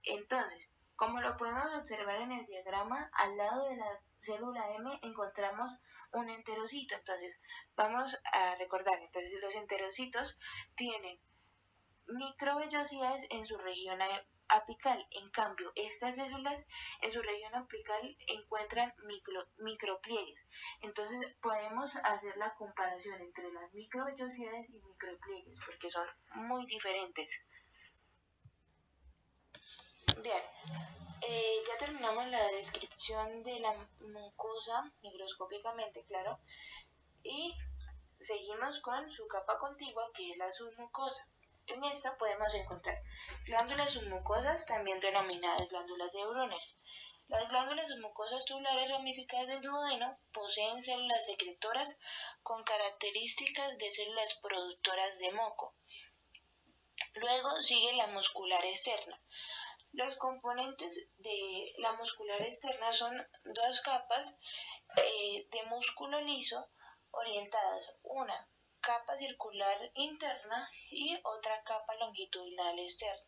Entonces, 0.04 0.68
como 0.98 1.22
lo 1.22 1.38
podemos 1.38 1.74
observar 1.76 2.22
en 2.22 2.34
el 2.34 2.46
diagrama, 2.46 3.10
al 3.14 3.38
lado 3.38 3.70
de 3.70 3.78
la 3.78 4.02
célula 4.20 4.76
M 4.76 5.00
encontramos 5.04 5.72
un 6.12 6.30
enterocito. 6.30 6.96
Entonces, 6.96 7.40
vamos 7.76 8.14
a 8.34 8.56
recordar, 8.58 9.00
entonces 9.02 9.40
los 9.42 9.56
enterocitos 9.56 10.38
tienen 10.76 11.18
microvellosidades 12.12 13.28
en 13.30 13.46
su 13.46 13.58
región 13.58 14.00
apical. 14.48 15.08
En 15.12 15.30
cambio, 15.32 15.72
estas 15.76 16.16
células 16.16 16.66
en 17.02 17.12
su 17.12 17.22
región 17.22 17.56
apical 17.56 18.18
encuentran 18.28 18.94
micro, 19.06 19.48
micropliegues. 19.58 20.48
Entonces 20.82 21.20
podemos 21.42 21.92
hacer 22.04 22.38
la 22.38 22.54
comparación 22.56 23.22
entre 23.22 23.52
las 23.52 23.74
microvellosidades 23.74 24.70
y 24.70 24.80
micropliegues 24.80 25.60
porque 25.66 25.90
son 25.90 26.08
muy 26.36 26.66
diferentes. 26.66 27.46
Bien, 30.18 30.44
eh, 31.22 31.64
ya 31.68 31.78
terminamos 31.78 32.28
la 32.28 32.44
descripción 32.52 33.44
de 33.44 33.60
la 33.60 33.74
mucosa 34.00 34.92
microscópicamente, 35.02 36.04
claro, 36.06 36.40
y 37.24 37.56
seguimos 38.20 38.82
con 38.82 39.12
su 39.12 39.26
capa 39.28 39.58
contigua 39.58 40.04
que 40.14 40.32
es 40.32 40.38
la 40.38 40.52
submucosa. 40.52 41.32
En 41.74 41.82
esta 41.86 42.18
podemos 42.18 42.54
encontrar 42.54 43.02
glándulas 43.46 43.94
submucosas, 43.94 44.66
también 44.66 45.00
denominadas 45.00 45.70
glándulas 45.70 46.12
de 46.12 46.26
Brunner. 46.26 46.62
Las 47.30 47.48
glándulas 47.48 47.88
submucosas 47.88 48.44
tubulares 48.44 48.90
ramificadas 48.90 49.48
del 49.48 49.62
duodeno 49.62 50.20
poseen 50.34 50.82
células 50.82 51.26
secretoras 51.26 51.98
con 52.44 52.62
características 52.66 53.78
de 53.78 53.90
células 53.90 54.38
productoras 54.42 55.18
de 55.20 55.32
moco. 55.32 55.74
Luego 57.14 57.62
sigue 57.62 57.94
la 57.94 58.08
muscular 58.08 58.66
externa. 58.66 59.22
Los 59.94 60.18
componentes 60.18 61.08
de 61.20 61.74
la 61.78 61.94
muscular 61.94 62.42
externa 62.42 62.92
son 62.92 63.16
dos 63.46 63.80
capas 63.80 64.40
eh, 64.98 65.48
de 65.50 65.64
músculo 65.70 66.20
liso 66.20 66.70
orientadas, 67.12 67.98
una 68.04 68.51
capa 68.82 69.18
circular 69.18 69.92
interna 69.96 70.70
y 70.90 71.20
otra 71.24 71.64
capa 71.64 71.96
longitudinal 71.96 72.80
externa. 72.80 73.24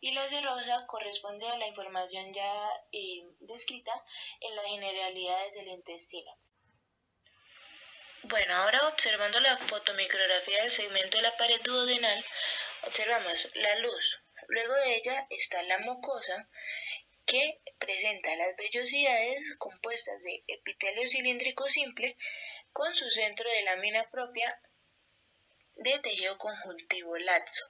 Y 0.00 0.12
la 0.12 0.28
serosa 0.28 0.86
corresponde 0.86 1.48
a 1.48 1.56
la 1.56 1.66
información 1.66 2.32
ya 2.32 2.70
eh, 2.92 3.24
descrita 3.40 3.92
en 4.40 4.54
las 4.54 4.66
generalidades 4.66 5.54
del 5.54 5.68
intestino. 5.68 6.30
Bueno, 8.24 8.54
ahora 8.54 8.88
observando 8.88 9.40
la 9.40 9.56
fotomicrografía 9.56 10.62
del 10.62 10.70
segmento 10.70 11.16
de 11.16 11.22
la 11.22 11.36
pared 11.36 11.60
duodenal, 11.62 12.24
observamos 12.82 13.48
la 13.54 13.78
luz. 13.78 14.22
Luego 14.48 14.74
de 14.74 14.96
ella 14.96 15.26
está 15.30 15.62
la 15.62 15.78
mucosa, 15.78 16.48
que 17.26 17.60
presenta 17.78 18.34
las 18.36 18.56
vellosidades 18.56 19.56
compuestas 19.58 20.22
de 20.22 20.44
epitelio 20.46 21.08
cilíndrico 21.08 21.68
simple 21.68 22.16
con 22.72 22.94
su 22.94 23.10
centro 23.10 23.50
de 23.50 23.64
lámina 23.64 24.08
propia 24.10 24.60
de 25.76 25.98
tejido 26.00 26.38
conjuntivo 26.38 27.16
laxo. 27.18 27.64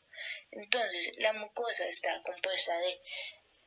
Entonces, 0.51 1.17
la 1.19 1.33
mucosa 1.35 1.87
está 1.87 2.23
compuesta 2.23 2.77
de 2.79 3.01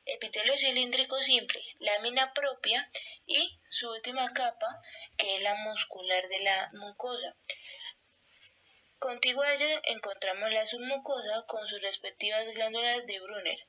epitelio 0.06 0.58
cilíndrico 0.58 1.22
simple, 1.22 1.62
lámina 1.80 2.34
propia 2.34 2.90
y 3.26 3.60
su 3.70 3.90
última 3.90 4.32
capa, 4.34 4.82
que 5.18 5.36
es 5.36 5.42
la 5.42 5.56
muscular 5.56 6.28
de 6.28 6.40
la 6.40 6.72
mucosa. 6.74 7.36
Contigua 8.98 9.46
a 9.46 9.54
ella 9.54 9.82
encontramos 9.86 10.52
la 10.52 10.66
submucosa 10.66 11.46
con 11.48 11.68
sus 11.68 11.82
respectivas 11.82 12.46
glándulas 12.48 13.06
de 13.06 13.20
Brunner. 13.20 13.68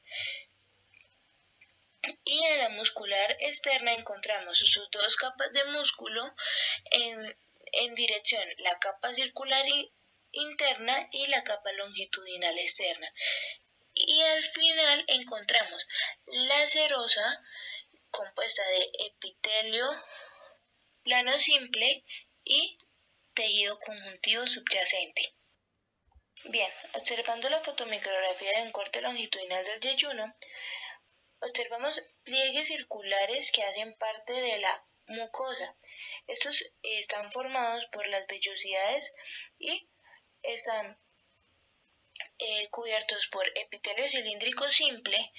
Y 2.25 2.45
en 2.45 2.59
la 2.59 2.69
muscular 2.71 3.37
externa 3.41 3.93
encontramos 3.93 4.59
sus 4.59 4.91
dos 4.91 5.17
capas 5.17 5.53
de 5.53 5.65
músculo 5.65 6.23
en 6.91 7.37
en 7.73 7.95
dirección 7.95 8.43
la 8.59 8.79
capa 8.79 9.15
circular 9.15 9.65
interna 10.33 11.09
y 11.13 11.27
la 11.29 11.43
capa 11.45 11.73
longitudinal 11.73 12.59
externa. 12.59 13.13
Y 13.95 14.23
al 14.23 14.45
final 14.45 15.05
encontramos 15.09 15.87
la 16.27 16.69
serosa 16.69 17.43
compuesta 18.11 18.63
de 18.69 18.91
epitelio 19.07 19.89
plano 21.03 21.39
simple 21.39 22.05
y 22.45 22.79
tejido 23.35 23.79
conjuntivo 23.81 24.47
subyacente. 24.47 25.35
Bien, 26.45 26.71
observando 26.95 27.49
la 27.49 27.61
fotomicrografía 27.61 28.59
de 28.59 28.63
un 28.63 28.73
corte 28.73 29.01
longitudinal 29.03 29.65
del 29.65 29.81
yeyuno, 29.81 30.35
observamos 31.41 32.03
pliegues 32.23 32.69
circulares 32.69 33.53
que 33.53 33.63
hacen 33.63 33.97
parte 33.99 34.33
de 34.33 34.59
la 34.59 34.87
mucosa 35.07 35.77
estos 36.27 36.65
están 36.83 37.33
formados 37.33 37.87
por 37.87 38.07
las 38.07 38.27
vellosidades 38.29 39.15
y 39.59 39.89
están 40.43 40.99
eh, 42.39 42.69
cubiertos 42.71 43.27
por 43.29 43.47
epitelio 43.55 44.09
cilíndrico 44.09 44.71
simple, 44.71 45.33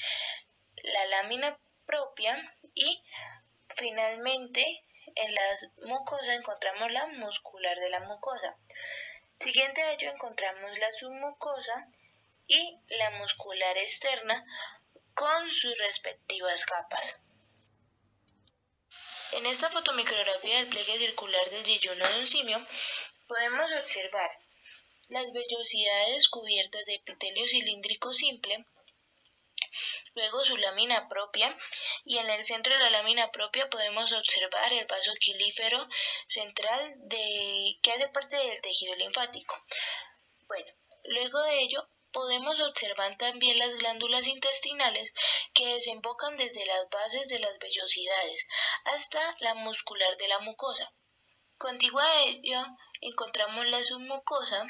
la 0.84 1.06
lámina 1.08 1.60
propia 1.86 2.42
y 2.74 3.04
finalmente 3.76 4.84
en 5.16 5.36
las 5.36 5.72
mucosas 5.84 6.30
encontramos 6.30 6.92
la 6.92 7.08
muscular 7.08 7.78
de 7.78 7.90
la 7.90 8.02
mucosa. 8.02 8.56
Siguiente 9.36 9.82
a 9.82 9.94
ello 9.94 10.12
encontramos 10.12 10.78
la 10.80 10.92
submucosa 10.92 11.88
y 12.48 12.78
la 12.88 13.12
muscular 13.12 13.78
externa 13.78 14.46
con 15.14 15.52
sus 15.52 15.78
respectivas 15.78 16.66
capas. 16.66 17.20
En 19.34 19.46
esta 19.46 19.70
fotomicrografía 19.70 20.58
del 20.58 20.68
pliegue 20.68 20.98
circular 20.98 21.50
del 21.50 21.64
yeyuno 21.64 22.08
de 22.08 22.20
un 22.20 22.28
simio, 22.28 22.66
podemos 23.28 23.72
observar 23.72 24.30
las 25.12 25.34
vellosidades 25.34 26.30
cubiertas 26.30 26.86
de 26.86 26.96
epitelio 26.96 27.46
cilíndrico 27.46 28.14
simple, 28.14 28.66
luego 30.14 30.44
su 30.46 30.56
lámina 30.56 31.10
propia 31.10 31.54
y 32.06 32.18
en 32.18 32.30
el 32.30 32.46
centro 32.46 32.74
de 32.74 32.80
la 32.80 32.90
lámina 32.92 33.30
propia 33.30 33.70
podemos 33.70 34.14
observar 34.14 34.72
el 34.72 34.86
vaso 34.86 35.12
quilífero 35.20 35.86
central 36.28 36.96
que 37.10 37.92
hace 37.92 38.08
parte 38.08 38.38
del 38.38 38.62
tejido 38.62 38.96
linfático. 38.96 39.54
Bueno, 40.48 40.72
luego 41.04 41.42
de 41.42 41.60
ello 41.60 41.86
podemos 42.14 42.62
observar 42.62 43.18
también 43.18 43.60
las 43.60 43.76
glándulas 43.76 44.28
intestinales 44.28 45.14
que 45.54 45.74
desembocan 45.74 46.38
desde 46.38 46.66
las 46.66 46.90
bases 46.90 47.28
de 47.28 47.40
las 47.40 47.60
vellosidades 47.60 48.48
hasta 48.86 49.36
la 49.42 49.56
muscular 49.56 50.16
de 50.18 50.30
la 50.30 50.40
mucosa. 50.40 50.94
Contigua 51.58 52.04
a 52.04 52.24
ello 52.24 52.66
encontramos 53.02 53.68
la 53.68 53.84
submucosa 53.84 54.66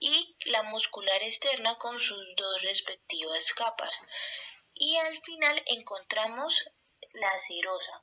y 0.00 0.36
la 0.46 0.64
muscular 0.64 1.22
externa 1.22 1.78
con 1.78 2.00
sus 2.00 2.24
dos 2.36 2.62
respectivas 2.62 3.52
capas. 3.52 4.02
Y 4.74 4.96
al 4.96 5.16
final 5.18 5.62
encontramos 5.66 6.72
la 7.12 7.38
serosa. 7.38 8.02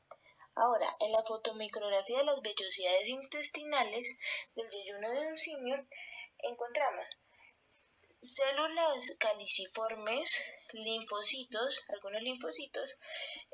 Ahora, 0.55 0.87
en 1.01 1.11
la 1.11 1.23
fotomicrografía 1.23 2.19
de 2.19 2.23
las 2.23 2.41
vellosidades 2.41 3.07
intestinales 3.09 4.17
del 4.55 4.69
yeyuno 4.69 5.11
de 5.11 5.27
un 5.27 5.37
simio 5.37 5.87
encontramos 6.39 7.05
células 8.21 9.15
caliciformes, 9.19 10.43
linfocitos, 10.73 11.85
algunos 11.89 12.21
linfocitos, 12.21 12.99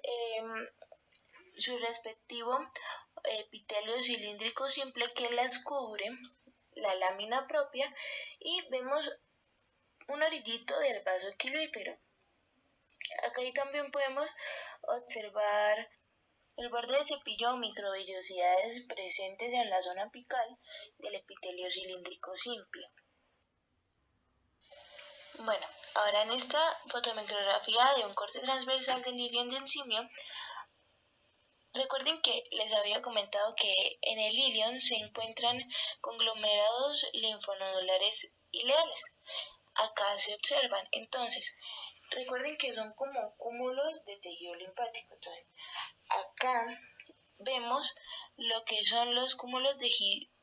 em, 0.04 0.70
su 1.58 1.78
respectivo 1.80 2.58
epitelio 3.24 4.02
cilíndrico 4.02 4.68
simple 4.70 5.12
que 5.14 5.30
las 5.32 5.64
cubre, 5.64 6.10
la 6.76 6.96
lámina 6.96 7.48
propia, 7.48 7.94
y 8.40 8.62
vemos 8.70 9.12
un 10.08 10.22
orillito 10.22 10.78
del 10.80 11.02
vaso 11.04 11.28
equilífero. 11.30 11.98
Acá 13.28 13.42
también 13.54 13.92
podemos 13.92 14.30
observar 14.82 15.90
el 16.58 16.70
borde 16.70 16.98
de 16.98 17.04
cepillo 17.04 17.54
o 17.54 17.58
microvellosidades 17.58 18.82
presentes 18.82 19.54
en 19.54 19.70
la 19.70 19.82
zona 19.82 20.04
apical 20.04 20.60
del 21.00 21.16
epitelio 21.16 21.70
cilíndrico 21.72 22.36
simple. 22.38 22.92
Bueno, 25.40 25.66
ahora 25.96 26.22
en 26.22 26.32
esta 26.32 26.62
fotomicrografía 26.88 27.94
de 27.96 28.06
un 28.06 28.14
corte 28.14 28.40
transversal 28.40 29.02
del 29.02 29.20
ilion 29.20 29.50
del 29.50 29.68
simio, 29.68 30.08
recuerden 31.74 32.22
que 32.22 32.44
les 32.52 32.74
había 32.74 33.02
comentado 33.02 33.56
que 33.56 33.74
en 34.02 34.20
el 34.20 34.34
ilion 34.34 34.80
se 34.80 34.96
encuentran 34.96 35.60
conglomerados 36.02 37.08
linfonodulares 37.14 38.36
ileales. 38.52 39.16
Acá 39.76 40.18
se 40.18 40.36
observan, 40.36 40.88
entonces, 40.92 41.56
recuerden 42.12 42.58
que 42.58 42.74
son 42.74 42.94
como 42.94 43.36
cúmulos 43.38 44.06
de 44.06 44.18
tejido 44.18 44.56
linfático. 44.56 45.16
Entonces, 45.16 45.46
acá 46.10 46.80
vemos 47.40 47.96
lo 48.38 48.64
que 48.66 48.86
son 48.86 49.16
los 49.16 49.36
cúmulos 49.36 49.78
de 49.78 49.90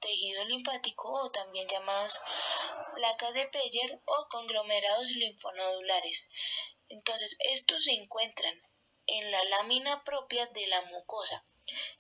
tejido 0.01 0.45
linfático 0.47 1.12
o 1.12 1.31
también 1.31 1.68
llamados 1.68 2.18
placas 2.95 3.35
de 3.35 3.47
Peyer 3.47 4.01
o 4.05 4.26
conglomerados 4.28 5.11
linfonodulares. 5.12 6.31
Entonces, 6.89 7.37
estos 7.53 7.85
se 7.85 7.93
encuentran 7.93 8.61
en 9.11 9.30
la 9.30 9.44
lámina 9.44 10.02
propia 10.04 10.46
de 10.46 10.66
la 10.68 10.82
mucosa. 10.82 11.44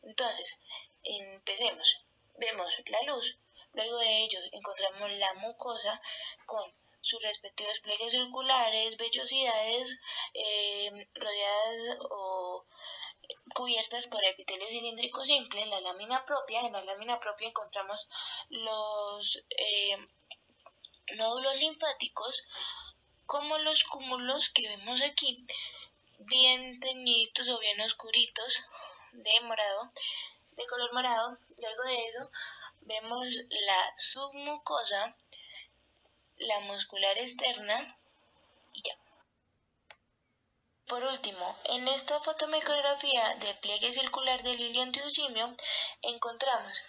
Entonces, 0.02 0.62
empecemos. 1.02 2.04
Vemos 2.36 2.82
la 2.86 3.02
luz, 3.02 3.38
luego 3.72 3.98
de 3.98 4.24
ello 4.24 4.38
encontramos 4.52 5.10
la 5.12 5.34
mucosa 5.34 6.00
con 6.46 6.72
sus 7.02 7.22
respectivos 7.22 7.80
pliegues 7.80 8.12
circulares, 8.12 8.96
vellosidades 8.96 10.00
eh, 10.34 11.08
rodeadas 11.14 11.98
o 12.10 12.66
cubiertas 13.54 14.06
por 14.06 14.24
epitelio 14.24 14.66
cilíndrico 14.68 15.24
simple, 15.24 15.62
en 15.62 15.70
la 15.70 15.80
lámina 15.80 16.24
propia. 16.24 16.60
En 16.60 16.72
la 16.72 16.82
lámina 16.82 17.20
propia 17.20 17.48
encontramos 17.48 18.08
los 18.48 19.44
eh, 19.50 19.96
nódulos 21.16 21.56
linfáticos 21.56 22.46
como 23.26 23.58
los 23.58 23.84
cúmulos 23.84 24.50
que 24.50 24.68
vemos 24.68 25.02
aquí, 25.02 25.46
bien 26.20 26.80
teñidos 26.80 27.48
o 27.48 27.58
bien 27.58 27.80
oscuritos 27.80 28.66
de 29.12 29.40
morado, 29.42 29.92
de 30.52 30.66
color 30.66 30.92
morado. 30.92 31.38
Luego 31.58 31.82
de 31.84 32.08
eso 32.08 32.30
vemos 32.82 33.26
la 33.48 33.94
submucosa, 33.96 35.16
la 36.36 36.60
muscular 36.60 37.18
externa 37.18 37.86
y 38.72 38.82
ya. 38.82 38.96
Por 40.86 41.04
último, 41.04 41.56
en 41.66 41.88
esta 41.88 42.18
fotomicrografía 42.20 43.34
de 43.36 43.54
pliegue 43.54 43.92
circular 43.92 44.42
del 44.42 44.58
simio 45.10 45.56
encontramos 46.02 46.82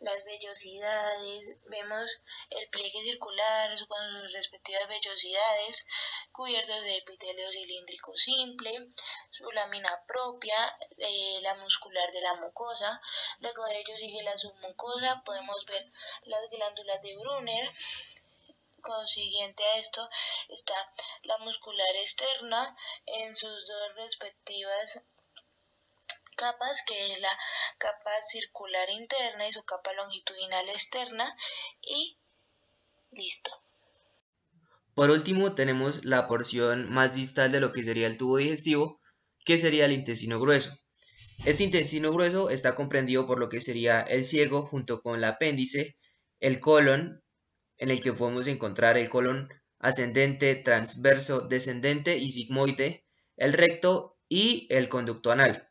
las 0.00 0.24
vellosidades, 0.24 1.56
vemos 1.64 2.20
el 2.50 2.68
pliegue 2.68 3.02
circular 3.02 3.70
con 3.86 4.20
sus 4.20 4.32
respectivas 4.32 4.88
vellosidades, 4.88 5.86
cubiertos 6.32 6.80
de 6.82 6.96
epitelio 6.96 7.50
cilíndrico 7.50 8.16
simple, 8.16 8.88
su 9.30 9.50
lámina 9.52 9.90
propia, 10.06 10.76
eh, 10.98 11.40
la 11.42 11.54
muscular 11.54 12.10
de 12.12 12.20
la 12.20 12.34
mucosa, 12.34 13.00
luego 13.38 13.64
de 13.64 13.80
ello 13.80 13.96
sigue 13.96 14.22
la 14.22 14.36
submucosa, 14.36 15.22
podemos 15.24 15.64
ver 15.66 15.90
las 16.24 16.48
glándulas 16.50 17.00
de 17.02 17.16
Brunner, 17.16 17.74
consiguiente 18.82 19.64
a 19.64 19.78
esto 19.78 20.08
está 20.48 20.74
la 21.22 21.38
muscular 21.38 21.96
externa 21.96 22.76
en 23.06 23.34
sus 23.34 23.66
dos 23.66 23.94
respectivas 23.96 25.00
capas, 26.34 26.84
que 26.86 27.12
es 27.12 27.20
la 27.20 27.38
capa 27.78 28.10
circular 28.22 28.90
interna 28.90 29.48
y 29.48 29.52
su 29.52 29.62
capa 29.64 29.92
longitudinal 29.94 30.68
externa 30.70 31.36
y 31.82 32.18
listo. 33.12 33.50
Por 34.94 35.10
último 35.10 35.54
tenemos 35.54 36.04
la 36.04 36.28
porción 36.28 36.88
más 36.88 37.14
distal 37.14 37.50
de 37.50 37.60
lo 37.60 37.72
que 37.72 37.82
sería 37.82 38.06
el 38.06 38.18
tubo 38.18 38.36
digestivo, 38.36 39.00
que 39.44 39.58
sería 39.58 39.86
el 39.86 39.92
intestino 39.92 40.38
grueso. 40.38 40.78
Este 41.44 41.64
intestino 41.64 42.12
grueso 42.12 42.48
está 42.48 42.74
comprendido 42.74 43.26
por 43.26 43.38
lo 43.38 43.48
que 43.48 43.60
sería 43.60 44.00
el 44.00 44.24
ciego 44.24 44.62
junto 44.62 45.02
con 45.02 45.16
el 45.16 45.24
apéndice, 45.24 45.96
el 46.40 46.60
colon, 46.60 47.22
en 47.76 47.90
el 47.90 48.00
que 48.00 48.12
podemos 48.12 48.46
encontrar 48.46 48.96
el 48.96 49.08
colon 49.08 49.48
ascendente, 49.78 50.54
transverso, 50.54 51.42
descendente 51.42 52.16
y 52.16 52.30
sigmoide, 52.30 53.04
el 53.36 53.52
recto 53.52 54.16
y 54.28 54.66
el 54.70 54.88
conducto 54.88 55.30
anal. 55.30 55.68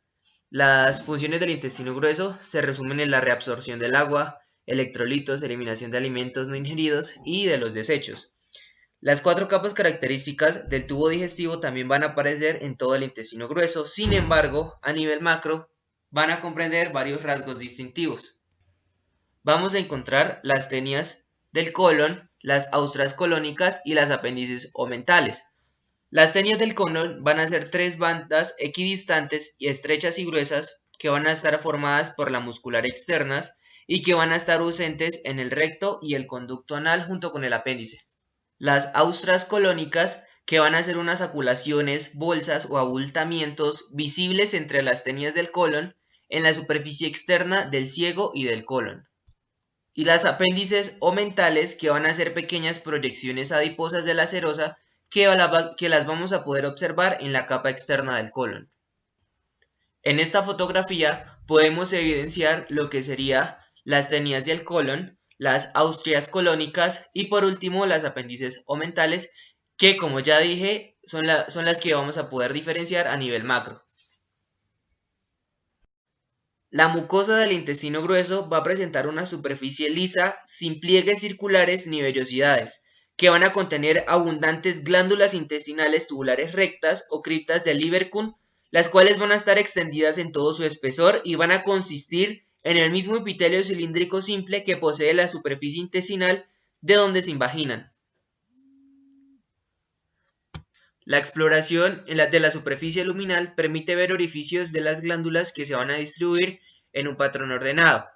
Las 0.56 1.04
funciones 1.04 1.40
del 1.40 1.50
intestino 1.50 1.96
grueso 1.96 2.38
se 2.40 2.62
resumen 2.62 3.00
en 3.00 3.10
la 3.10 3.22
reabsorción 3.22 3.80
del 3.80 3.96
agua, 3.96 4.40
electrolitos, 4.68 5.42
eliminación 5.42 5.90
de 5.90 5.98
alimentos 5.98 6.48
no 6.48 6.56
ingeridos 6.56 7.16
y 7.26 7.48
de 7.48 7.58
los 7.58 7.74
desechos. 7.74 8.36
Las 9.02 9.22
cuatro 9.24 9.48
capas 9.48 9.74
características 9.74 10.70
del 10.70 10.86
tubo 10.86 11.10
digestivo 11.10 11.60
también 11.60 11.88
van 11.88 12.04
a 12.04 12.10
aparecer 12.10 12.60
en 12.62 12.78
todo 12.78 12.94
el 12.94 13.02
intestino 13.02 13.48
grueso, 13.48 13.88
sin 13.88 14.14
embargo, 14.14 14.78
a 14.84 14.94
nivel 14.94 15.22
macro, 15.22 15.72
van 16.12 16.30
a 16.30 16.40
comprender 16.40 16.92
varios 16.92 17.24
rasgos 17.24 17.58
distintivos. 17.58 18.40
Vamos 19.42 19.74
a 19.74 19.80
encontrar 19.80 20.40
las 20.44 20.70
tenias 20.70 21.30
del 21.52 21.74
colon, 21.74 22.30
las 22.42 22.72
austras 22.74 23.16
colónicas 23.16 23.82
y 23.86 23.96
las 23.96 24.12
apéndices 24.12 24.70
omentales. 24.76 25.53
Las 26.16 26.32
tenias 26.32 26.60
del 26.60 26.76
colon 26.76 27.24
van 27.24 27.40
a 27.40 27.48
ser 27.48 27.72
tres 27.72 27.98
bandas 27.98 28.54
equidistantes 28.60 29.56
y 29.58 29.70
estrechas 29.70 30.20
y 30.20 30.26
gruesas 30.26 30.84
que 31.00 31.10
van 31.10 31.26
a 31.26 31.32
estar 31.32 31.60
formadas 31.60 32.12
por 32.12 32.30
la 32.30 32.40
muscular 32.40 32.86
externas 32.86 33.58
y 33.88 34.04
que 34.04 34.14
van 34.14 34.32
a 34.32 34.36
estar 34.36 34.60
ausentes 34.60 35.26
en 35.26 35.40
el 35.40 35.50
recto 35.50 35.98
y 36.04 36.14
el 36.14 36.28
conducto 36.28 36.76
anal 36.76 37.04
junto 37.04 37.32
con 37.32 37.44
el 37.46 37.54
apéndice. 37.54 38.06
Las 38.60 38.94
austras 38.94 39.46
colónicas 39.46 40.28
que 40.46 40.60
van 40.60 40.76
a 40.76 40.84
ser 40.84 41.00
unas 41.00 41.22
aculaciones, 41.22 42.14
bolsas 42.14 42.68
o 42.70 42.78
abultamientos 42.78 43.90
visibles 43.96 44.54
entre 44.54 44.84
las 44.84 45.04
tenias 45.04 45.34
del 45.34 45.50
colon 45.50 45.96
en 46.30 46.44
la 46.44 46.54
superficie 46.54 47.08
externa 47.08 47.66
del 47.66 47.88
ciego 47.88 48.34
y 48.36 48.44
del 48.44 48.66
colon 48.66 49.10
y 49.96 50.06
las 50.06 50.26
apéndices 50.26 50.98
o 51.00 51.12
mentales 51.12 51.74
que 51.74 51.90
van 51.90 52.06
a 52.06 52.14
ser 52.14 52.36
pequeñas 52.36 52.78
proyecciones 52.78 53.52
adiposas 53.52 54.06
de 54.06 54.14
la 54.14 54.28
serosa 54.28 54.78
que, 55.14 55.90
las 55.90 56.08
vamos 56.08 56.34
a 56.34 56.44
poder 56.44 56.66
observar 56.66 57.20
en 57.22 57.34
la 57.34 57.46
capa 57.46 57.70
externa 57.70 58.18
del 58.18 58.32
colon. 58.32 58.72
En 60.02 60.20
esta 60.20 60.42
fotografía 60.42 61.40
podemos 61.46 61.94
evidenciar 61.94 62.66
lo 62.70 62.90
que 62.90 63.04
sería 63.04 63.60
las 63.84 64.10
tenías 64.10 64.46
del 64.46 64.64
colon, 64.64 65.20
las 65.38 65.76
austrias 65.76 66.30
colónicas 66.30 67.12
y 67.14 67.26
por 67.26 67.46
último 67.46 67.86
las 67.86 68.06
apéndices 68.06 68.64
o 68.66 68.76
mentales 68.76 69.34
que 69.78 69.98
como 69.98 70.20
ya 70.20 70.40
dije 70.40 70.98
son, 71.06 71.24
son 71.48 71.66
las 71.66 71.80
que 71.80 71.94
vamos 71.94 72.18
a 72.18 72.30
poder 72.30 72.54
diferenciar 72.54 73.08
a 73.08 73.16
nivel 73.16 73.44
macro. 73.44 73.86
La 76.70 76.88
mucosa 76.88 77.38
del 77.38 77.52
intestino 77.52 78.02
grueso 78.02 78.50
va 78.50 78.58
a 78.58 78.64
presentar 78.64 79.08
una 79.08 79.28
superficie 79.28 79.92
lisa 79.92 80.42
sin 80.48 80.80
pliegues 80.80 81.20
circulares 81.20 81.86
ni 81.86 82.02
vellosidades, 82.02 82.84
que 83.16 83.30
van 83.30 83.44
a 83.44 83.54
contener 83.54 84.06
abundantes 84.08 84.84
glándulas 84.84 85.34
intestinales 85.34 86.08
tubulares 86.08 86.54
rectas 86.54 87.06
o 87.10 87.22
criptas 87.22 87.64
de 87.64 87.74
Lieberkühn, 87.74 88.36
las 88.72 88.90
cuales 88.90 89.20
van 89.20 89.32
a 89.32 89.36
estar 89.36 89.58
extendidas 89.60 90.18
en 90.18 90.32
todo 90.32 90.54
su 90.54 90.66
espesor 90.66 91.22
y 91.24 91.36
van 91.36 91.52
a 91.52 91.64
consistir 91.64 92.46
en 92.64 92.78
el 92.78 92.92
mismo 92.92 93.18
epitelio 93.18 93.64
cilíndrico 93.64 94.22
simple 94.22 94.64
que 94.64 94.78
posee 94.78 95.14
la 95.14 95.28
superficie 95.28 95.82
intestinal 95.82 96.48
de 96.82 96.96
donde 96.96 97.22
se 97.22 97.32
invaginan. 97.32 97.94
La 101.06 101.18
exploración 101.18 102.04
de 102.06 102.40
la 102.40 102.50
superficie 102.50 103.04
luminal 103.04 103.56
permite 103.56 103.96
ver 103.96 104.14
orificios 104.14 104.72
de 104.72 104.82
las 104.82 105.02
glándulas 105.02 105.52
que 105.52 105.66
se 105.66 105.76
van 105.76 105.92
a 105.92 105.96
distribuir 105.96 106.62
en 106.94 107.10
un 107.10 107.18
patrón 107.18 107.52
ordenado. 107.52 108.08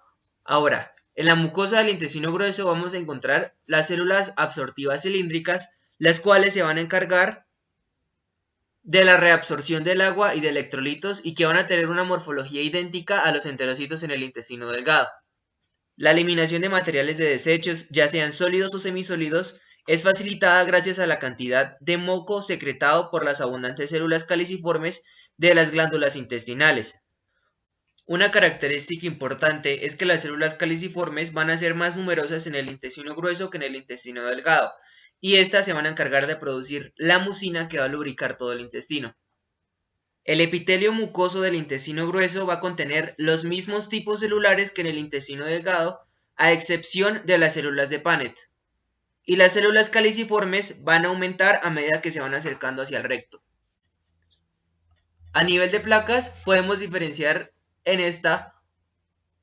Ahora, 0.45 0.95
en 1.17 1.25
la 1.25 1.33
mucosa 1.33 1.79
del 1.79 1.89
intestino 1.89 2.31
grueso 2.31 2.67
vamos 2.67 2.93
a 2.93 2.99
encontrar 2.99 3.55
las 3.65 3.87
células 3.87 4.33
absortivas 4.37 5.01
cilíndricas, 5.01 5.75
las 5.97 6.19
cuales 6.19 6.53
se 6.53 6.61
van 6.61 6.77
a 6.77 6.81
encargar 6.81 7.47
de 8.83 9.03
la 9.03 9.17
reabsorción 9.17 9.83
del 9.83 10.01
agua 10.01 10.35
y 10.35 10.41
de 10.41 10.49
electrolitos 10.49 11.21
y 11.25 11.33
que 11.33 11.47
van 11.47 11.57
a 11.57 11.65
tener 11.65 11.89
una 11.89 12.03
morfología 12.03 12.61
idéntica 12.61 13.19
a 13.19 13.31
los 13.31 13.47
enterocitos 13.47 14.03
en 14.03 14.11
el 14.11 14.21
intestino 14.21 14.69
delgado. 14.69 15.07
La 15.95 16.11
eliminación 16.11 16.61
de 16.61 16.69
materiales 16.69 17.17
de 17.17 17.25
desechos, 17.25 17.89
ya 17.89 18.07
sean 18.07 18.31
sólidos 18.31 18.75
o 18.75 18.79
semisólidos, 18.79 19.59
es 19.87 20.03
facilitada 20.03 20.63
gracias 20.65 20.99
a 20.99 21.07
la 21.07 21.17
cantidad 21.17 21.79
de 21.79 21.97
moco 21.97 22.43
secretado 22.43 23.09
por 23.09 23.25
las 23.25 23.41
abundantes 23.41 23.89
células 23.89 24.25
caliciformes 24.25 25.05
de 25.35 25.55
las 25.55 25.71
glándulas 25.71 26.15
intestinales. 26.15 27.06
Una 28.07 28.31
característica 28.31 29.05
importante 29.05 29.85
es 29.85 29.97
que 29.97 30.05
las 30.05 30.21
células 30.21 30.55
caliciformes 30.55 31.33
van 31.33 31.49
a 31.49 31.57
ser 31.57 31.75
más 31.75 31.97
numerosas 31.97 32.47
en 32.47 32.55
el 32.55 32.69
intestino 32.69 33.13
grueso 33.15 33.49
que 33.49 33.57
en 33.57 33.63
el 33.63 33.75
intestino 33.75 34.23
delgado, 34.23 34.73
y 35.19 35.35
estas 35.35 35.65
se 35.65 35.73
van 35.73 35.85
a 35.85 35.89
encargar 35.89 36.25
de 36.25 36.37
producir 36.37 36.93
la 36.95 37.19
mucina 37.19 37.67
que 37.67 37.79
va 37.79 37.85
a 37.85 37.89
lubricar 37.89 38.37
todo 38.37 38.53
el 38.53 38.61
intestino. 38.61 39.17
El 40.23 40.39
epitelio 40.39 40.93
mucoso 40.93 41.41
del 41.41 41.55
intestino 41.55 42.07
grueso 42.07 42.47
va 42.47 42.55
a 42.55 42.59
contener 42.61 43.13
los 43.17 43.43
mismos 43.43 43.89
tipos 43.89 44.21
celulares 44.21 44.71
que 44.71 44.81
en 44.81 44.87
el 44.87 44.99
intestino 44.99 45.43
delgado, 45.43 45.99
a 46.37 46.53
excepción 46.53 47.23
de 47.25 47.37
las 47.37 47.55
células 47.55 47.89
de 47.89 47.99
Panet 47.99 48.49
y 49.25 49.35
las 49.35 49.51
células 49.51 49.89
caliciformes 49.89 50.85
van 50.85 51.03
a 51.03 51.09
aumentar 51.09 51.59
a 51.63 51.71
medida 51.71 52.01
que 52.01 52.11
se 52.11 52.21
van 52.21 52.33
acercando 52.33 52.83
hacia 52.83 52.99
el 52.99 53.03
recto. 53.03 53.43
A 55.33 55.43
nivel 55.43 55.71
de 55.71 55.81
placas 55.81 56.29
podemos 56.45 56.79
diferenciar 56.79 57.51
en 57.87 57.99
esta 58.01 58.53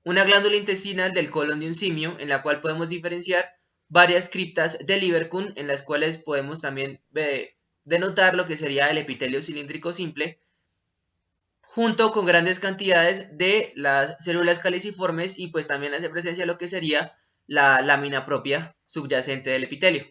una 0.04 0.24
glándula 0.24 0.56
intestinal 0.56 1.14
del 1.14 1.30
colon 1.30 1.60
de 1.60 1.66
un 1.66 1.74
simio 1.74 2.16
en 2.18 2.28
la 2.28 2.42
cual 2.42 2.60
podemos 2.60 2.90
diferenciar 2.90 3.56
varias 3.88 4.28
criptas 4.28 4.86
de 4.86 4.98
Lieberkühn 4.98 5.54
en 5.56 5.66
las 5.66 5.82
cuales 5.82 6.18
podemos 6.18 6.60
también 6.60 7.00
denotar 7.84 8.34
lo 8.34 8.46
que 8.46 8.56
sería 8.56 8.90
el 8.90 8.98
epitelio 8.98 9.40
cilíndrico 9.40 9.92
simple 9.92 10.38
junto 11.62 12.12
con 12.12 12.26
grandes 12.26 12.60
cantidades 12.60 13.36
de 13.36 13.72
las 13.76 14.22
células 14.22 14.58
caliciformes 14.60 15.38
y 15.38 15.48
pues 15.48 15.66
también 15.66 15.94
hace 15.94 16.10
presencia 16.10 16.46
lo 16.46 16.58
que 16.58 16.68
sería 16.68 17.18
la 17.46 17.80
lámina 17.80 18.26
propia 18.26 18.76
subyacente 18.86 19.50
del 19.50 19.64
epitelio. 19.64 20.06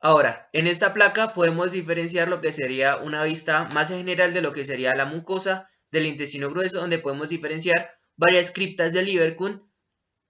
Ahora, 0.00 0.50
en 0.52 0.66
esta 0.66 0.92
placa 0.92 1.32
podemos 1.32 1.72
diferenciar 1.72 2.28
lo 2.28 2.42
que 2.42 2.52
sería 2.52 2.96
una 2.96 3.24
vista 3.24 3.64
más 3.72 3.88
general 3.88 4.34
de 4.34 4.42
lo 4.42 4.52
que 4.52 4.64
sería 4.64 4.94
la 4.94 5.06
mucosa 5.06 5.70
del 5.94 6.06
intestino 6.06 6.50
grueso, 6.50 6.80
donde 6.80 6.98
podemos 6.98 7.28
diferenciar 7.28 7.96
varias 8.16 8.50
criptas 8.50 8.92
de 8.92 9.02
Lieberkühn 9.02 9.62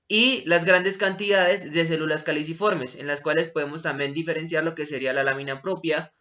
y 0.06 0.44
las 0.44 0.66
grandes 0.66 0.98
cantidades 0.98 1.72
de 1.72 1.86
células 1.86 2.22
caliciformes, 2.22 2.96
en 2.96 3.06
las 3.06 3.22
cuales 3.22 3.48
podemos 3.48 3.82
también 3.82 4.12
diferenciar 4.12 4.62
lo 4.62 4.74
que 4.74 4.84
sería 4.84 5.14
la 5.14 5.24
lámina 5.24 5.62
propia, 5.62 6.14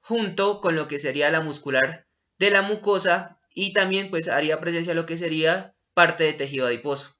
junto 0.00 0.62
con 0.62 0.76
lo 0.76 0.88
que 0.88 0.96
sería 0.96 1.30
la 1.30 1.42
muscular 1.42 2.06
de 2.38 2.50
la 2.50 2.62
mucosa 2.62 3.38
y 3.54 3.74
también 3.74 4.10
pues 4.10 4.28
haría 4.28 4.60
presencia 4.60 4.94
lo 4.94 5.04
que 5.04 5.18
sería 5.18 5.74
parte 5.92 6.24
de 6.24 6.32
tejido 6.32 6.66
adiposo. 6.66 7.16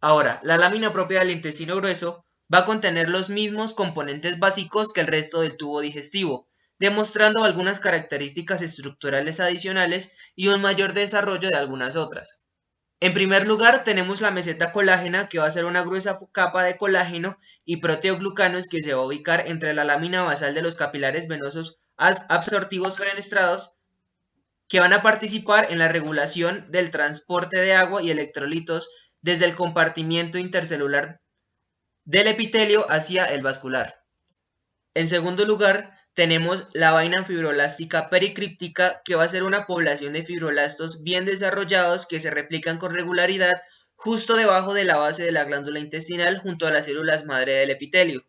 Ahora, 0.00 0.38
la 0.42 0.58
lámina 0.58 0.92
propia 0.92 1.20
del 1.20 1.30
intestino 1.30 1.76
grueso 1.76 2.26
va 2.52 2.58
a 2.58 2.64
contener 2.66 3.08
los 3.08 3.30
mismos 3.30 3.72
componentes 3.72 4.38
básicos 4.38 4.92
que 4.92 5.00
el 5.00 5.06
resto 5.06 5.40
del 5.40 5.56
tubo 5.56 5.80
digestivo, 5.80 6.46
demostrando 6.78 7.44
algunas 7.44 7.80
características 7.80 8.62
estructurales 8.62 9.40
adicionales 9.40 10.16
y 10.34 10.48
un 10.48 10.60
mayor 10.60 10.92
desarrollo 10.92 11.48
de 11.48 11.56
algunas 11.56 11.96
otras. 11.96 12.42
En 12.98 13.12
primer 13.12 13.46
lugar, 13.46 13.84
tenemos 13.84 14.22
la 14.22 14.30
meseta 14.30 14.72
colágena, 14.72 15.28
que 15.28 15.38
va 15.38 15.46
a 15.46 15.50
ser 15.50 15.66
una 15.66 15.82
gruesa 15.82 16.18
capa 16.32 16.64
de 16.64 16.78
colágeno 16.78 17.38
y 17.64 17.76
proteoglucanos 17.76 18.68
que 18.68 18.82
se 18.82 18.94
va 18.94 19.02
a 19.02 19.06
ubicar 19.06 19.44
entre 19.48 19.74
la 19.74 19.84
lámina 19.84 20.22
basal 20.22 20.54
de 20.54 20.62
los 20.62 20.76
capilares 20.76 21.28
venosos 21.28 21.78
absortivos 21.96 22.96
fenestrados, 22.96 23.78
que 24.68 24.80
van 24.80 24.94
a 24.94 25.02
participar 25.02 25.66
en 25.70 25.78
la 25.78 25.88
regulación 25.88 26.64
del 26.68 26.90
transporte 26.90 27.58
de 27.58 27.74
agua 27.74 28.02
y 28.02 28.10
electrolitos 28.10 28.88
desde 29.20 29.44
el 29.44 29.54
compartimiento 29.54 30.38
intercelular 30.38 31.20
del 32.04 32.28
epitelio 32.28 32.90
hacia 32.90 33.26
el 33.26 33.42
vascular. 33.42 34.02
En 34.94 35.08
segundo 35.08 35.44
lugar, 35.44 35.95
tenemos 36.16 36.68
la 36.72 36.92
vaina 36.92 37.24
fibrolástica 37.24 38.08
pericríptica, 38.08 39.02
que 39.04 39.16
va 39.16 39.24
a 39.24 39.28
ser 39.28 39.42
una 39.42 39.66
población 39.66 40.14
de 40.14 40.24
fibrolastos 40.24 41.02
bien 41.02 41.26
desarrollados 41.26 42.06
que 42.06 42.20
se 42.20 42.30
replican 42.30 42.78
con 42.78 42.94
regularidad 42.94 43.60
justo 43.96 44.34
debajo 44.34 44.72
de 44.72 44.84
la 44.84 44.96
base 44.96 45.24
de 45.24 45.32
la 45.32 45.44
glándula 45.44 45.78
intestinal 45.78 46.38
junto 46.38 46.66
a 46.66 46.70
las 46.70 46.86
células 46.86 47.26
madre 47.26 47.52
del 47.52 47.68
epitelio. 47.68 48.24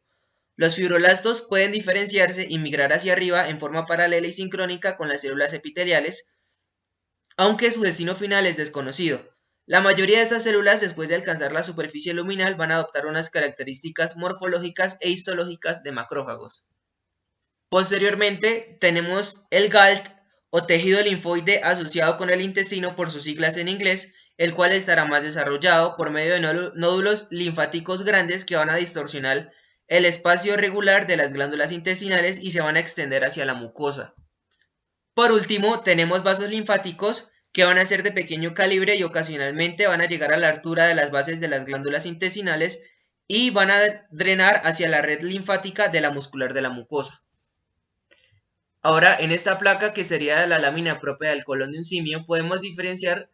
Los 0.58 0.76
fibrolastos 0.76 1.44
pueden 1.44 1.72
diferenciarse 1.72 2.46
y 2.50 2.58
migrar 2.58 2.92
hacia 2.92 3.14
arriba 3.14 3.48
en 3.48 3.58
forma 3.58 3.86
paralela 3.86 4.28
y 4.28 4.34
sincrónica 4.34 4.98
con 4.98 5.08
las 5.08 5.22
células 5.22 5.54
epiteliales, 5.54 6.34
aunque 7.38 7.72
su 7.72 7.80
destino 7.80 8.16
final 8.16 8.46
es 8.48 8.58
desconocido. 8.58 9.22
La 9.66 9.80
mayoría 9.80 10.18
de 10.18 10.24
estas 10.24 10.44
células, 10.44 10.82
después 10.82 11.08
de 11.08 11.16
alcanzar 11.16 11.54
la 11.54 11.64
superficie 11.64 12.14
luminal, 12.14 12.56
van 12.56 12.74
a 12.74 12.76
adoptar 12.76 13.06
unas 13.06 13.30
características 13.30 14.18
morfológicas 14.18 14.98
e 15.00 15.10
histológicas 15.10 15.84
de 15.84 15.94
macrófagos. 15.94 16.66
Posteriormente, 17.70 18.78
tenemos 18.80 19.46
el 19.52 19.70
GALT 19.70 20.08
o 20.50 20.66
tejido 20.66 21.02
linfoide 21.02 21.62
asociado 21.64 22.18
con 22.18 22.30
el 22.30 22.42
intestino 22.42 22.96
por 22.96 23.12
sus 23.12 23.24
siglas 23.24 23.58
en 23.58 23.68
inglés, 23.68 24.14
el 24.38 24.54
cual 24.54 24.72
estará 24.72 25.06
más 25.06 25.24
desarrollado 25.24 25.98
por 25.98 26.12
medio 26.12 26.36
de 26.36 26.40
nódulos 26.40 27.28
linfáticos 27.30 28.04
grandes 28.04 28.46
que 28.46 28.56
van 28.56 28.70
a 28.70 28.76
distorsionar 28.76 29.52
el 29.88 30.06
espacio 30.06 30.56
regular 30.56 31.08
de 31.08 31.18
las 31.18 31.34
glándulas 31.34 31.72
intestinales 31.72 32.40
y 32.40 32.52
se 32.52 32.62
van 32.62 32.78
a 32.78 32.80
extender 32.80 33.26
hacia 33.26 33.46
la 33.46 33.54
mucosa. 33.54 34.16
Por 35.14 35.32
último, 35.32 35.82
tenemos 35.82 36.24
vasos 36.24 36.50
linfáticos 36.50 37.32
que 37.52 37.64
van 37.64 37.80
a 37.80 37.86
ser 37.86 38.04
de 38.04 38.12
pequeño 38.12 38.54
calibre 38.54 38.96
y 38.96 39.04
ocasionalmente 39.04 39.88
van 39.88 40.02
a 40.02 40.06
llegar 40.06 40.32
a 40.32 40.38
la 40.38 40.50
altura 40.50 40.86
de 40.86 40.96
las 40.96 41.12
bases 41.12 41.40
de 41.40 41.48
las 41.48 41.66
glándulas 41.66 42.06
intestinales 42.06 42.90
y 43.28 43.50
van 43.50 43.72
a 43.72 43.80
drenar 44.12 44.62
hacia 44.64 44.88
la 44.88 45.02
red 45.02 45.22
linfática 45.22 45.88
de 45.88 46.02
la 46.02 46.12
muscular 46.12 46.54
de 46.54 46.62
la 46.62 46.70
mucosa. 46.70 47.24
Ahora, 48.88 49.18
en 49.20 49.32
esta 49.32 49.58
placa 49.58 49.92
que 49.92 50.06
sería 50.06 50.48
la 50.48 50.60
lámina 50.60 51.02
propia 51.02 51.32
del 51.32 51.44
colon 51.44 51.74
de 51.74 51.80
un 51.80 51.84
simio, 51.84 52.26
podemos 52.26 52.62
diferenciar 52.62 53.30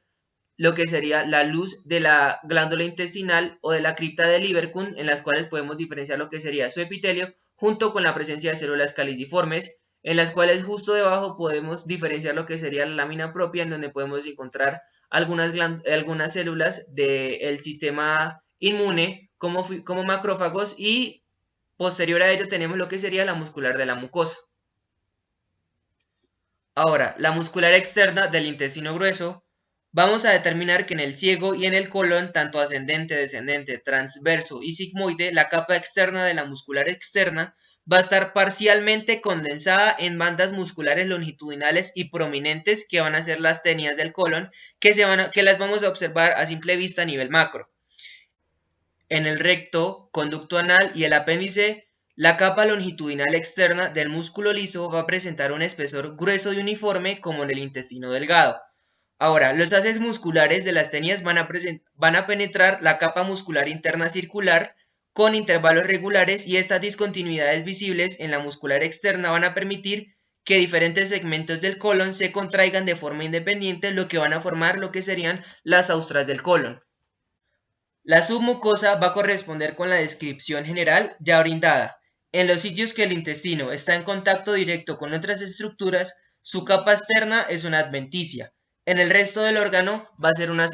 lo 0.57 0.73
que 0.73 0.87
sería 0.87 1.27
la 1.27 1.43
luz 1.43 1.87
de 1.87 1.99
la 1.99 2.39
glándula 2.41 2.85
intestinal 2.85 3.59
o 3.61 3.71
de 3.71 3.79
la 3.79 3.93
cripta 3.93 4.27
de 4.27 4.39
Lieberkühn, 4.39 4.97
en 4.97 5.05
las 5.05 5.21
cuales 5.21 5.45
podemos 5.45 5.77
diferenciar 5.77 6.17
lo 6.17 6.27
que 6.27 6.39
sería 6.39 6.71
su 6.71 6.81
epitelio, 6.81 7.35
junto 7.53 7.93
con 7.93 8.01
la 8.01 8.15
presencia 8.15 8.49
de 8.49 8.55
células 8.55 8.93
caliciformes, 8.93 9.79
en 10.01 10.17
las 10.17 10.31
cuales 10.31 10.63
justo 10.63 10.95
debajo 10.95 11.37
podemos 11.37 11.85
diferenciar 11.85 12.33
lo 12.33 12.47
que 12.47 12.57
sería 12.57 12.87
la 12.87 12.95
lámina 12.95 13.31
propia, 13.31 13.61
en 13.61 13.69
donde 13.69 13.89
podemos 13.91 14.25
encontrar 14.25 14.81
algunas, 15.11 15.53
algunas 15.85 16.33
células 16.33 16.95
del 16.95 17.59
sistema 17.59 18.43
inmune 18.57 19.29
como, 19.37 19.63
como 19.85 20.03
macrófagos 20.03 20.79
y 20.79 21.23
posterior 21.77 22.23
a 22.23 22.31
ello 22.31 22.47
tenemos 22.47 22.79
lo 22.79 22.87
que 22.87 22.97
sería 22.97 23.23
la 23.23 23.35
muscular 23.35 23.77
de 23.77 23.85
la 23.85 23.93
mucosa. 23.93 24.35
Ahora, 26.75 27.15
la 27.19 27.31
muscular 27.31 27.73
externa 27.73 28.27
del 28.27 28.47
intestino 28.47 28.95
grueso, 28.95 29.45
vamos 29.91 30.25
a 30.25 30.31
determinar 30.31 30.87
que 30.87 30.95
en 30.95 31.01
el 31.01 31.13
ciego 31.13 31.53
y 31.53 31.67
en 31.67 31.75
el 31.75 31.87
colon, 31.87 32.33
tanto 32.33 32.59
ascendente, 32.59 33.15
descendente, 33.15 33.77
transverso 33.77 34.63
y 34.63 34.71
sigmoide, 34.71 35.31
la 35.31 35.49
capa 35.49 35.75
externa 35.75 36.25
de 36.25 36.33
la 36.33 36.45
muscular 36.45 36.89
externa 36.89 37.55
va 37.91 37.97
a 37.97 38.01
estar 38.01 38.33
parcialmente 38.33 39.21
condensada 39.21 39.95
en 39.99 40.17
bandas 40.17 40.51
musculares 40.51 41.05
longitudinales 41.05 41.91
y 41.95 42.09
prominentes 42.09 42.87
que 42.89 43.01
van 43.01 43.13
a 43.13 43.21
ser 43.21 43.39
las 43.39 43.61
tenias 43.61 43.95
del 43.95 44.11
colon, 44.11 44.49
que, 44.79 44.95
se 44.95 45.05
van 45.05 45.29
que 45.29 45.43
las 45.43 45.59
vamos 45.59 45.83
a 45.83 45.89
observar 45.89 46.31
a 46.31 46.45
simple 46.47 46.75
vista 46.75 47.03
a 47.03 47.05
nivel 47.05 47.29
macro. 47.29 47.69
En 49.09 49.27
el 49.27 49.39
recto, 49.39 50.09
conducto 50.11 50.57
anal 50.57 50.91
y 50.95 51.03
el 51.03 51.13
apéndice, 51.13 51.87
la 52.15 52.37
capa 52.37 52.65
longitudinal 52.65 53.33
externa 53.33 53.89
del 53.89 54.09
músculo 54.09 54.53
liso 54.53 54.87
va 54.91 54.99
a 54.99 55.07
presentar 55.07 55.51
un 55.51 55.63
espesor 55.63 56.15
grueso 56.15 56.53
y 56.53 56.59
uniforme 56.59 57.19
como 57.19 57.43
en 57.43 57.49
el 57.49 57.57
intestino 57.57 58.11
delgado. 58.11 58.61
Ahora, 59.17 59.53
los 59.53 59.73
haces 59.73 59.99
musculares 59.99 60.63
de 60.63 60.73
las 60.73 60.91
tenias 60.91 61.23
van 61.23 61.39
a, 61.39 61.47
van 61.95 62.15
a 62.15 62.27
penetrar 62.27 62.83
la 62.83 62.99
capa 62.99 63.23
muscular 63.23 63.67
interna 63.67 64.09
circular 64.09 64.75
con 65.11 65.33
intervalos 65.33 65.87
regulares 65.87 66.45
y 66.45 66.57
estas 66.57 66.81
discontinuidades 66.81 67.63
visibles 67.63 68.19
en 68.19 68.29
la 68.29 68.39
muscular 68.39 68.83
externa 68.83 69.31
van 69.31 69.43
a 69.43 69.55
permitir 69.55 70.15
que 70.43 70.57
diferentes 70.57 71.09
segmentos 71.09 71.61
del 71.61 71.79
colon 71.79 72.13
se 72.13 72.31
contraigan 72.31 72.85
de 72.85 72.95
forma 72.95 73.23
independiente, 73.23 73.91
lo 73.91 74.07
que 74.07 74.19
van 74.19 74.33
a 74.33 74.41
formar 74.41 74.77
lo 74.77 74.91
que 74.91 75.01
serían 75.01 75.43
las 75.63 75.89
austras 75.89 76.27
del 76.27 76.43
colon. 76.43 76.83
La 78.03 78.21
submucosa 78.21 78.95
va 78.95 79.07
a 79.07 79.13
corresponder 79.13 79.75
con 79.75 79.89
la 79.89 79.95
descripción 79.95 80.65
general 80.65 81.15
ya 81.19 81.39
brindada. 81.39 82.01
En 82.33 82.47
los 82.47 82.61
sitios 82.61 82.93
que 82.93 83.03
el 83.03 83.11
intestino 83.11 83.71
está 83.71 83.93
en 83.93 84.03
contacto 84.03 84.53
directo 84.53 84.97
con 84.97 85.13
otras 85.13 85.41
estructuras, 85.41 86.19
su 86.41 86.65
capa 86.65 86.91
externa 86.91 87.43
es 87.43 87.63
una 87.63 87.77
adventicia. 87.77 88.51
En 88.85 88.99
el 88.99 89.11
resto 89.11 89.43
del 89.43 89.57
órgano 89.57 90.09
va 90.21 90.29
a 90.29 90.33
ser 90.33 90.49
una, 90.49 90.67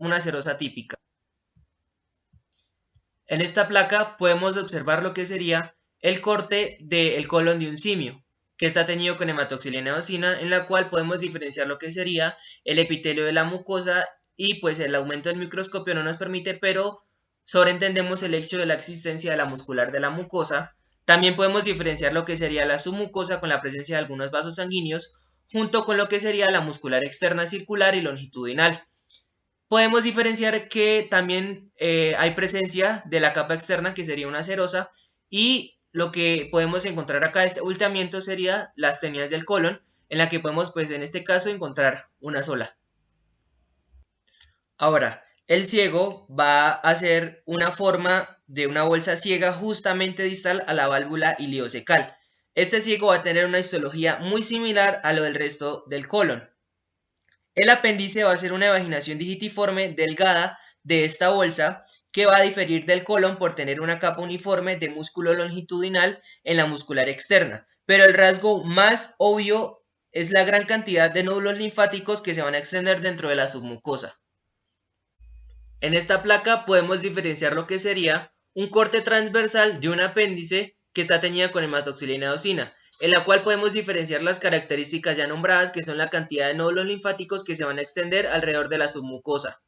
una 0.00 0.20
serosa 0.20 0.58
típica. 0.58 0.96
En 3.26 3.40
esta 3.40 3.68
placa 3.68 4.16
podemos 4.16 4.56
observar 4.56 5.04
lo 5.04 5.14
que 5.14 5.24
sería 5.24 5.76
el 6.00 6.20
corte 6.20 6.78
del 6.80 7.28
colon 7.28 7.60
de 7.60 7.70
un 7.70 7.78
simio, 7.78 8.24
que 8.56 8.66
está 8.66 8.84
teñido 8.84 9.16
con 9.16 9.30
hematoxilina 9.30 9.92
eosina, 9.92 10.40
en 10.40 10.50
la 10.50 10.66
cual 10.66 10.90
podemos 10.90 11.20
diferenciar 11.20 11.68
lo 11.68 11.78
que 11.78 11.92
sería 11.92 12.36
el 12.64 12.80
epitelio 12.80 13.24
de 13.24 13.32
la 13.32 13.44
mucosa 13.44 14.04
y 14.36 14.60
pues 14.60 14.80
el 14.80 14.96
aumento 14.96 15.28
del 15.28 15.38
microscopio 15.38 15.94
no 15.94 16.02
nos 16.02 16.16
permite, 16.16 16.54
pero 16.54 17.04
sobreentendemos 17.44 18.24
el 18.24 18.34
hecho 18.34 18.58
de 18.58 18.66
la 18.66 18.74
existencia 18.74 19.30
de 19.30 19.36
la 19.36 19.44
muscular 19.44 19.92
de 19.92 20.00
la 20.00 20.10
mucosa, 20.10 20.76
también 21.04 21.36
podemos 21.36 21.64
diferenciar 21.64 22.12
lo 22.12 22.24
que 22.24 22.36
sería 22.36 22.64
la 22.64 22.78
submucosa 22.78 23.40
con 23.40 23.48
la 23.48 23.60
presencia 23.60 23.96
de 23.96 24.02
algunos 24.02 24.30
vasos 24.30 24.56
sanguíneos, 24.56 25.20
junto 25.52 25.84
con 25.84 25.96
lo 25.96 26.08
que 26.08 26.20
sería 26.20 26.50
la 26.50 26.60
muscular 26.60 27.04
externa 27.04 27.46
circular 27.46 27.94
y 27.94 28.00
longitudinal. 28.00 28.84
Podemos 29.68 30.04
diferenciar 30.04 30.68
que 30.68 31.06
también 31.10 31.72
eh, 31.76 32.14
hay 32.18 32.32
presencia 32.32 33.02
de 33.06 33.20
la 33.20 33.32
capa 33.32 33.54
externa, 33.54 33.92
que 33.92 34.04
sería 34.04 34.28
una 34.28 34.42
serosa, 34.42 34.90
y 35.28 35.78
lo 35.92 36.10
que 36.10 36.48
podemos 36.50 36.84
encontrar 36.86 37.24
acá, 37.24 37.44
este 37.44 37.60
ultramiento 37.60 38.20
sería 38.20 38.72
las 38.74 39.00
tenias 39.00 39.30
del 39.30 39.44
colon, 39.44 39.82
en 40.08 40.18
la 40.18 40.28
que 40.28 40.40
podemos, 40.40 40.72
pues 40.72 40.90
en 40.90 41.02
este 41.02 41.24
caso, 41.24 41.50
encontrar 41.50 42.08
una 42.20 42.42
sola. 42.42 42.76
Ahora, 44.76 45.24
el 45.46 45.66
ciego 45.66 46.26
va 46.28 46.68
a 46.68 46.72
hacer 46.72 47.42
una 47.46 47.70
forma 47.70 48.42
de 48.46 48.66
una 48.66 48.82
bolsa 48.82 49.16
ciega 49.16 49.52
justamente 49.52 50.22
distal 50.22 50.64
a 50.66 50.74
la 50.74 50.88
válvula 50.88 51.36
iliocecal. 51.38 52.16
Este 52.54 52.80
ciego 52.80 53.08
va 53.08 53.16
a 53.16 53.22
tener 53.22 53.46
una 53.46 53.58
histología 53.58 54.16
muy 54.16 54.42
similar 54.42 55.00
a 55.02 55.12
lo 55.12 55.22
del 55.22 55.34
resto 55.34 55.84
del 55.88 56.06
colon. 56.06 56.50
El 57.54 57.70
apéndice 57.70 58.24
va 58.24 58.32
a 58.32 58.38
ser 58.38 58.52
una 58.52 58.70
vaginación 58.70 59.18
digitiforme 59.18 59.88
delgada 59.88 60.58
de 60.82 61.04
esta 61.04 61.30
bolsa 61.30 61.84
que 62.12 62.26
va 62.26 62.36
a 62.36 62.42
diferir 62.42 62.86
del 62.86 63.02
colon 63.02 63.38
por 63.38 63.56
tener 63.56 63.80
una 63.80 63.98
capa 63.98 64.22
uniforme 64.22 64.76
de 64.76 64.90
músculo 64.90 65.34
longitudinal 65.34 66.22
en 66.44 66.56
la 66.56 66.66
muscular 66.66 67.08
externa, 67.08 67.66
pero 67.86 68.04
el 68.04 68.14
rasgo 68.14 68.64
más 68.64 69.14
obvio 69.18 69.84
es 70.12 70.30
la 70.30 70.44
gran 70.44 70.64
cantidad 70.64 71.10
de 71.10 71.24
nódulos 71.24 71.58
linfáticos 71.58 72.22
que 72.22 72.34
se 72.34 72.42
van 72.42 72.54
a 72.54 72.58
extender 72.58 73.00
dentro 73.00 73.28
de 73.28 73.34
la 73.34 73.48
submucosa. 73.48 74.20
En 75.80 75.94
esta 75.94 76.22
placa 76.22 76.64
podemos 76.64 77.02
diferenciar 77.02 77.54
lo 77.54 77.66
que 77.66 77.78
sería 77.78 78.33
un 78.54 78.68
corte 78.68 79.00
transversal 79.02 79.80
de 79.80 79.88
un 79.88 80.00
apéndice 80.00 80.76
que 80.92 81.02
está 81.02 81.20
teñida 81.20 81.50
con 81.50 81.64
hematoxilina 81.64 82.28
eosina, 82.28 82.74
en 83.00 83.10
la 83.10 83.24
cual 83.24 83.42
podemos 83.42 83.72
diferenciar 83.72 84.22
las 84.22 84.40
características 84.40 85.16
ya 85.16 85.26
nombradas 85.26 85.72
que 85.72 85.82
son 85.82 85.98
la 85.98 86.08
cantidad 86.08 86.46
de 86.46 86.54
nódulos 86.54 86.86
linfáticos 86.86 87.44
que 87.44 87.56
se 87.56 87.64
van 87.64 87.78
a 87.78 87.82
extender 87.82 88.28
alrededor 88.28 88.68
de 88.68 88.78
la 88.78 88.88
submucosa. 88.88 89.60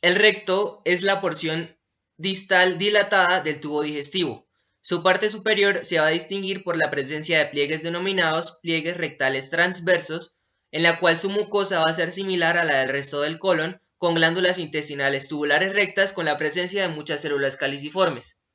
El 0.00 0.14
recto 0.16 0.80
es 0.84 1.02
la 1.02 1.20
porción 1.20 1.76
distal 2.16 2.78
dilatada 2.78 3.40
del 3.40 3.60
tubo 3.60 3.82
digestivo. 3.82 4.48
Su 4.80 5.02
parte 5.02 5.28
superior 5.28 5.84
se 5.84 6.00
va 6.00 6.08
a 6.08 6.10
distinguir 6.10 6.64
por 6.64 6.76
la 6.76 6.90
presencia 6.90 7.38
de 7.38 7.46
pliegues 7.46 7.82
denominados 7.82 8.58
pliegues 8.62 8.96
rectales 8.96 9.50
transversos, 9.50 10.38
en 10.72 10.82
la 10.82 10.98
cual 10.98 11.18
su 11.18 11.30
mucosa 11.30 11.80
va 11.80 11.90
a 11.90 11.94
ser 11.94 12.10
similar 12.10 12.58
a 12.58 12.64
la 12.64 12.78
del 12.78 12.88
resto 12.88 13.20
del 13.20 13.38
colon, 13.38 13.80
con 14.02 14.16
glándulas 14.16 14.58
intestinales 14.58 15.28
tubulares 15.28 15.74
rectas 15.74 16.12
con 16.12 16.24
la 16.24 16.36
presencia 16.36 16.82
de 16.82 16.88
muchas 16.88 17.20
células 17.20 17.56
caliciformes. 17.56 18.48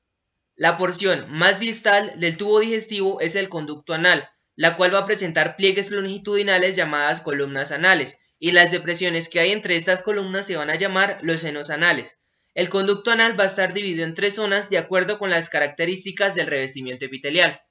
La 0.57 0.77
porción 0.77 1.25
más 1.29 1.61
distal 1.61 2.19
del 2.19 2.35
tubo 2.35 2.59
digestivo 2.59 3.21
es 3.21 3.37
el 3.37 3.47
conducto 3.47 3.93
anal, 3.93 4.29
la 4.57 4.75
cual 4.75 4.93
va 4.93 4.99
a 4.99 5.05
presentar 5.05 5.55
pliegues 5.55 5.89
longitudinales 5.89 6.75
llamadas 6.75 7.21
columnas 7.21 7.71
anales, 7.71 8.19
y 8.39 8.51
las 8.51 8.71
depresiones 8.71 9.29
que 9.29 9.39
hay 9.39 9.53
entre 9.53 9.77
estas 9.77 10.01
columnas 10.01 10.45
se 10.45 10.57
van 10.57 10.69
a 10.69 10.75
llamar 10.75 11.17
los 11.21 11.39
senos 11.39 11.69
anales. 11.69 12.19
El 12.53 12.67
conducto 12.67 13.11
anal 13.11 13.39
va 13.39 13.45
a 13.45 13.47
estar 13.47 13.71
dividido 13.71 14.03
en 14.03 14.15
tres 14.15 14.35
zonas 14.35 14.69
de 14.69 14.79
acuerdo 14.79 15.17
con 15.17 15.29
las 15.29 15.47
características 15.47 16.35
del 16.35 16.47
revestimiento 16.47 17.05
epitelial. 17.05 17.61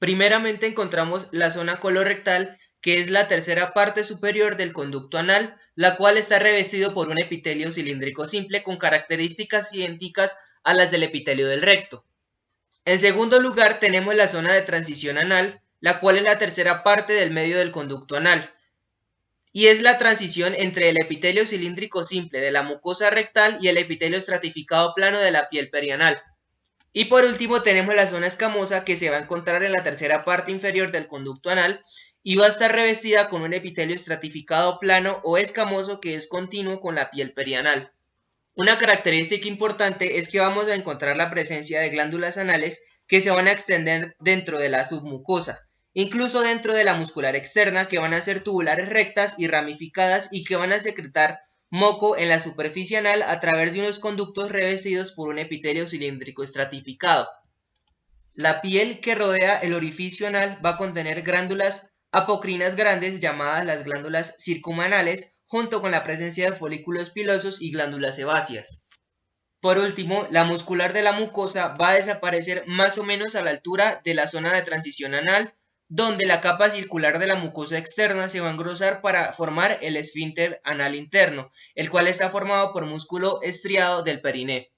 Primeramente 0.00 0.66
encontramos 0.66 1.28
la 1.30 1.48
zona 1.52 1.78
colorectal, 1.78 2.58
que 2.86 3.00
es 3.00 3.10
la 3.10 3.26
tercera 3.26 3.74
parte 3.74 4.04
superior 4.04 4.56
del 4.56 4.72
conducto 4.72 5.18
anal, 5.18 5.58
la 5.74 5.96
cual 5.96 6.18
está 6.18 6.38
revestido 6.38 6.94
por 6.94 7.08
un 7.08 7.18
epitelio 7.18 7.72
cilíndrico 7.72 8.28
simple 8.28 8.62
con 8.62 8.76
características 8.76 9.74
idénticas 9.74 10.38
a 10.62 10.72
las 10.72 10.92
del 10.92 11.02
epitelio 11.02 11.48
del 11.48 11.62
recto. 11.62 12.04
En 12.84 13.00
segundo 13.00 13.40
lugar 13.40 13.80
tenemos 13.80 14.14
la 14.14 14.28
zona 14.28 14.54
de 14.54 14.62
transición 14.62 15.18
anal, 15.18 15.60
la 15.80 15.98
cual 15.98 16.18
es 16.18 16.22
la 16.22 16.38
tercera 16.38 16.84
parte 16.84 17.12
del 17.12 17.32
medio 17.32 17.58
del 17.58 17.72
conducto 17.72 18.14
anal, 18.18 18.54
y 19.52 19.66
es 19.66 19.82
la 19.82 19.98
transición 19.98 20.54
entre 20.56 20.88
el 20.88 20.98
epitelio 20.98 21.44
cilíndrico 21.44 22.04
simple 22.04 22.38
de 22.38 22.52
la 22.52 22.62
mucosa 22.62 23.10
rectal 23.10 23.58
y 23.60 23.66
el 23.66 23.78
epitelio 23.78 24.16
estratificado 24.16 24.94
plano 24.94 25.18
de 25.18 25.32
la 25.32 25.48
piel 25.48 25.70
perianal. 25.70 26.22
Y 26.92 27.06
por 27.06 27.24
último 27.24 27.62
tenemos 27.62 27.96
la 27.96 28.06
zona 28.06 28.28
escamosa 28.28 28.84
que 28.84 28.96
se 28.96 29.10
va 29.10 29.16
a 29.16 29.22
encontrar 29.22 29.64
en 29.64 29.72
la 29.72 29.82
tercera 29.82 30.24
parte 30.24 30.52
inferior 30.52 30.92
del 30.92 31.08
conducto 31.08 31.50
anal 31.50 31.82
y 32.28 32.34
va 32.34 32.46
a 32.46 32.48
estar 32.48 32.74
revestida 32.74 33.28
con 33.28 33.42
un 33.42 33.54
epitelio 33.54 33.94
estratificado 33.94 34.80
plano 34.80 35.20
o 35.22 35.38
escamoso 35.38 36.00
que 36.00 36.16
es 36.16 36.26
continuo 36.26 36.80
con 36.80 36.96
la 36.96 37.08
piel 37.08 37.32
perianal. 37.32 37.92
Una 38.56 38.78
característica 38.78 39.46
importante 39.46 40.18
es 40.18 40.28
que 40.28 40.40
vamos 40.40 40.66
a 40.66 40.74
encontrar 40.74 41.16
la 41.16 41.30
presencia 41.30 41.80
de 41.80 41.90
glándulas 41.90 42.36
anales 42.36 42.82
que 43.06 43.20
se 43.20 43.30
van 43.30 43.46
a 43.46 43.52
extender 43.52 44.16
dentro 44.18 44.58
de 44.58 44.68
la 44.68 44.84
submucosa, 44.84 45.68
incluso 45.94 46.40
dentro 46.40 46.74
de 46.74 46.82
la 46.82 46.94
muscular 46.94 47.36
externa 47.36 47.86
que 47.86 48.00
van 48.00 48.12
a 48.12 48.20
ser 48.20 48.42
tubulares 48.42 48.88
rectas 48.88 49.36
y 49.38 49.46
ramificadas 49.46 50.30
y 50.32 50.42
que 50.42 50.56
van 50.56 50.72
a 50.72 50.80
secretar 50.80 51.42
moco 51.70 52.16
en 52.16 52.28
la 52.28 52.40
superficie 52.40 52.98
anal 52.98 53.22
a 53.22 53.38
través 53.38 53.72
de 53.72 53.78
unos 53.82 54.00
conductos 54.00 54.50
revestidos 54.50 55.12
por 55.12 55.28
un 55.28 55.38
epitelio 55.38 55.86
cilíndrico 55.86 56.42
estratificado. 56.42 57.28
La 58.34 58.62
piel 58.62 58.98
que 58.98 59.14
rodea 59.14 59.58
el 59.58 59.74
orificio 59.74 60.26
anal 60.26 60.58
va 60.64 60.70
a 60.70 60.76
contener 60.76 61.22
glándulas 61.22 61.92
apocrinas 62.12 62.76
grandes 62.76 63.20
llamadas 63.20 63.64
las 63.64 63.84
glándulas 63.84 64.36
circumanales 64.38 65.34
junto 65.46 65.80
con 65.80 65.90
la 65.90 66.04
presencia 66.04 66.50
de 66.50 66.56
folículos 66.56 67.10
pilosos 67.10 67.62
y 67.62 67.70
glándulas 67.70 68.16
sebáceas. 68.16 68.84
Por 69.60 69.78
último, 69.78 70.26
la 70.30 70.44
muscular 70.44 70.92
de 70.92 71.02
la 71.02 71.12
mucosa 71.12 71.76
va 71.80 71.90
a 71.90 71.94
desaparecer 71.94 72.64
más 72.66 72.98
o 72.98 73.04
menos 73.04 73.34
a 73.34 73.42
la 73.42 73.50
altura 73.50 74.00
de 74.04 74.14
la 74.14 74.26
zona 74.26 74.52
de 74.52 74.62
transición 74.62 75.14
anal 75.14 75.54
donde 75.88 76.26
la 76.26 76.40
capa 76.40 76.68
circular 76.68 77.18
de 77.18 77.28
la 77.28 77.36
mucosa 77.36 77.78
externa 77.78 78.28
se 78.28 78.40
va 78.40 78.48
a 78.48 78.52
engrosar 78.52 79.00
para 79.02 79.32
formar 79.32 79.78
el 79.82 79.96
esfínter 79.96 80.60
anal 80.64 80.96
interno, 80.96 81.52
el 81.74 81.90
cual 81.90 82.08
está 82.08 82.28
formado 82.28 82.72
por 82.72 82.86
músculo 82.86 83.40
estriado 83.42 84.02
del 84.02 84.20
periné. 84.20 84.72